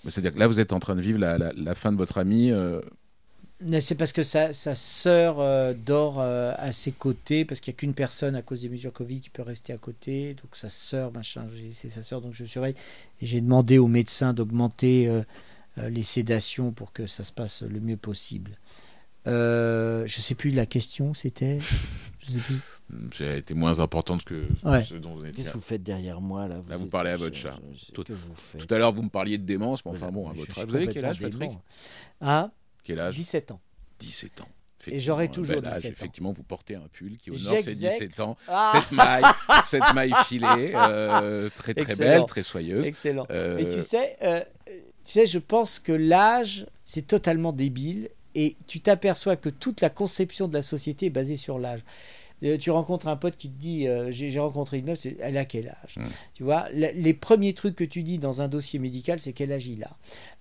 C'est-à-dire 0.05 0.33
que 0.33 0.39
là, 0.39 0.47
vous 0.47 0.59
êtes 0.59 0.73
en 0.73 0.79
train 0.79 0.95
de 0.95 1.01
vivre 1.01 1.19
la, 1.19 1.37
la- 1.37 1.53
la 1.55 1.75
fin 1.75 1.91
de 1.91 1.97
votre 1.97 2.17
ami. 2.17 2.51
C'est 3.79 3.95
parce 3.95 4.11
que 4.11 4.23
sa, 4.23 4.51
sa 4.53 4.75
sœur 4.75 5.39
euh, 5.39 5.73
dort 5.73 6.19
euh, 6.19 6.53
à 6.57 6.71
ses 6.71 6.91
côtés, 6.91 7.45
parce 7.45 7.59
qu'il 7.61 7.71
n'y 7.71 7.75
a 7.75 7.79
qu'une 7.79 7.93
personne 7.93 8.35
à 8.35 8.41
cause 8.41 8.61
des 8.61 8.69
mesures 8.69 8.91
Covid 8.93 9.19
qui 9.21 9.29
peut 9.29 9.41
rester 9.43 9.71
à 9.73 9.77
côté. 9.77 10.33
Donc 10.35 10.55
sa 10.55 10.69
sœur, 10.69 11.11
machin, 11.13 11.45
c'est 11.71 11.89
sa 11.89 12.03
sœur, 12.03 12.21
donc 12.21 12.33
je 12.33 12.45
surveille. 12.45 12.75
Et 13.21 13.25
j'ai 13.25 13.41
demandé 13.41 13.77
au 13.77 13.87
médecin 13.87 14.33
d'augmenter 14.33 15.07
euh, 15.07 15.23
les 15.89 16.03
sédations 16.03 16.71
pour 16.71 16.91
que 16.93 17.07
ça 17.07 17.23
se 17.23 17.31
passe 17.31 17.61
le 17.63 17.79
mieux 17.79 17.97
possible. 17.97 18.51
Euh, 19.27 20.03
je 20.07 20.19
sais 20.19 20.35
plus 20.35 20.49
la 20.51 20.65
question, 20.65 21.13
c'était. 21.13 21.59
Je 22.19 22.31
sais 22.31 22.39
plus. 22.39 22.59
J'ai 23.11 23.37
été 23.37 23.53
moins 23.53 23.79
importante 23.79 24.23
que 24.25 24.45
Ouais. 24.63 24.83
ce 24.83 24.95
dont 24.95 25.15
vous 25.15 25.21
étiez. 25.25 25.35
Qu'est-ce 25.37 25.51
que 25.51 25.57
vous 25.57 25.63
faites 25.63 25.81
derrière 25.83 26.19
moi 26.21 26.47
là 26.47 26.61
Là, 26.67 26.75
vous 26.77 26.87
parlez 26.87 27.09
à 27.11 27.15
votre 27.15 27.35
chat. 27.35 27.57
je- 27.73 27.85
je- 27.87 27.91
Tout- 27.93 28.03
que 28.03 28.13
vous 28.13 28.35
faites 28.35 28.65
Tout 28.67 28.73
à 28.75 28.77
l'heure, 28.77 28.91
vous 28.93 29.01
me 29.01 29.09
parliez 29.09 29.37
de 29.37 29.43
démence, 29.45 29.83
mais 29.85 29.91
enfin 29.91 30.11
bon, 30.11 30.29
à 30.29 30.33
votre 30.33 30.59
âge. 30.59 30.65
Vous 30.65 30.75
avez 30.75 30.87
quel 30.87 31.05
âge, 31.05 31.19
Patrick? 31.21 31.39
dément. 31.39 31.61
Quel 32.83 32.99
âge? 32.99 33.15
17 33.15 33.51
ans. 33.51 33.61
17 33.99 34.41
ans. 34.41 34.47
Et 34.87 34.99
j'aurai 34.99 35.29
toujours 35.29 35.57
un 35.57 35.61
bel 35.61 35.69
âge. 35.69 35.75
17 35.77 35.91
ans. 35.91 35.93
Effectivement, 35.93 36.33
vous 36.33 36.43
portez 36.43 36.75
un 36.75 36.87
pull 36.91 37.15
qui 37.17 37.31
honore 37.31 37.53
J'exec- 37.53 37.77
17 37.99 38.19
ans. 38.19 38.35
Ah 38.49 38.73
Cette 38.75 38.91
maille, 38.91 39.23
cette 39.65 39.93
maille 39.93 40.13
filée, 40.27 40.73
euh, 40.75 41.49
très 41.55 41.73
très 41.73 41.83
Excellent. 41.93 41.97
belle, 42.19 42.25
très 42.27 42.43
soyeuse. 42.43 42.85
Excellent. 42.85 43.25
Euh, 43.31 43.55
Mais 43.55 43.65
tu 43.65 43.81
sais, 43.81 44.17
euh, 44.23 44.41
tu 44.67 44.81
sais, 45.05 45.25
je 45.25 45.39
pense 45.39 45.79
que 45.79 45.93
l'âge, 45.93 46.65
c'est 46.83 47.07
totalement 47.07 47.53
débile. 47.53 48.09
Et 48.35 48.57
tu 48.67 48.79
t'aperçois 48.81 49.35
que 49.35 49.47
toute 49.49 49.79
la 49.81 49.89
conception 49.91 50.47
de 50.47 50.53
la 50.55 50.63
société 50.63 51.05
est 51.05 51.11
basée 51.11 51.35
sur 51.35 51.59
l'âge. 51.59 51.81
Tu 52.59 52.71
rencontres 52.71 53.07
un 53.07 53.15
pote 53.15 53.37
qui 53.37 53.49
te 53.49 53.57
dit 53.57 53.87
euh, 53.87 54.11
j'ai 54.11 54.37
rencontré 54.39 54.79
une 54.79 54.85
meuf, 54.85 54.99
elle 55.21 55.37
a 55.37 55.45
quel 55.45 55.69
âge? 55.69 55.95
Mm. 55.97 56.03
Tu 56.33 56.43
vois, 56.43 56.65
les 56.73 57.13
premiers 57.13 57.53
trucs 57.53 57.75
que 57.75 57.83
tu 57.85 58.03
dis 58.03 58.17
dans 58.17 58.41
un 58.41 58.47
dossier 58.47 58.79
médical, 58.79 59.19
c'est 59.21 59.31
quel 59.33 59.51
âge 59.51 59.67
il 59.67 59.83
a? 59.83 59.91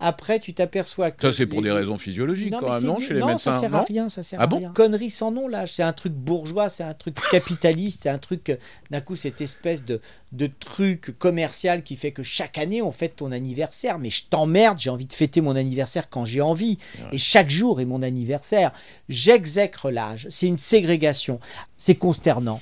Après, 0.01 0.41
tu 0.41 0.53
t'aperçois 0.53 1.11
que. 1.13 1.23
Ça, 1.23 1.37
c'est 1.37 1.47
pour 1.47 1.61
les- 1.61 1.69
des 1.71 1.73
raisons 1.73 1.99
physiologiques, 1.99 2.53
Non, 2.53 2.59
quand 2.61 2.73
même, 2.73 2.83
non, 2.83 2.99
chez 3.01 3.15
les 3.15 3.21
non, 3.21 3.27
médecins 3.29 3.53
ça 3.53 3.61
sert 3.61 3.71
non? 3.71 3.79
à 3.79 3.83
rien, 3.85 4.09
ça 4.09 4.23
sert 4.23 4.41
Ah 4.41 4.45
à 4.45 4.47
bon? 4.49 4.59
rien. 4.59 4.73
Connerie 4.73 5.11
sans 5.11 5.31
nom, 5.31 5.47
l'âge. 5.47 5.73
C'est 5.75 5.83
un 5.85 5.93
truc 5.93 6.13
bourgeois, 6.13 6.69
c'est 6.69 6.83
un 6.83 6.95
truc 6.95 7.15
capitaliste, 7.31 8.03
c'est 8.03 8.09
un 8.09 8.19
truc, 8.19 8.59
d'un 8.91 9.01
coup, 9.01 9.15
cette 9.15 9.41
espèce 9.41 9.85
de, 9.85 10.01
de 10.33 10.47
truc 10.49 11.17
commercial 11.19 11.83
qui 11.85 11.97
fait 11.97 12.11
que 12.13 12.23
chaque 12.25 12.59
année, 12.59 12.83
on 12.83 12.91
fête 12.91 13.17
ton 13.17 13.31
anniversaire. 13.33 13.99
Mais 14.01 14.11
je 14.11 14.25
t'emmerde, 14.29 14.79
j'ai 14.79 14.91
envie 14.91 15.07
de 15.07 15.13
fêter 15.13 15.41
mon 15.41 15.55
anniversaire 15.55 16.09
quand 16.11 16.25
j'ai 16.25 16.41
envie. 16.41 16.79
Et 17.13 17.19
chaque 17.19 17.51
jour 17.51 17.81
est 17.81 17.85
mon 17.85 18.03
anniversaire. 18.03 18.73
J'exècre 19.09 19.91
l'âge. 19.91 20.27
C'est 20.31 20.49
une 20.49 20.57
ségrégation. 20.57 21.39
C'est 21.77 21.92
consternant. 21.95 22.61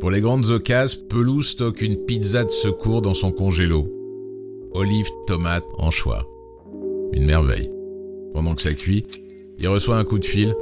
Pour 0.00 0.10
les 0.10 0.20
grandes 0.20 0.50
occasions, 0.50 1.00
Pelou 1.08 1.40
stocke 1.40 1.80
une 1.80 1.96
pizza 1.96 2.44
de 2.44 2.50
secours 2.50 3.00
dans 3.00 3.14
son 3.14 3.32
congélo. 3.32 3.88
Olive, 4.74 5.08
tomate, 5.26 5.64
anchois. 5.78 6.26
Une 7.12 7.24
merveille. 7.26 7.70
Pendant 8.32 8.54
que 8.54 8.62
ça 8.62 8.74
cuit, 8.74 9.06
il 9.58 9.68
reçoit 9.68 9.96
un 9.96 10.04
coup 10.04 10.18
de 10.18 10.24
fil 10.24 10.54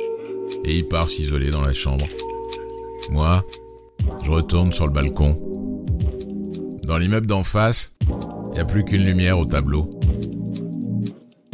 et 0.64 0.78
il 0.78 0.86
part 0.86 1.08
s'isoler 1.08 1.50
dans 1.50 1.62
la 1.62 1.72
chambre. 1.72 2.06
Moi, 3.10 3.44
je 4.22 4.30
retourne 4.30 4.72
sur 4.72 4.86
le 4.86 4.92
balcon. 4.92 5.36
Dans 6.86 6.98
l'immeuble 6.98 7.26
d'en 7.26 7.42
face, 7.42 7.96
il 8.50 8.54
n'y 8.54 8.60
a 8.60 8.64
plus 8.64 8.84
qu'une 8.84 9.04
lumière 9.04 9.38
au 9.38 9.46
tableau. 9.46 9.88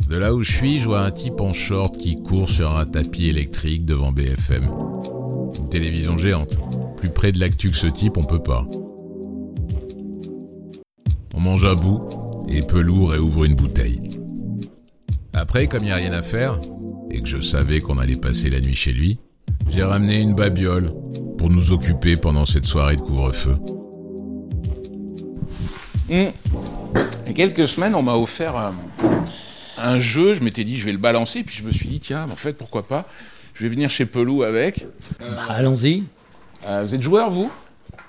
De 0.09 0.17
là 0.17 0.35
où 0.35 0.43
je 0.43 0.51
suis, 0.51 0.81
je 0.81 0.87
vois 0.87 1.03
un 1.03 1.11
type 1.11 1.41
en 1.41 1.53
short 1.53 1.97
qui 1.97 2.21
court 2.21 2.49
sur 2.49 2.77
un 2.77 2.87
tapis 2.87 3.29
électrique 3.29 3.85
devant 3.85 4.11
BFM. 4.11 4.71
Une 5.57 5.69
télévision 5.69 6.17
géante. 6.17 6.59
Plus 6.97 7.11
près 7.11 7.33
de 7.33 7.41
l'actu 7.41 7.71
que 7.71 7.77
ce 7.77 7.87
type, 7.87 8.17
on 8.17 8.25
peut 8.25 8.43
pas. 8.43 8.67
On 11.35 11.41
mange 11.41 11.65
à 11.65 11.75
bout 11.75 12.03
et 12.49 12.63
Pelou 12.63 13.07
réouvre 13.07 13.45
une 13.45 13.55
bouteille. 13.55 14.01
Après, 15.33 15.67
comme 15.67 15.83
il 15.83 15.87
n'y 15.87 15.93
a 15.93 15.97
rien 15.97 16.13
à 16.13 16.23
faire, 16.23 16.61
et 17.11 17.21
que 17.21 17.29
je 17.29 17.41
savais 17.41 17.81
qu'on 17.81 17.99
allait 17.99 18.17
passer 18.17 18.51
la 18.51 18.61
nuit 18.61 18.75
chez 18.75 18.93
lui, 18.93 19.19
j'ai 19.69 19.83
ramené 19.83 20.21
une 20.21 20.35
babiole 20.35 20.93
pour 21.37 21.51
nous 21.51 21.73
occuper 21.73 22.17
pendant 22.17 22.45
cette 22.45 22.65
soirée 22.65 22.97
de 22.97 23.01
couvre-feu. 23.01 23.57
Il 26.09 26.33
y 27.27 27.31
a 27.31 27.33
quelques 27.35 27.69
semaines, 27.69 27.95
on 27.95 28.03
m'a 28.03 28.15
offert 28.15 28.57
un, 28.57 28.73
un 29.77 29.99
jeu. 29.99 30.35
Je 30.35 30.43
m'étais 30.43 30.65
dit, 30.65 30.77
je 30.79 30.85
vais 30.87 30.93
le 30.93 30.99
balancer. 30.99 31.45
Puis 31.45 31.57
je 31.57 31.63
me 31.63 31.71
suis 31.71 31.89
dit, 31.89 32.01
tiens, 32.01 32.25
en 32.25 32.37
fait, 32.37 32.55
pourquoi 32.55 32.87
pas 32.89 33.07
Je 33.59 33.65
vais 33.65 33.71
venir 33.71 33.91
chez 33.91 34.07
Pelou 34.07 34.45
avec. 34.45 34.87
Bah, 35.19 35.27
Allons-y. 35.49 36.05
Euh, 36.65 36.83
vous 36.87 36.95
êtes 36.95 37.03
joueur, 37.03 37.29
vous? 37.31 37.51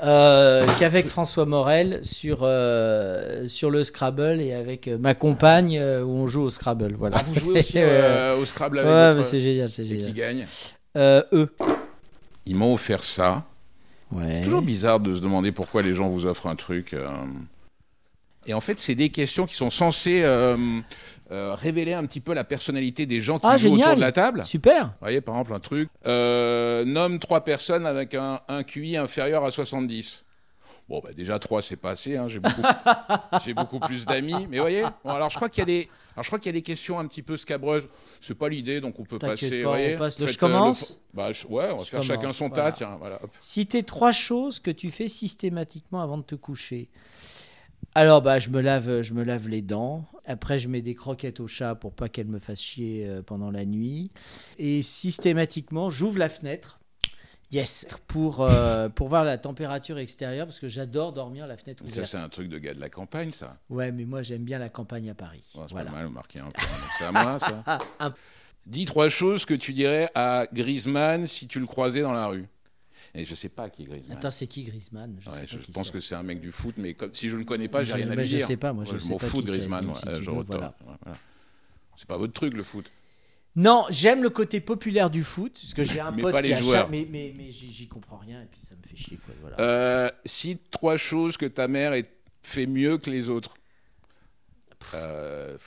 Euh, 0.03 0.67
qu'avec 0.79 1.07
François 1.07 1.45
Morel 1.47 1.99
sur, 2.03 2.41
euh, 2.43 3.47
sur 3.47 3.71
le 3.71 3.83
Scrabble 3.83 4.41
et 4.41 4.53
avec 4.53 4.87
euh, 4.87 4.99
ma 4.99 5.15
compagne 5.15 5.79
où 5.79 6.09
on 6.09 6.27
joue 6.27 6.43
au 6.43 6.49
Scrabble. 6.51 6.93
Voilà. 6.95 7.17
Ah, 7.19 7.23
vous 7.27 7.39
jouez 7.39 7.59
aussi 7.61 7.79
au 8.41 8.45
Scrabble 8.45 8.77
avec 8.77 8.91
ouais, 8.91 9.15
mais 9.15 9.23
c'est 9.23 9.41
génial, 9.41 9.71
c'est 9.71 9.81
Et 9.81 9.85
qui 9.87 9.95
génial. 9.95 10.13
gagne 10.13 10.45
eux. 11.33 11.49
Ils 12.45 12.55
m'ont 12.55 12.75
offert 12.75 13.03
ça. 13.03 13.43
Ouais. 14.11 14.31
C'est 14.31 14.43
toujours 14.43 14.61
bizarre 14.61 14.99
de 14.99 15.15
se 15.15 15.19
demander 15.19 15.51
pourquoi 15.51 15.81
les 15.81 15.95
gens 15.95 16.07
vous 16.09 16.27
offrent 16.27 16.47
un 16.47 16.55
truc. 16.55 16.95
Et 18.45 18.53
en 18.53 18.61
fait, 18.61 18.77
c'est 18.79 18.95
des 18.95 19.09
questions 19.09 19.47
qui 19.47 19.55
sont 19.55 19.69
censées 19.71 20.23
euh, 21.31 21.51
euh, 21.51 21.55
révéler 21.55 21.93
un 21.93 22.05
petit 22.05 22.19
peu 22.21 22.33
la 22.33 22.43
personnalité 22.43 23.05
des 23.05 23.21
gens 23.21 23.37
qui 23.39 23.45
Ah, 23.47 23.57
jouent 23.57 23.75
autour 23.75 23.95
de 23.95 24.01
la 24.01 24.11
table. 24.11 24.43
Super. 24.45 24.85
Vous 24.87 24.91
voyez, 25.01 25.21
par 25.21 25.35
exemple, 25.35 25.53
un 25.53 25.59
truc. 25.59 25.89
Euh, 26.07 26.83
nomme 26.85 27.19
trois 27.19 27.43
personnes 27.43 27.85
avec 27.85 28.15
un, 28.15 28.41
un 28.47 28.63
QI 28.63 28.97
inférieur 28.97 29.45
à 29.45 29.51
70. 29.51 30.25
Bon, 30.89 31.01
bah 31.03 31.11
déjà, 31.15 31.37
trois, 31.37 31.61
c'est 31.61 31.75
pas 31.75 31.91
assez. 31.91 32.17
hein, 32.17 32.27
J'ai 33.45 33.53
beaucoup, 33.53 33.79
plus 33.79 34.05
d'amis. 34.07 34.47
Mais 34.49 34.57
vous 34.57 34.63
voyez 34.63 34.81
bon, 35.03 35.11
Alors, 35.11 35.29
je 35.29 35.35
crois 35.35 35.47
qu'il 35.49 35.59
y, 35.59 35.61
a 35.61 35.65
des- 35.65 35.87
alors, 36.15 36.23
je 36.23 36.29
crois 36.29 36.39
qu'il 36.39 36.47
y 36.47 36.49
a 36.49 36.53
des 36.53 36.63
questions 36.63 36.97
un 36.97 37.05
petit 37.05 37.21
peu 37.21 37.37
scabreuses. 37.37 37.87
C'est 38.19 38.33
pas 38.33 38.49
l'idée, 38.49 38.81
donc 38.81 38.99
on 38.99 39.03
peut 39.05 39.19
passer. 39.19 39.61
pas, 39.61 39.69
voyez 39.69 39.95
on 39.95 39.99
passe. 39.99 40.19
Je 40.19 40.25
Faites, 40.25 40.37
commence 40.37 40.89
le- 40.89 40.95
bah, 41.13 41.31
je- 41.31 41.45
Ouais, 41.45 41.69
on 41.71 41.77
va 41.77 41.83
Je 41.83 41.89
faire 41.89 42.01
chacun 42.01 42.33
son 42.33 42.47
voilà. 42.49 42.71
tas. 42.71 42.77
Tiens, 42.77 42.97
voilà. 42.99 43.23
hop. 43.23 43.29
Citer 43.39 43.83
trois 43.83 44.11
choses 44.11 44.59
que 44.59 44.71
tu 44.71 44.89
fais 44.89 45.07
systématiquement 45.09 46.01
avant 46.01 46.17
de 46.17 46.23
te 46.23 46.33
coucher. 46.35 46.89
Alors, 47.99 48.21
bah, 48.21 48.39
je 48.39 48.47
me 48.49 48.61
lave, 48.61 49.01
je 49.01 49.13
me 49.13 49.25
lave 49.25 49.49
les 49.49 49.61
dents. 49.61 50.05
Après, 50.25 50.57
je 50.57 50.69
mets 50.69 50.81
des 50.81 50.95
croquettes 50.95 51.41
au 51.41 51.47
chat 51.47 51.75
pour 51.75 51.93
pas 51.93 52.07
qu'elle 52.07 52.27
me 52.27 52.39
fasse 52.39 52.61
chier 52.61 53.05
euh, 53.05 53.21
pendant 53.21 53.51
la 53.51 53.65
nuit. 53.65 54.09
Et 54.57 54.81
systématiquement, 54.81 55.89
j'ouvre 55.89 56.17
la 56.17 56.29
fenêtre. 56.29 56.79
Yes, 57.51 57.85
pour, 58.07 58.39
euh, 58.39 58.87
pour 58.87 59.09
voir 59.09 59.25
la 59.25 59.37
température 59.37 59.97
extérieure, 59.97 60.45
parce 60.47 60.61
que 60.61 60.69
j'adore 60.69 61.11
dormir 61.11 61.45
la 61.45 61.57
fenêtre 61.57 61.83
Ça, 61.87 61.91
ouverte. 61.91 62.07
c'est 62.07 62.17
un 62.17 62.29
truc 62.29 62.47
de 62.47 62.57
gars 62.57 62.73
de 62.73 62.79
la 62.79 62.87
campagne, 62.89 63.33
ça. 63.33 63.57
Ouais, 63.69 63.91
mais 63.91 64.05
moi 64.05 64.21
j'aime 64.21 64.45
bien 64.45 64.59
la 64.59 64.69
campagne 64.69 65.09
à 65.09 65.13
Paris. 65.13 65.43
Ouais, 65.55 65.63
c'est 65.67 65.73
voilà. 65.73 65.91
pas 65.91 65.97
mal, 65.97 66.07
un 66.07 66.49
C'est 66.97 67.03
à 67.03 67.11
moi, 67.11 67.37
ça. 67.37 67.63
Un- 67.99 68.13
Dis 68.65 68.85
trois 68.85 69.09
choses 69.09 69.43
que 69.43 69.55
tu 69.55 69.73
dirais 69.73 70.09
à 70.15 70.45
Griezmann 70.53 71.27
si 71.27 71.47
tu 71.47 71.59
le 71.59 71.65
croisais 71.65 71.99
dans 72.01 72.13
la 72.13 72.27
rue. 72.27 72.47
Et 73.15 73.25
je 73.25 73.33
sais 73.35 73.49
pas 73.49 73.69
qui 73.69 73.83
est 73.83 73.85
Griezmann. 73.85 74.17
Attends, 74.17 74.31
c'est 74.31 74.47
qui 74.47 74.63
Griezmann? 74.63 75.17
Je, 75.19 75.29
Ouais, 75.29 75.35
sais 75.37 75.47
je 75.47 75.57
pas 75.57 75.63
qui 75.63 75.71
pense 75.71 75.89
que 75.91 75.99
c'est 75.99 76.15
un 76.15 76.23
mec 76.23 76.39
du 76.41 76.51
foot, 76.51 76.75
mais 76.77 76.93
comme, 76.93 77.13
si 77.13 77.27
je 77.29 77.33
ne 77.35 77.39
le 77.39 77.45
connais 77.45 77.67
pas, 77.67 77.83
j'ai 77.83 77.93
rien 77.93 78.09
à 78.11 78.15
bah, 78.15 78.21
lui 78.21 78.29
je 78.29 78.37
dire. 78.37 78.47
sais 78.47 78.57
pas, 78.57 78.71
moi, 78.73 78.85
je 78.85 78.91
Ouais, 78.93 79.09
m'en 79.09 79.17
fous 79.17 79.41
de 79.41 79.47
Griezmann, 79.47 79.85
moi, 79.85 79.95
si 79.95 80.07
euh, 80.07 80.21
je 80.21 80.29
veux, 80.29 80.41
voilà. 80.43 80.75
C'est 81.95 82.07
pas 82.07 82.17
votre 82.17 82.33
truc, 82.33 82.53
le 82.53 82.63
foot. 82.63 82.91
Non, 83.55 83.85
j'aime 83.89 84.21
le 84.21 84.29
côté 84.29 84.61
populaire 84.61 85.09
du 85.09 85.23
foot, 85.23 85.53
parce 85.59 85.73
que 85.73 85.83
j'ai 85.83 85.99
un 85.99 86.11
Mais 86.11 86.21
pote 86.21 86.31
pas 86.31 86.41
qui 86.43 86.49
les 86.49 86.55
joueurs. 86.55 86.83
chaque- 86.83 86.91
mais, 86.91 87.05
mais, 87.09 87.33
mais 87.35 87.51
j'y 87.51 87.87
comprends 87.87 88.17
rien 88.19 88.43
et 88.43 88.45
puis 88.45 88.61
ça 88.61 88.75
me 88.75 88.87
fait 88.87 88.95
chier 88.95 89.17
quoi. 89.17 89.33
Voilà. 89.41 89.59
Euh, 89.59 90.09
cite 90.23 90.69
trois 90.69 90.95
choses 90.97 91.35
que 91.35 91.47
ta 91.47 91.67
mère 91.67 91.93
fait 92.43 92.67
mieux 92.67 92.97
que 92.99 93.09
les 93.09 93.27
autres. 93.29 93.55
Euh, 94.93 95.57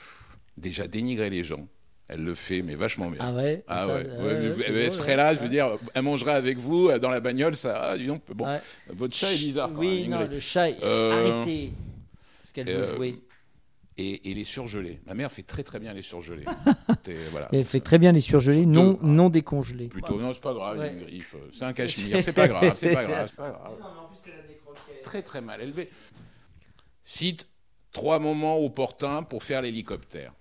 déjà, 0.57 0.87
dénigrer 0.87 1.29
les 1.29 1.43
gens. 1.43 1.67
Elle 2.09 2.23
le 2.25 2.35
fait, 2.35 2.61
mais 2.61 2.75
vachement 2.75 3.09
bien. 3.09 3.19
ah 3.21 3.33
ouais. 3.33 3.63
Ah 3.67 3.79
ça, 3.85 3.95
ouais, 3.95 4.03
ça- 4.03 4.09
ouais, 4.11 4.17
ouais, 4.17 4.31
elle 4.33 4.75
drôle, 4.75 4.91
serait 4.91 5.11
ouais. 5.11 5.15
là, 5.15 5.33
je 5.33 5.39
veux 5.39 5.47
dire, 5.49 5.77
elle 5.93 6.01
mangerait 6.01 6.33
avec 6.33 6.57
vous 6.57 6.89
euh, 6.89 6.99
dans 6.99 7.09
la 7.09 7.21
bagnole, 7.21 7.55
ça, 7.55 7.79
ah, 7.81 7.97
dis 7.97 8.05
donc, 8.07 8.21
bon, 8.33 8.45
Ouais. 8.45 8.59
votre 8.89 9.15
chat 9.15 9.31
est 9.31 9.37
bizarre. 9.45 9.71
Oui, 9.73 10.07
même, 10.07 10.19
non, 10.19 10.27
le 10.27 10.39
chat. 10.39 10.67
Euh, 10.83 11.37
Arrêtez. 11.37 11.71
Parce 12.39 12.51
qu'elle 12.51 12.67
veut 12.67 12.83
euh, 12.83 12.95
jouer. 12.95 13.21
et, 13.97 14.29
et 14.29 14.33
les 14.33 14.43
surgelés. 14.43 14.99
Ma 15.07 15.13
mère 15.13 15.31
fait 15.31 15.43
très 15.43 15.63
très 15.63 15.79
bien 15.79 15.93
les 15.93 16.01
surgelés. 16.01 16.45
Voilà. 17.31 17.47
Elle 17.53 17.63
fait 17.65 17.79
très 17.79 17.97
bien 17.99 18.11
les 18.11 18.21
surgelés, 18.21 18.65
non, 18.65 18.93
Deux. 18.93 19.05
non 19.07 19.29
décongelés. 19.29 19.87
Plutôt, 19.87 20.19
non, 20.19 20.33
c'est 20.33 20.41
pas 20.41 20.53
grave, 20.53 20.77
Ouais. 20.79 20.87
il 20.87 20.93
y 20.93 20.97
a 20.97 20.99
une 21.01 21.07
griffe. 21.07 21.35
C'est 21.53 21.63
un 21.65 21.73
cachemire, 21.73 22.17
c'est 22.21 22.33
pas 22.33 22.47
grave, 22.47 22.73
c'est 22.75 22.93
pas 22.93 23.05
grave, 23.05 23.27
c'est 23.29 23.35
pas 23.37 23.49
grave. 23.49 23.73
Très 25.03 25.21
très 25.21 25.41
mal 25.41 25.61
élevé. 25.61 25.89
Cite 27.03 27.47
trois 27.91 28.19
moments 28.19 28.57
opportuns 28.63 29.23
pour 29.23 29.43
faire 29.43 29.61
l'hélicoptère. 29.61 30.33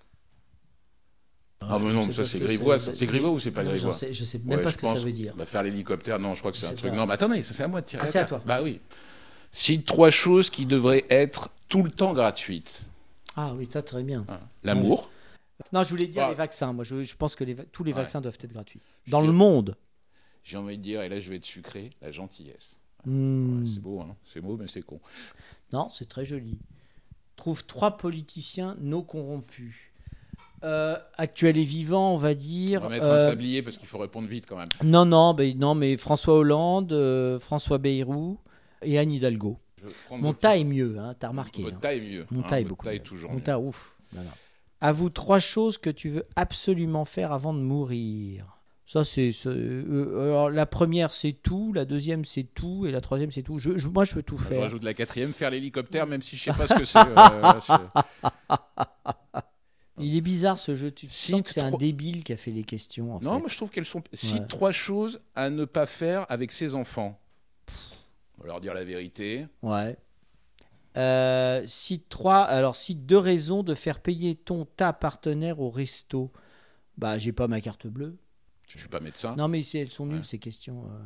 Ah, 1.70 1.78
mais 1.78 1.92
non, 1.92 2.06
mais 2.06 2.12
ça 2.12 2.24
c'est 2.24 2.38
grivois, 2.38 2.78
c'est 2.78 3.06
grivois 3.06 3.30
ou 3.30 3.38
c'est 3.38 3.50
pas 3.50 3.62
grivois 3.64 3.90
j'en 3.90 3.96
sais- 3.96 4.12
Je 4.12 4.24
sais 4.24 4.38
même 4.38 4.58
Ouais, 4.58 4.62
pas 4.62 4.68
je 4.68 4.74
ce 4.74 4.78
que 4.78 4.82
pense- 4.82 4.98
ça 4.98 5.04
veut 5.04 5.12
dire. 5.12 5.34
Bah, 5.36 5.44
faire 5.44 5.62
l'hélicoptère, 5.62 6.18
non, 6.18 6.34
je 6.34 6.40
crois 6.40 6.50
que 6.52 6.56
c'est 6.56 6.66
Je 6.66 6.72
un 6.72 6.76
truc. 6.76 6.90
pas. 6.90 6.96
Non, 6.96 7.06
mais 7.06 7.14
attendez, 7.14 7.42
ça 7.42 7.52
c'est 7.54 7.62
à 7.62 7.68
moi 7.68 7.80
de 7.80 7.86
tirer. 7.86 8.02
Ah, 8.02 8.06
c'est 8.06 8.18
à 8.18 8.24
toi. 8.24 8.42
Bah 8.46 8.60
oui. 8.62 8.80
Cite 9.50 9.86
trois 9.86 10.10
choses 10.10 10.48
qui 10.50 10.66
devraient 10.66 11.04
être 11.10 11.50
tout 11.68 11.82
le 11.82 11.90
temps 11.90 12.12
gratuites. 12.14 12.88
Ah 13.36 13.52
oui, 13.54 13.66
ça 13.70 13.82
très 13.82 14.02
bien. 14.02 14.24
Hein. 14.28 14.40
L'amour. 14.62 15.10
Non, 15.72 15.82
je 15.82 15.90
voulais 15.90 16.06
dire 16.08 16.22
Bah. 16.24 16.28
les 16.30 16.34
vaccins. 16.34 16.72
Moi, 16.72 16.84
je, 16.84 17.04
je 17.04 17.14
pense 17.16 17.36
que 17.36 17.44
les 17.44 17.54
tous 17.54 17.84
les 17.84 17.92
Ouais. 17.92 17.98
vaccins 18.00 18.20
doivent 18.20 18.38
être 18.40 18.52
gratuits. 18.52 18.80
Je 19.06 19.10
Dans 19.10 19.20
le 19.20 19.32
monde. 19.32 19.76
J'ai 20.44 20.56
envie 20.56 20.76
de 20.76 20.82
dire, 20.82 21.02
et 21.02 21.08
là 21.08 21.20
je 21.20 21.30
vais 21.30 21.36
être 21.36 21.44
sucré, 21.44 21.90
la 22.00 22.10
gentillesse. 22.10 22.76
Hmm. 23.06 23.60
Ouais, 23.62 23.66
c'est 23.72 23.80
beau, 23.80 24.00
hein. 24.00 24.16
c'est 24.26 24.40
beau, 24.40 24.56
mais 24.56 24.66
c'est 24.66 24.82
con. 24.82 25.00
Non, 25.72 25.88
c'est 25.88 26.08
très 26.08 26.24
joli. 26.24 26.58
Trouve 27.36 27.64
trois 27.64 27.96
politiciens 27.96 28.76
non 28.80 29.02
corrompus. 29.02 29.74
Euh, 30.64 30.96
actuels 31.16 31.58
et 31.58 31.64
vivants, 31.64 32.14
on 32.14 32.16
va 32.16 32.30
On 32.30 32.34
dire. 32.34 32.80
va 32.82 32.88
mettre 32.88 33.04
euh, 33.06 33.16
un 33.26 33.30
sablier 33.30 33.62
parce 33.62 33.76
qu'il 33.76 33.88
faut 33.88 33.98
répondre 33.98 34.28
vite 34.28 34.46
quand 34.46 34.56
même. 34.56 34.68
non, 34.84 35.04
non, 35.04 35.34
mais, 35.36 35.54
non, 35.54 35.74
mais 35.74 35.96
François 35.96 36.34
Hollande, 36.34 36.92
euh, 36.92 37.38
François 37.40 37.78
Bayrou 37.78 38.38
et 38.82 38.98
Anne 38.98 39.10
Hidalgo. 39.12 39.58
Je 39.82 39.88
Mon 40.16 40.32
tas 40.32 40.56
est 40.56 40.62
mieux, 40.64 40.96
hein, 41.00 41.14
t'as 41.18 41.28
remarqué. 41.28 41.62
Votre 41.62 41.76
hein. 41.76 41.80
tas 41.82 41.94
est 41.94 42.00
mieux. 42.00 42.26
Mon 42.30 42.40
hein, 42.40 42.46
tas 42.48 42.60
est 42.60 42.64
beaucoup 42.64 42.86
mieux. 42.88 42.98
toujours 43.00 43.32
Mon 43.32 43.40
tas, 43.40 43.58
ouf. 43.58 43.96
Non, 44.14 44.22
non. 44.22 44.30
À 44.80 44.92
vous 44.92 45.10
trois 45.10 45.38
choses 45.40 45.78
que 45.78 45.90
tu 45.90 46.08
veux 46.08 46.24
absolument 46.36 47.04
faire 47.04 47.32
avant 47.32 47.52
de 47.54 47.58
mourir. 47.60 48.58
Ça, 48.86 49.04
c'est. 49.04 49.30
euh, 49.46 50.20
alors, 50.26 50.50
la 50.50 50.66
première, 50.66 51.12
c'est 51.12 51.32
tout. 51.32 51.72
La 51.72 51.84
deuxième, 51.84 52.24
c'est 52.24 52.42
tout. 52.44 52.84
Et 52.86 52.90
la 52.92 53.00
troisième, 53.00 53.30
c'est 53.32 53.42
tout. 53.42 53.58
Je, 53.58 53.76
je- 53.78 53.88
moi, 53.88 54.04
je 54.04 54.14
veux 54.14 54.22
tout 54.22 54.38
Je 54.38 54.44
faire. 54.44 54.60
rajoute 54.60 54.84
la 54.84 54.92
quatrième, 54.94 55.32
faire 55.32 55.50
l'hélicoptère, 55.50 56.06
même 56.06 56.20
si 56.22 56.36
je 56.36 56.44
sais 56.44 56.52
pas 56.52 56.66
ce 56.68 56.74
que 56.74 56.84
c'est. 56.84 56.98
euh, 56.98 57.52
je- 57.66 59.12
Il 59.98 60.16
est 60.16 60.20
bizarre 60.22 60.58
ce 60.58 60.74
jeu. 60.74 60.90
Tu 60.90 61.08
sens 61.08 61.42
que 61.42 61.50
c'est 61.50 61.60
un 61.60 61.70
débile 61.70 62.24
qui 62.24 62.32
a 62.32 62.36
fait 62.36 62.50
les 62.50 62.64
questions. 62.64 63.14
En 63.14 63.20
Non, 63.20 63.34
fait. 63.34 63.38
moi 63.40 63.48
je 63.48 63.56
trouve 63.56 63.70
qu'elles 63.70 63.84
sont. 63.84 64.02
Cite 64.14 64.40
Ouais. 64.40 64.46
trois 64.46 64.72
choses 64.72 65.20
à 65.34 65.50
ne 65.50 65.64
pas 65.66 65.84
faire 65.86 66.24
avec 66.30 66.50
ses 66.52 66.74
enfants. 66.74 67.20
On 68.38 68.42
va 68.42 68.46
leur 68.48 68.60
dire 68.60 68.72
la 68.74 68.84
vérité. 68.84 69.46
Ouais. 69.62 69.96
Euh, 70.96 71.62
cite 71.66 72.08
trois. 72.08 72.40
Alors, 72.42 72.76
cite 72.76 73.06
deux 73.06 73.18
raisons 73.18 73.62
de 73.62 73.74
faire 73.74 74.00
payer 74.00 74.34
ton 74.34 74.64
ta 74.64 74.92
partenaire 74.92 75.60
au 75.60 75.70
resto. 75.70 76.30
Bah, 76.98 77.18
j'ai 77.18 77.32
pas 77.32 77.48
ma 77.48 77.60
carte 77.60 77.86
bleue. 77.86 78.16
Je 78.68 78.78
suis 78.78 78.88
pas 78.88 79.00
médecin. 79.00 79.36
Non, 79.36 79.48
mais 79.48 79.62
elles 79.74 79.90
sont 79.90 80.06
nulles 80.06 80.18
Ouais. 80.18 80.24
ces 80.24 80.38
questions. 80.38 80.84
euh. 80.86 80.98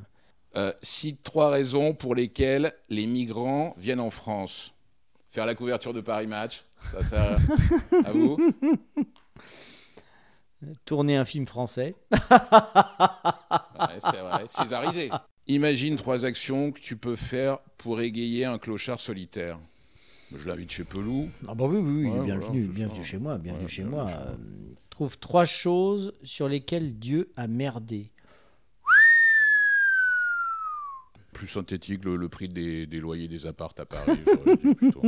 Euh, 0.58 0.72
cite 0.82 1.22
trois 1.22 1.50
raisons 1.50 1.92
pour 1.92 2.14
lesquelles 2.14 2.72
les 2.88 3.06
migrants 3.06 3.74
viennent 3.78 4.00
en 4.00 4.10
France. 4.10 4.72
Faire 5.36 5.44
la 5.44 5.54
couverture 5.54 5.92
de 5.92 6.00
Paris 6.00 6.26
Match. 6.26 6.64
Ça, 6.92 7.02
ça. 7.02 7.36
à 8.06 8.10
vous. 8.10 8.38
Tourner 10.86 11.18
un 11.18 11.26
film 11.26 11.44
français. 11.44 11.94
Ouais, 12.10 13.98
c'est 14.00 14.16
vrai. 14.16 14.46
Césarisé. 14.48 15.10
Imagine 15.46 15.96
trois 15.96 16.24
actions 16.24 16.72
que 16.72 16.80
tu 16.80 16.96
peux 16.96 17.16
faire 17.16 17.58
pour 17.76 18.00
égayer 18.00 18.46
un 18.46 18.56
clochard 18.56 18.98
solitaire. 18.98 19.58
Je 20.34 20.48
l'invite 20.48 20.70
chez 20.70 20.84
Pelou. 20.84 21.28
Ah 21.46 21.54
bah 21.54 21.66
oui, 21.68 21.80
oui, 21.80 22.06
oui, 22.06 22.08
Ouais, 22.18 22.24
bienvenue, 22.24 22.70
voilà, 22.74 23.02
chez 23.04 23.18
moi, 23.18 23.36
bienvenue 23.36 23.64
Ouais, 23.64 23.68
chez 23.68 23.82
bienvenue 23.82 23.94
moi. 23.94 24.08
chez 24.10 24.14
moi. 24.16 24.26
Euh, 24.30 24.36
trouve 24.88 25.18
trois 25.18 25.44
choses 25.44 26.14
sur 26.22 26.48
lesquelles 26.48 26.98
Dieu 26.98 27.30
a 27.36 27.46
merdé. 27.46 28.10
Plus 31.36 31.48
synthétique, 31.48 32.04
le, 32.04 32.16
le 32.16 32.28
prix 32.28 32.48
des, 32.48 32.86
des 32.86 32.98
loyers 32.98 33.28
des 33.28 33.46
appartes 33.46 33.78
à 33.80 33.84
Paris. 33.84 34.18
plutôt. 34.78 35.02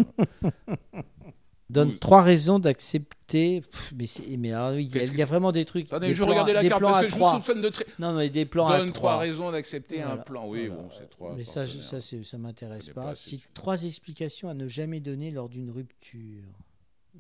Donne 1.71 1.91
Vous- 1.93 1.99
trois 1.99 2.23
raisons 2.23 2.59
d'accepter. 2.59 3.63
Mais, 3.95 4.07
c'est- 4.07 4.37
mais 4.39 4.53
alors, 4.53 4.73
oui, 4.75 4.85
il 4.91 4.97
y, 4.97 4.99
a- 5.01 5.05
il 5.05 5.19
y 5.19 5.23
vraiment 5.25 5.53
des 5.53 5.67
trucs. 5.67 5.87
Attendez, 5.87 6.09
des 6.09 6.15
je 6.15 6.23
plans, 6.23 6.29
regardais 6.33 6.53
la 6.55 6.63
des 6.63 6.69
carte 6.71 6.81
parce 6.93 6.97
à 7.05 7.07
que 7.07 7.11
je 7.11 7.17
vous 7.17 7.21
soupçonne 7.37 7.61
de 7.61 7.69
très. 7.69 7.85
Non, 7.99 8.13
mais 8.15 8.31
des 8.31 8.47
plans 8.47 8.69
à 8.69 8.79
Donne 8.79 8.89
trois 8.89 9.11
trois. 9.13 9.17
raisons 9.19 9.51
d'accepter 9.53 10.01
un 10.01 10.17
plan. 10.17 10.47
Oui, 10.49 10.67
Voilà. 10.69 10.83
bon, 10.83 10.89
c'est 10.99 11.11
trois. 11.11 11.35
Mais 11.37 11.45
ça, 11.45 11.67
je- 11.67 11.81
ça, 11.81 12.01
ça 12.01 12.39
m'intéresse 12.39 12.89
pas. 12.89 13.13
pas 13.13 13.15
trois 13.53 13.85
explications 13.85 14.49
à 14.49 14.55
ne 14.55 14.67
jamais 14.67 15.01
donner 15.01 15.31
lors 15.31 15.49
d'une 15.51 15.71
rupture. 15.71 16.43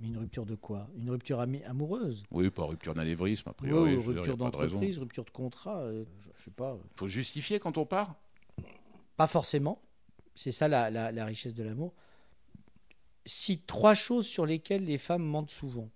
Mais 0.00 0.09
une 0.09 0.18
rupture 0.18 0.46
de 0.46 0.54
quoi? 0.54 0.88
Une 0.98 1.11
rupture 1.11 1.40
amoureuse? 1.40 2.22
Oui, 2.30 2.48
pas 2.50 2.64
rupture 2.64 2.94
d'anévrisme, 2.94 3.48
a 3.48 3.52
priori. 3.52 3.96
ou 3.96 4.00
je 4.00 4.06
veux 4.06 4.14
dire, 4.14 4.22
y 4.24 4.28
a 4.28 4.30
rupture 4.30 4.36
de 4.36 4.38
d'entreprise, 4.44 4.98
rupture 4.98 5.24
de 5.24 5.30
contrat 5.30 5.80
euh, 5.80 6.04
je, 6.20 6.28
je 6.38 6.44
sais 6.44 6.50
pas. 6.52 6.78
faut 6.96 7.09
justifier 7.09 7.59
quand 7.59 7.76
on 7.78 7.84
part? 7.84 8.14
Pas 9.18 9.26
forcément. 9.26 9.82
C'est 10.34 10.52
ça 10.52 10.66
la, 10.68 10.88
la- 10.88 11.12
la 11.12 11.24
richesse 11.26 11.52
de 11.54 11.62
l'amour. 11.64 11.92
Cite 13.26 13.66
trois 13.66 13.92
choses 13.94 14.26
sur 14.26 14.46
lesquelles 14.46 14.86
les 14.86 14.96
femmes 14.96 15.22
mentent 15.24 15.50
souvent. 15.50 15.90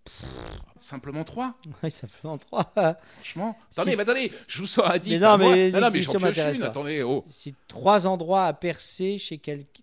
Simplement 0.79 1.25
trois 1.25 1.57
Oui, 1.83 1.91
en 2.25 2.37
trois. 2.37 2.71
Franchement 3.15 3.57
Si- 3.71 3.81
Attendez, 3.81 3.97
mais 3.97 4.03
attendez, 4.03 4.33
je 4.47 4.59
vous 4.59 4.67
sors 4.67 4.87
à 4.91 4.99
dire. 4.99 5.19
Mais 5.19 5.27
non, 5.27 5.39
mais 5.39 5.71
non, 5.71 5.81
non, 5.81 5.91
mais 5.91 6.03
j'en 6.03 6.13
pioche 6.19 6.37
une. 6.57 6.63
Attendez, 6.65 7.03
oh. 7.03 7.25
Cite 7.29 7.57
trois 7.69 8.07
endroits 8.07 8.45
à 8.47 8.53
percer 8.53 9.17
chez 9.17 9.39
quelqu'un. 9.39 9.83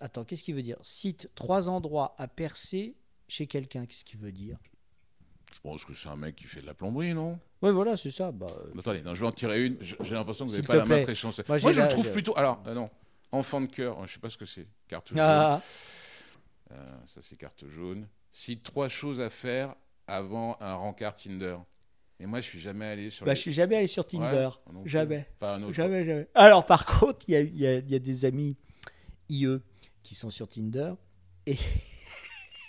Attends, 0.00 0.24
qu'est-ce 0.24 0.42
qu'il 0.42 0.54
veut 0.54 0.62
dire? 0.62 0.76
Cite 0.82 1.30
trois 1.34 1.68
endroits 1.70 2.14
à 2.18 2.26
percer 2.28 2.94
chez 3.28 3.46
quelqu'un. 3.46 3.86
Qu'est-ce 3.86 4.04
qu'il 4.04 4.18
veut 4.18 4.32
dire? 4.32 4.58
Je 5.54 5.60
pense 5.60 5.84
que 5.84 5.94
c'est 5.94 6.08
un 6.08 6.16
mec 6.16 6.36
qui 6.36 6.44
fait 6.44 6.60
de 6.60 6.66
la 6.66 6.74
plomberie, 6.74 7.14
non? 7.14 7.38
Oui, 7.62 7.70
voilà, 7.70 7.96
c'est 7.96 8.10
ça. 8.10 8.32
Bah, 8.32 8.46
euh, 8.50 8.78
Attendez, 8.80 9.02
non, 9.02 9.14
je 9.14 9.20
vais 9.20 9.26
en 9.26 9.32
tirer 9.32 9.64
une. 9.64 9.76
J'ai 9.80 10.14
l'impression 10.14 10.44
que 10.46 10.50
vous 10.50 10.56
n'avez 10.56 10.66
pas 10.66 10.76
la 10.76 10.84
main 10.84 11.02
très 11.02 11.14
chanceuse. 11.14 11.44
Moi, 11.48 11.58
je 11.58 11.68
la- 11.68 11.84
le 11.84 11.88
trouve 11.90 12.10
plutôt. 12.12 12.36
Alors, 12.36 12.62
euh, 12.66 12.74
non. 12.74 12.90
Enfant 13.30 13.60
de 13.60 13.66
cœur, 13.66 14.06
je 14.06 14.12
sais 14.14 14.18
pas 14.20 14.28
ce 14.30 14.36
que 14.36 14.44
c'est. 14.44 14.66
Carte 14.88 15.08
jaune. 15.08 15.18
ah, 15.20 15.62
Euh, 16.72 16.76
ça, 17.06 17.20
c'est 17.22 17.36
carte 17.36 17.64
jaune. 17.68 18.08
Cite 18.32 18.62
trois 18.62 18.88
choses 18.88 19.20
à 19.20 19.30
faire 19.30 19.74
avant 20.06 20.56
un 20.60 20.74
rencard 20.74 21.14
Tinder. 21.14 21.56
Et 22.18 22.26
moi, 22.26 22.40
je 22.40 22.46
suis 22.48 22.60
jamais 22.60 22.86
allé 22.86 23.10
sur. 23.10 23.24
bah, 23.26 23.32
les- 23.32 23.36
je 23.36 23.40
suis 23.42 23.52
jamais 23.52 23.76
allé 23.76 23.86
sur 23.86 24.06
Tinder. 24.06 24.48
non 24.72 24.82
jamais. 24.86 25.26
Pas 25.38 25.54
un 25.56 25.62
autre. 25.62 25.74
Jamais, 25.74 26.04
jamais. 26.04 26.28
Alors, 26.34 26.64
par 26.66 26.84
contre, 26.86 27.20
il 27.28 27.32
y 27.32 27.36
a, 27.36 27.40
il 27.40 27.58
y 27.58 27.66
a- 27.66 27.78
il 27.78 27.90
y 27.90 27.94
a 27.94 27.98
des 27.98 28.24
amis 28.24 28.56
IE 29.28 29.58
qui 30.02 30.14
sont 30.14 30.30
sur 30.30 30.48
Tinder 30.48 30.92
et 31.46 31.56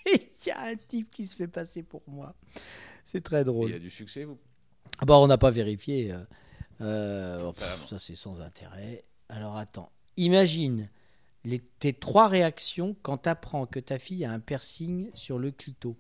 il 0.06 0.48
y 0.48 0.52
a 0.52 0.62
un 0.64 0.76
type 0.76 1.10
qui 1.14 1.26
se 1.28 1.36
fait 1.36 1.48
passer 1.48 1.84
pour 1.84 2.04
moi. 2.08 2.36
C'est 3.06 3.22
très 3.22 3.42
Il 3.42 3.46
drôle. 3.46 3.72
y 3.72 3.74
a 3.76 3.80
du 3.80 3.90
succès, 3.92 4.24
vous? 4.24 4.38
Ah 4.42 4.53
Bon, 5.06 5.24
on 5.24 5.28
n'a 5.28 5.38
pas 5.38 5.52
vérifié. 5.52 6.12
euh, 6.12 6.18
euh, 6.82 7.44
oh, 7.48 7.54
pff, 7.54 7.64
Ah 7.68 7.88
ça, 7.88 8.00
c'est 8.00 8.16
sans 8.16 8.42
intérêt. 8.42 9.04
Alors, 9.30 9.58
attends. 9.58 9.92
Imagine 10.18 10.90
les, 11.44 11.60
tes 11.60 11.94
trois 11.94 12.28
réactions 12.28 12.96
quand 13.02 13.18
tu 13.20 13.30
apprends 13.30 13.66
que 13.66 13.80
ta 13.80 14.00
fille 14.00 14.24
a 14.26 14.32
un 14.32 14.40
piercing 14.40 15.10
sur 15.14 15.40
le 15.40 15.52
clito. 15.52 15.96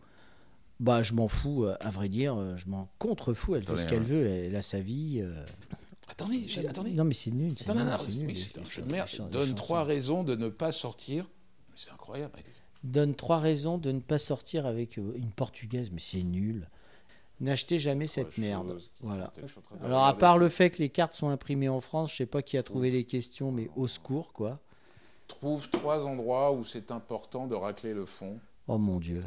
Bah, 0.80 1.04
je 1.04 1.14
m'en 1.14 1.28
fous, 1.28 1.66
euh, 1.66 1.76
à 1.80 1.90
vrai 1.90 2.10
dire, 2.10 2.58
je 2.58 2.68
m'en 2.68 2.90
contrefous. 3.00 3.56
Elle 3.56 3.64
fait 3.64 3.78
ce 3.78 3.86
qu'elle 3.86 4.00
hein. 4.02 4.06
veut, 4.06 4.26
elle 4.28 4.56
a 4.56 4.62
sa 4.62 4.80
vie. 4.82 5.20
euh. 5.22 5.46
Attendez, 6.10 6.44
j'ai- 6.48 6.68
attendez. 6.68 6.92
Non, 6.92 7.06
mais 7.06 7.14
c'est 7.14 7.32
nul. 7.32 7.54
c'est 7.58 7.70
Attends, 7.70 7.76
non, 7.80 7.86
nul, 7.86 7.92
non, 7.92 7.98
c'est 8.00 8.08
mais 8.08 8.14
nul, 8.18 8.28
mais 8.28 8.34
les- 8.34 8.40
c'est 8.40 8.58
un 8.60 8.64
jeu 8.66 8.84
merde. 8.92 9.10
les 9.12 9.18
Donne 9.30 9.42
chansons. 9.44 9.54
trois 9.56 9.84
raisons 9.84 10.24
de 10.24 10.36
ne 10.36 10.50
pas 10.50 10.72
sortir. 10.72 11.26
C'est 11.76 11.92
incroyable. 11.92 12.34
Donne 12.84 13.16
trois 13.16 13.40
raisons 13.40 13.78
de 13.78 13.92
ne 13.92 14.00
pas 14.00 14.20
sortir 14.20 14.66
avec 14.66 15.00
euh, 15.00 15.14
une 15.16 15.32
portugaise, 15.32 15.90
mais 15.92 16.00
c'est 16.02 16.24
nul. 16.24 16.68
N'achetez 17.44 17.78
jamais 17.78 18.08
cette 18.08 18.38
merde. 18.38 18.80
Voilà. 19.02 19.30
Alors, 19.84 20.06
à 20.06 20.18
part 20.18 20.38
le 20.38 20.48
fait 20.48 20.70
que 20.70 20.78
les 20.78 20.88
cartes 20.88 21.14
sont 21.14 21.28
imprimées 21.28 21.68
en 21.68 21.82
France, 21.82 22.12
je 22.12 22.16
sais 22.18 22.26
pas 22.26 22.42
qui 22.42 22.58
a 22.58 22.64
trouvé 22.64 22.90
les 22.90 23.04
questions, 23.04 23.52
mais 23.52 23.70
au 23.76 23.88
secours, 23.90 24.32
quoi. 24.32 24.60
Trouve 25.28 25.70
trois 25.70 26.06
endroits 26.06 26.54
où 26.54 26.64
c'est 26.64 26.90
important 26.90 27.48
de 27.48 27.56
racler 27.56 27.94
le 27.94 28.06
fond. 28.06 28.40
Oh 28.70 28.78
mon 28.78 28.98
Dieu. 28.98 29.22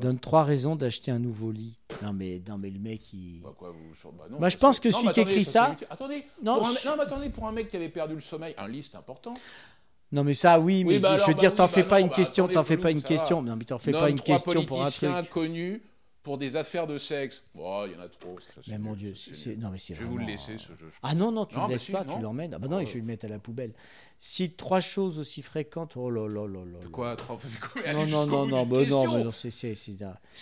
Donne 0.00 0.18
trois 0.18 0.42
raisons 0.42 0.74
d'acheter 0.74 1.12
un 1.12 1.20
nouveau 1.20 1.52
lit. 1.52 1.78
Non, 2.02 2.12
mais, 2.12 2.42
non, 2.48 2.58
mais 2.58 2.70
le 2.70 2.80
mec, 2.80 3.12
il. 3.12 3.42
Bah, 3.42 3.54
quoi, 3.56 3.70
vous- 3.70 4.10
bah, 4.10 4.24
non, 4.28 4.40
ça, 4.40 4.48
je 4.48 4.56
pense 4.56 4.80
que 4.80 4.90
celui 4.90 5.12
qui 5.12 5.20
écrit 5.20 5.44
ça- 5.44 5.76
celui 5.76 5.86
Attendez, 5.88 6.24
Non, 6.42 6.54
un... 6.54 6.68
non, 6.84 6.96
mais 6.96 7.02
attendez, 7.04 7.30
pour 7.30 7.46
un 7.46 7.52
mec 7.52 7.70
qui 7.70 7.76
avait 7.76 7.90
perdu 7.90 8.16
le 8.16 8.20
sommeil, 8.20 8.54
un 8.58 8.66
lit 8.66 8.82
c'est 8.82 8.96
important. 8.96 9.34
Non, 10.10 10.24
mais 10.24 10.34
ça, 10.34 10.58
oui, 10.58 10.82
mais 10.84 10.98
bah 10.98 11.16
je 11.16 11.26
veux 11.26 11.34
bah 11.34 11.38
dire, 11.38 11.54
t'en 11.54 11.64
bah 11.64 11.68
fais 11.68 11.84
pas 11.84 12.00
une 12.00 12.08
bah 12.08 12.14
question, 12.16 12.48
t'en 12.48 12.64
fais 12.64 12.76
pas 12.76 12.90
une 12.90 13.02
question. 13.02 13.40
Non, 13.40 13.54
mais 13.54 13.64
t'en 13.64 13.78
fais 13.78 13.92
pas 13.92 14.10
une 14.10 14.20
question 14.20 14.64
pour 14.64 14.80
un 14.80 14.82
politiciens 14.84 15.20
truc. 15.20 15.30
connus 15.30 15.82
pour 16.22 16.36
des 16.38 16.56
affaires 16.56 16.86
de 16.86 16.98
sexe. 16.98 17.44
Oh, 17.58 17.84
il 17.86 17.92
y 17.92 17.96
en 17.96 18.00
a 18.00 18.08
trop. 18.08 18.36
ça, 18.40 18.60
Mais 18.68 18.78
mon 18.78 18.94
Dieu, 18.94 19.14
c'est- 19.14 19.56
non, 19.56 19.70
mais 19.70 19.78
c'est 19.78 19.94
Je 19.94 20.00
vais 20.00 20.08
vous 20.08 20.18
le 20.18 20.26
laisser 20.26 20.58
ce 20.58 20.68
jeu. 20.68 20.90
Ah 21.02 21.14
non, 21.14 21.32
non, 21.32 21.46
tu 21.46 21.56
ne 21.56 21.62
mais 21.66 21.72
laisses 21.74 21.84
si, 21.84 21.92
pas, 21.92 22.04
non. 22.04 22.16
tu 22.16 22.22
l'emmènes. 22.22 22.52
Ah 22.54 22.58
bah 22.58 22.68
non, 22.68 22.76
Oh. 22.76 22.80
et 22.80 22.86
je 22.86 22.94
vais 22.94 23.00
le 23.00 23.06
mettre 23.06 23.24
à 23.24 23.28
la 23.28 23.38
poubelle. 23.38 23.72
Cite 24.18 24.56
trois 24.56 24.80
choses 24.80 25.18
aussi 25.18 25.40
fréquentes. 25.40 25.96
Oh 25.96 26.10
là 26.10 26.28
là 26.28 26.46
là 26.46 26.64
là. 26.64 26.78
là. 26.82 26.88
Quoi 26.92 27.16
trois... 27.16 27.38
Non, 27.92 28.06
non, 28.06 28.26
non, 28.26 28.46
non, 28.46 28.66
bah 28.66 28.84
non, 28.86 29.12
mais 29.16 29.24
non, 29.24 29.32
c'est. 29.32 29.50
c'est- 29.50 29.74
c'est 29.74 29.96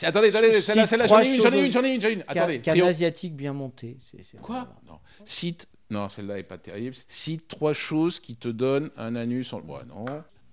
Attendez, 0.05 0.35
attendez, 0.35 0.53
Cite 0.61 0.87
celle-là, 0.87 1.07
j'en 1.07 1.21
ai 1.21 1.35
une, 1.35 1.41
j'en 1.43 1.53
ai 1.53 1.65
une, 1.67 1.73
j'en 1.73 1.85
ai 1.85 1.95
une, 1.95 2.01
j'en 2.01 2.09
ai 2.09 2.13
une. 2.13 2.23
Qu'un 2.25 2.41
Attendez, 2.41 2.61
qu'un 2.61 2.87
asiatique 2.87 3.37
bien 3.37 3.53
monté. 3.53 3.97
c'est- 4.01 4.41
Quoi? 4.41 4.69
Non. 4.87 4.99
Cite. 5.25 5.69
Non, 5.91 6.09
celle-là 6.09 6.39
est 6.39 6.43
pas 6.43 6.59
terrible. 6.59 6.95
Cite 7.07 7.49
trois 7.49 7.73
choses 7.73 8.21
qui 8.21 8.37
te 8.37 8.49
donnent 8.49 8.91
un 8.97 9.15
anus 9.17 9.53
en. 9.53 9.61
Ouais, 9.61 9.81
non. 9.89 10.05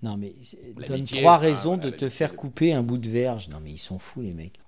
Non, 0.02 0.16
mais 0.16 0.32
donne 0.86 1.04
trois 1.04 1.34
ah, 1.34 1.38
raisons 1.38 1.76
de 1.76 1.90
te 1.90 2.08
faire 2.08 2.36
couper 2.36 2.72
un 2.72 2.82
bout 2.82 2.98
de 2.98 3.08
verge. 3.08 3.48
Non, 3.48 3.58
mais 3.62 3.72
ils 3.72 3.78
sont 3.78 3.98
fous, 3.98 4.22
les 4.22 4.34
mecs. 4.34 4.58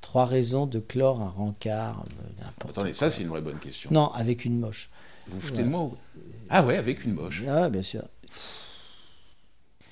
Trois 0.00 0.24
raisons 0.26 0.66
de 0.66 0.78
clore 0.78 1.20
un 1.20 1.28
rencard. 1.28 2.04
euh, 2.20 2.42
n'importe 2.44 2.70
Attendez, 2.72 2.90
quoi. 2.90 2.98
ça 2.98 3.10
c'est 3.10 3.22
une 3.22 3.28
vraie 3.28 3.40
bonne 3.42 3.58
question. 3.58 3.90
Non, 3.92 4.10
avec 4.12 4.44
une 4.44 4.58
moche. 4.58 4.90
Vous 5.28 5.40
foutez 5.40 5.62
de 5.62 5.68
moi 5.68 5.90
Ah 6.48 6.62
ouais, 6.64 6.76
avec 6.76 7.04
une 7.04 7.12
moche. 7.12 7.42
Ah, 7.46 7.68
bien 7.68 7.82
sûr. 7.82 8.02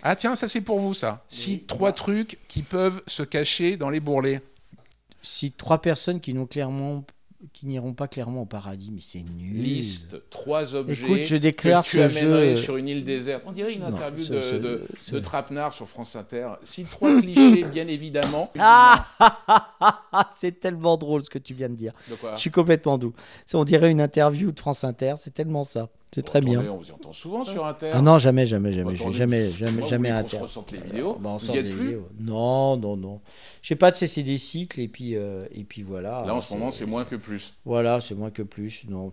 Ah 0.03 0.17
tiens, 0.17 0.37
ça 0.37 0.49
c'est 0.49 0.61
pour 0.61 0.81
vous 0.81 0.95
ça. 0.95 1.25
Cite 1.29 1.67
trois 1.67 1.93
trucs 1.93 2.39
qui 2.49 2.63
peuvent 2.63 3.03
se 3.07 3.23
cacher 3.23 3.77
dans 3.77 3.91
les 3.91 4.01
bourrelets. 4.01 4.41
Si 5.23 5.51
trois 5.53 5.83
personnes 5.83 6.21
qui 6.21 6.33
n'ont 6.35 6.47
clairement 6.47 7.05
qui 7.53 7.67
n'iront 7.67 7.93
pas 7.93 8.09
clairement 8.09 8.43
au 8.43 8.47
paradis, 8.47 8.91
mais 8.93 9.01
c'est 9.01 9.23
nul. 9.23 9.63
Liste 9.63 10.17
trois 10.31 10.75
objets 10.75 11.05
Écoute, 11.05 11.23
je 11.25 11.37
déclare 11.37 11.85
que 11.85 11.91
tu 11.91 12.01
amènerais 12.01 12.55
jeu- 12.57 12.63
sur 12.63 12.77
une 12.77 12.89
île 12.89 13.05
déserte. 13.05 13.45
On 13.47 13.53
dirait 13.53 13.75
une 13.75 13.81
Non, 13.81 13.89
interview 13.89 14.25
ça, 14.25 14.35
de, 14.35 14.59
de, 14.59 14.87
c'est- 15.01 15.13
de 15.15 15.19
Trapenard 15.21 15.73
sur 15.73 15.89
France 15.89 16.17
Inter. 16.17 16.49
Si 16.63 16.85
trois 16.85 17.11
clichés, 17.21 17.65
bien 17.65 17.87
évidemment. 17.89 18.51
Ah 18.59 19.05
C'est 20.33 20.61
tellement 20.61 20.97
drôle 20.97 21.25
ce 21.25 21.31
que 21.31 21.39
tu 21.39 21.55
viens 21.55 21.69
de 21.69 21.75
dire. 21.77 21.93
De 22.11 22.15
quoi 22.15 22.35
Je 22.35 22.41
suis 22.41 22.51
complètement 22.51 22.99
doux. 22.99 23.13
On 23.55 23.65
dirait 23.65 23.91
une 23.91 24.01
interview 24.01 24.51
de 24.53 24.59
France 24.59 24.85
Inter, 24.85 25.15
c'est 25.19 25.35
tellement 25.35 25.65
ça. 25.65 25.89
C'est 26.15 26.23
très 26.23 26.41
bien. 26.41 26.61
On 26.71 26.79
vous 26.79 26.89
y 26.89 26.93
entend 26.93 27.13
souvent 27.13 27.45
sur 27.45 27.67
Inter. 27.67 27.91
Ah 27.93 28.01
non, 28.01 28.19
jamais, 28.19 28.47
jamais, 28.47 28.73
jamais. 28.73 28.97
J'ai 28.97 29.13
jamais, 29.13 29.53
jamais, 29.53 29.87
jamais 29.87 30.09
voulez 30.09 30.21
qu'on 30.23 30.27
Inter. 30.27 30.37
se 30.39 30.43
ressente 30.43 30.73
les 30.73 30.79
vidéos 30.81 31.19
Bah, 31.21 31.31
on 31.35 31.39
sort 31.39 31.55
des 31.55 31.63
plus 31.65 31.73
vidéos. 31.73 32.09
Non, 32.21 32.77
non, 32.79 32.97
non. 32.97 33.21
Je 33.61 33.69
sais 33.69 33.77
pas 33.77 33.91
de 33.91 33.97
cesser 33.97 34.23
des 34.23 34.39
cycles 34.39 34.81
et 34.81 34.89
puis 34.89 35.15
euh, 35.17 35.47
et 35.53 35.65
puis 35.65 35.83
voilà. 35.83 36.25
Là, 36.25 36.35
en 36.35 36.41
ce 36.41 36.55
moment, 36.55 36.71
c'est 36.71 36.87
moins 36.87 37.05
que 37.05 37.17
plus. 37.17 37.55
Voilà, 37.67 38.01
c'est 38.01 38.15
moins 38.15 38.31
que 38.31 38.43
plus. 38.43 38.87
Non. 38.89 39.11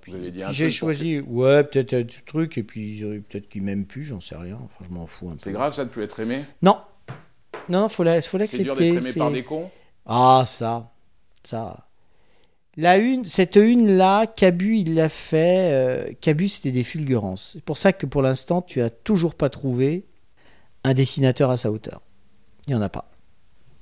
J'ai 0.52 0.70
choisi, 0.70 1.20
ouais, 1.20 1.64
peut-être 1.66 1.94
un 1.94 2.04
truc 2.26 2.58
et 2.58 2.64
puis 2.64 3.04
euh, 3.04 3.22
peut-être 3.28 3.50
qu'ils 3.50 3.64
m'aiment 3.64 3.86
plus, 3.86 4.04
j'en 4.04 4.22
sais 4.22 4.38
rien. 4.38 4.58
Enfin, 4.64 4.86
je 4.90 4.94
m'en 4.94 5.08
fous 5.08 5.28
un 5.30 5.34
peu. 5.34 5.40
C'est 5.44 5.52
grave, 5.52 5.74
ça, 5.74 5.84
de 5.86 5.90
plus 5.90 6.04
être 6.04 6.20
aimé? 6.20 6.46
Non, 6.62 6.78
non, 7.70 7.82
non, 7.82 7.90
faut 7.90 8.04
la, 8.04 8.22
faut 8.22 8.38
C'est 8.40 8.60
dur 8.64 8.76
l'accepter. 8.76 8.92
d'être 8.92 9.02
aimé 9.02 9.12
c'est- 9.12 9.20
par 9.20 9.32
des 9.32 9.44
cons? 9.44 9.70
Ah, 10.06 10.44
ça, 10.46 10.92
ça. 11.44 11.88
La 12.76 12.98
une, 12.98 13.24
cette 13.24 13.56
une 13.56 13.98
là, 13.98 14.26
Cabu 14.26 14.78
il 14.78 14.96
l'a 14.96 15.10
fait. 15.10 15.70
euh, 15.72 16.08
Cabu 16.22 16.48
c'était 16.48 16.72
des 16.72 16.84
fulgurances. 16.84 17.52
C'est 17.54 17.64
pour 17.64 17.78
ça 17.78 17.94
que 17.94 18.06
pour 18.06 18.22
l'instant 18.22 18.62
tu 18.62 18.82
as 18.82 18.90
toujours 18.90 19.36
pas 19.36 19.50
trouvé 19.50 20.06
un 20.84 20.94
dessinateur 20.94 21.52
à 21.52 21.58
sa 21.58 21.72
hauteur. 21.72 22.02
Il 22.68 22.74
y 22.74 22.76
en 22.76 22.82
a 22.82 22.90
pas. 22.90 23.12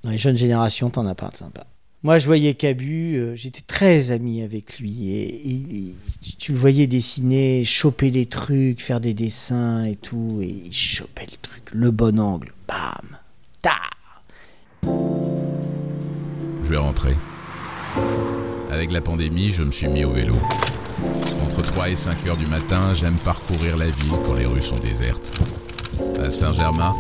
Dans 0.04 0.12
les 0.12 0.18
jeunes 0.18 0.36
générations, 0.36 0.90
t'en 0.90 1.06
as 1.06 1.16
pas, 1.16 1.28
as 1.28 1.50
pas. 1.52 1.68
Moi, 2.04 2.18
je 2.18 2.26
voyais 2.26 2.56
Cabu, 2.56 3.16
euh, 3.16 3.36
j'étais 3.36 3.62
très 3.62 4.10
ami 4.10 4.42
avec 4.42 4.80
lui 4.80 5.12
et, 5.12 5.96
tu 6.40 6.52
le 6.52 6.58
voyais 6.58 6.88
dessiner, 6.88 7.64
choper 7.64 8.10
des 8.10 8.26
trucs, 8.26 8.82
faire 8.82 9.00
des 9.00 9.14
dessins 9.14 9.86
et 9.86 9.96
tout, 9.96 10.40
et 10.42 10.48
il 10.48 10.74
chopait 10.74 11.28
le 11.30 11.38
truc, 11.38 11.64
le 11.72 11.92
bon 11.92 12.20
angle, 12.20 12.54
bam, 12.68 13.20
ta. 13.62 13.76
Je 16.64 16.70
vais 16.70 16.78
rentrer. 16.78 17.14
Avec 18.72 18.92
la 18.92 19.02
pandémie, 19.02 19.52
je 19.52 19.64
me 19.64 19.72
suis 19.72 19.90
mis 19.90 20.06
au 20.06 20.12
vélo. 20.12 20.36
Entre 21.44 21.62
3 21.62 21.90
et 21.90 21.96
5 21.98 22.26
heures 22.28 22.38
du 22.38 22.46
matin, 22.46 22.94
j'aime 22.94 23.18
parcourir 23.18 23.76
la 23.76 23.88
ville 23.88 24.14
quand 24.26 24.34
les 24.34 24.46
rues 24.46 24.62
sont 24.62 24.80
désertes. 24.80 25.34
À 26.24 26.32
Saint-Germain, 26.32 26.96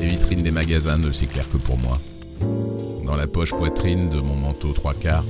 les 0.00 0.08
vitrines 0.08 0.42
des 0.42 0.50
magasins 0.50 0.98
ne 0.98 1.12
s'éclairent 1.12 1.48
que 1.48 1.58
pour 1.58 1.78
moi. 1.78 1.96
Dans 3.06 3.14
la 3.14 3.28
poche 3.28 3.50
poitrine 3.50 4.10
de 4.10 4.20
mon 4.20 4.34
manteau 4.34 4.72
trois 4.72 4.94
quarts, 4.94 5.24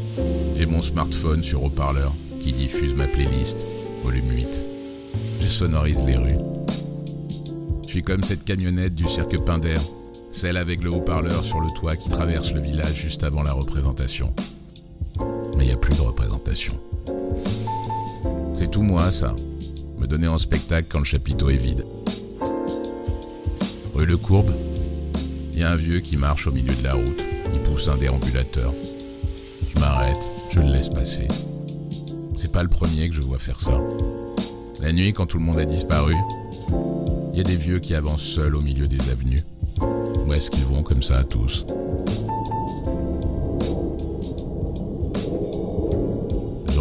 j'ai 0.56 0.64
mon 0.64 0.80
smartphone 0.80 1.42
sur 1.42 1.62
haut-parleur 1.62 2.12
qui 2.40 2.54
diffuse 2.54 2.94
ma 2.94 3.06
playlist, 3.06 3.66
volume 4.02 4.30
8. 4.30 4.64
Je 5.42 5.46
sonorise 5.46 6.04
les 6.06 6.16
rues. 6.16 6.38
Je 7.84 7.90
suis 7.90 8.02
comme 8.02 8.22
cette 8.22 8.44
camionnette 8.44 8.94
du 8.94 9.06
cirque 9.08 9.38
Pinder, 9.44 9.78
celle 10.30 10.56
avec 10.56 10.82
le 10.82 10.90
haut-parleur 10.90 11.44
sur 11.44 11.60
le 11.60 11.68
toit 11.78 11.96
qui 11.96 12.08
traverse 12.08 12.54
le 12.54 12.60
village 12.60 12.94
juste 12.94 13.24
avant 13.24 13.42
la 13.42 13.52
représentation. 13.52 14.32
Il 15.60 15.66
n'y 15.66 15.72
a 15.72 15.76
plus 15.76 15.94
de 15.94 16.00
représentation. 16.00 16.74
C'est 18.56 18.70
tout 18.70 18.82
moi, 18.82 19.10
ça. 19.10 19.34
Me 19.98 20.06
donner 20.06 20.28
en 20.28 20.38
spectacle 20.38 20.88
quand 20.90 20.98
le 20.98 21.04
chapiteau 21.04 21.50
est 21.50 21.56
vide. 21.56 21.84
Rue 23.94 24.06
Le 24.06 24.16
Courbe, 24.16 24.52
il 25.52 25.58
y 25.58 25.62
a 25.62 25.70
un 25.70 25.76
vieux 25.76 26.00
qui 26.00 26.16
marche 26.16 26.46
au 26.46 26.52
milieu 26.52 26.74
de 26.74 26.82
la 26.82 26.94
route. 26.94 27.24
Il 27.52 27.60
pousse 27.60 27.88
un 27.88 27.96
déambulateur. 27.96 28.72
Je 29.68 29.78
m'arrête, 29.78 30.30
je 30.50 30.60
le 30.60 30.66
laisse 30.66 30.88
passer. 30.88 31.28
C'est 32.36 32.52
pas 32.52 32.62
le 32.62 32.68
premier 32.68 33.08
que 33.08 33.14
je 33.14 33.22
vois 33.22 33.38
faire 33.38 33.60
ça. 33.60 33.78
La 34.80 34.92
nuit, 34.92 35.12
quand 35.12 35.26
tout 35.26 35.38
le 35.38 35.44
monde 35.44 35.58
a 35.58 35.66
disparu, 35.66 36.16
il 37.32 37.36
y 37.36 37.40
a 37.40 37.44
des 37.44 37.56
vieux 37.56 37.80
qui 37.80 37.94
avancent 37.94 38.22
seuls 38.22 38.56
au 38.56 38.60
milieu 38.62 38.88
des 38.88 39.10
avenues. 39.10 39.42
Où 40.26 40.32
est-ce 40.32 40.50
qu'ils 40.50 40.64
vont 40.64 40.82
comme 40.82 41.02
ça 41.02 41.18
à 41.18 41.24
tous? 41.24 41.66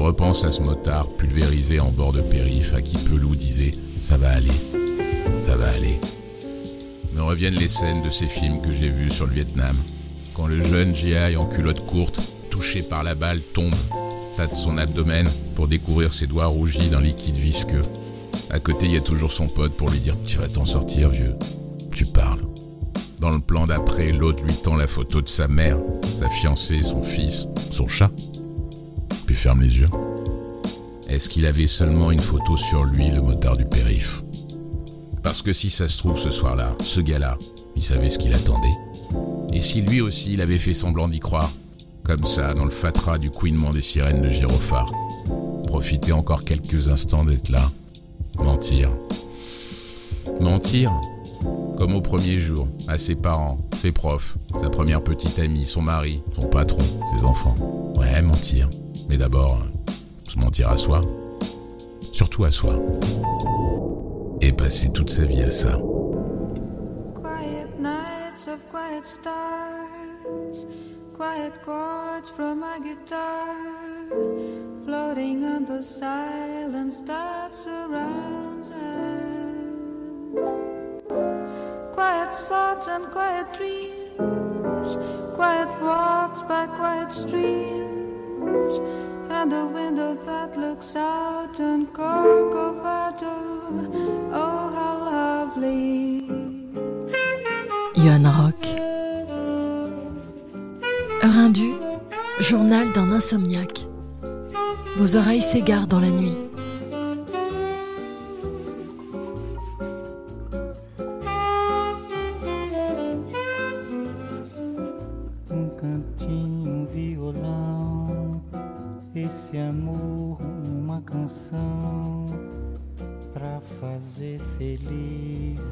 Repense 0.09 0.43
à 0.43 0.49
ce 0.49 0.63
motard 0.63 1.07
pulvérisé 1.07 1.79
en 1.79 1.91
bord 1.91 2.13
de 2.13 2.21
périph 2.21 2.73
à 2.73 2.81
qui 2.81 2.97
Pelou 2.97 3.35
disait⁇ 3.35 3.71
ça 4.01 4.17
va 4.17 4.31
aller, 4.31 4.49
ça 5.39 5.55
va 5.55 5.67
aller⁇ 5.69 5.99
Me 7.15 7.21
reviennent 7.21 7.59
les 7.59 7.69
scènes 7.69 8.01
de 8.01 8.09
ces 8.09 8.25
films 8.25 8.59
que 8.59 8.71
j'ai 8.71 8.89
vus 8.89 9.11
sur 9.11 9.27
le 9.27 9.33
Vietnam, 9.33 9.75
quand 10.33 10.47
le 10.47 10.63
jeune 10.63 10.95
GI 10.95 11.35
en 11.37 11.45
culotte 11.45 11.85
courte, 11.85 12.19
touché 12.49 12.81
par 12.81 13.03
la 13.03 13.13
balle, 13.13 13.39
tombe, 13.53 13.75
tâte 14.35 14.55
son 14.55 14.79
abdomen 14.79 15.29
pour 15.55 15.67
découvrir 15.67 16.11
ses 16.11 16.25
doigts 16.25 16.47
rougis 16.47 16.89
d'un 16.89 17.01
liquide 17.01 17.35
visqueux. 17.35 17.83
À 18.49 18.57
côté, 18.57 18.87
il 18.87 18.93
y 18.93 18.97
a 18.97 19.01
toujours 19.01 19.31
son 19.31 19.47
pote 19.47 19.73
pour 19.73 19.91
lui 19.91 19.99
dire⁇ 19.99 20.15
tu 20.25 20.37
vas 20.37 20.47
t'en 20.47 20.65
sortir, 20.65 21.09
vieux, 21.09 21.35
tu 21.91 22.07
parles⁇ 22.07 22.41
dans 23.19 23.31
le 23.31 23.39
plan 23.41 23.67
d'après, 23.67 24.11
l'autre 24.11 24.43
lui 24.43 24.53
tend 24.53 24.77
la 24.77 24.87
photo 24.87 25.21
de 25.21 25.27
sa 25.27 25.49
mère, 25.49 25.77
sa 26.17 26.29
fiancée, 26.29 26.81
son 26.81 27.03
fils, 27.03 27.47
son 27.69 27.87
chat. 27.87 28.09
Ferme 29.39 29.61
les 29.61 29.77
yeux. 29.77 29.87
Est-ce 31.07 31.29
qu'il 31.29 31.45
avait 31.45 31.65
seulement 31.65 32.11
une 32.11 32.19
photo 32.19 32.57
sur 32.57 32.83
lui, 32.83 33.09
le 33.09 33.21
motard 33.21 33.55
du 33.55 33.63
périph? 33.63 34.21
Parce 35.23 35.41
que 35.41 35.53
si 35.53 35.69
ça 35.69 35.87
se 35.87 35.97
trouve 35.97 36.19
ce 36.19 36.29
soir-là, 36.29 36.75
ce 36.83 36.99
gars-là, 36.99 37.37
il 37.77 37.81
savait 37.81 38.09
ce 38.09 38.19
qu'il 38.19 38.33
attendait. 38.33 38.67
Et 39.53 39.61
si 39.61 39.79
lui 39.79 40.01
aussi, 40.01 40.33
il 40.33 40.41
avait 40.41 40.57
fait 40.57 40.73
semblant 40.73 41.07
d'y 41.07 41.19
croire 41.19 41.49
Comme 42.03 42.25
ça, 42.25 42.53
dans 42.53 42.65
le 42.65 42.69
fatras 42.69 43.17
du 43.17 43.31
couinement 43.31 43.71
des 43.71 43.81
sirènes 43.81 44.21
de 44.21 44.27
gyrophare. 44.27 44.91
Profiter 45.67 46.11
encore 46.11 46.43
quelques 46.43 46.89
instants 46.89 47.23
d'être 47.23 47.47
là. 47.47 47.71
Mentir. 48.39 48.89
Mentir? 50.41 50.91
Comme 51.77 51.95
au 51.95 52.01
premier 52.01 52.39
jour, 52.39 52.67
à 52.89 52.97
ses 52.97 53.15
parents, 53.15 53.61
ses 53.77 53.93
profs, 53.93 54.37
sa 54.61 54.69
première 54.69 55.01
petite 55.01 55.39
amie, 55.39 55.63
son 55.63 55.81
mari, 55.81 56.21
son 56.37 56.47
patron, 56.47 56.83
ses 57.15 57.23
enfants. 57.23 57.55
Ouais, 57.97 58.21
mentir. 58.21 58.67
Mais 59.09 59.17
d'abord, 59.17 59.57
se 60.23 60.37
mentir 60.37 60.69
à 60.69 60.77
soi. 60.77 61.01
Surtout 62.13 62.43
à 62.43 62.51
soi. 62.51 62.75
Et 64.41 64.51
passer 64.51 64.93
toute 64.93 65.09
sa 65.09 65.25
vie 65.25 65.41
à 65.41 65.49
ça. 65.49 65.79
Quiet 67.15 67.67
nights 67.79 68.47
of 68.47 68.59
quiet 68.69 69.03
stars, 69.03 70.67
quiet 71.15 71.53
chords 71.65 72.29
from 72.35 72.59
my 72.59 72.79
guitar, 72.83 73.55
floating 74.85 75.43
on 75.43 75.65
the 75.65 75.81
silence 75.81 77.01
that 77.05 77.55
surrounds 77.55 78.69
us. 78.69 79.09
Quiet 81.93 82.31
thoughts 82.47 82.87
and 82.87 83.09
quiet 83.11 83.47
dreams, 83.53 84.97
quiet 85.35 85.69
walks 85.81 86.43
by 86.43 86.67
quiet 86.67 87.11
streams, 87.11 87.98
and 89.29 89.53
a 89.53 89.65
window 89.65 90.15
that 90.25 90.57
looks 90.57 90.95
out 90.95 91.59
on 91.59 91.87
Corcovado. 91.87 93.35
Oh, 94.33 94.71
how 94.75 94.97
lovely. 94.99 96.25
Johan 97.95 98.23
Rock. 98.23 98.65
Heure 101.21 101.37
indue, 101.37 101.75
journal 102.39 102.91
d'un 102.93 103.11
insomniaque. 103.11 103.87
Vos 104.95 105.15
oreilles 105.15 105.41
s'égarent 105.41 105.87
dans 105.87 105.99
la 105.99 106.09
nuit. 106.09 106.48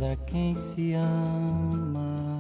Feliz 0.08 0.12
a 0.12 0.16
quem 0.16 0.56
se 0.56 0.94
ama. 0.94 2.40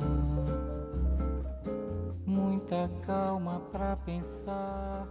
Muita 2.26 2.89
calma 3.05 3.59
pra 3.72 3.95
pensar. 3.97 5.07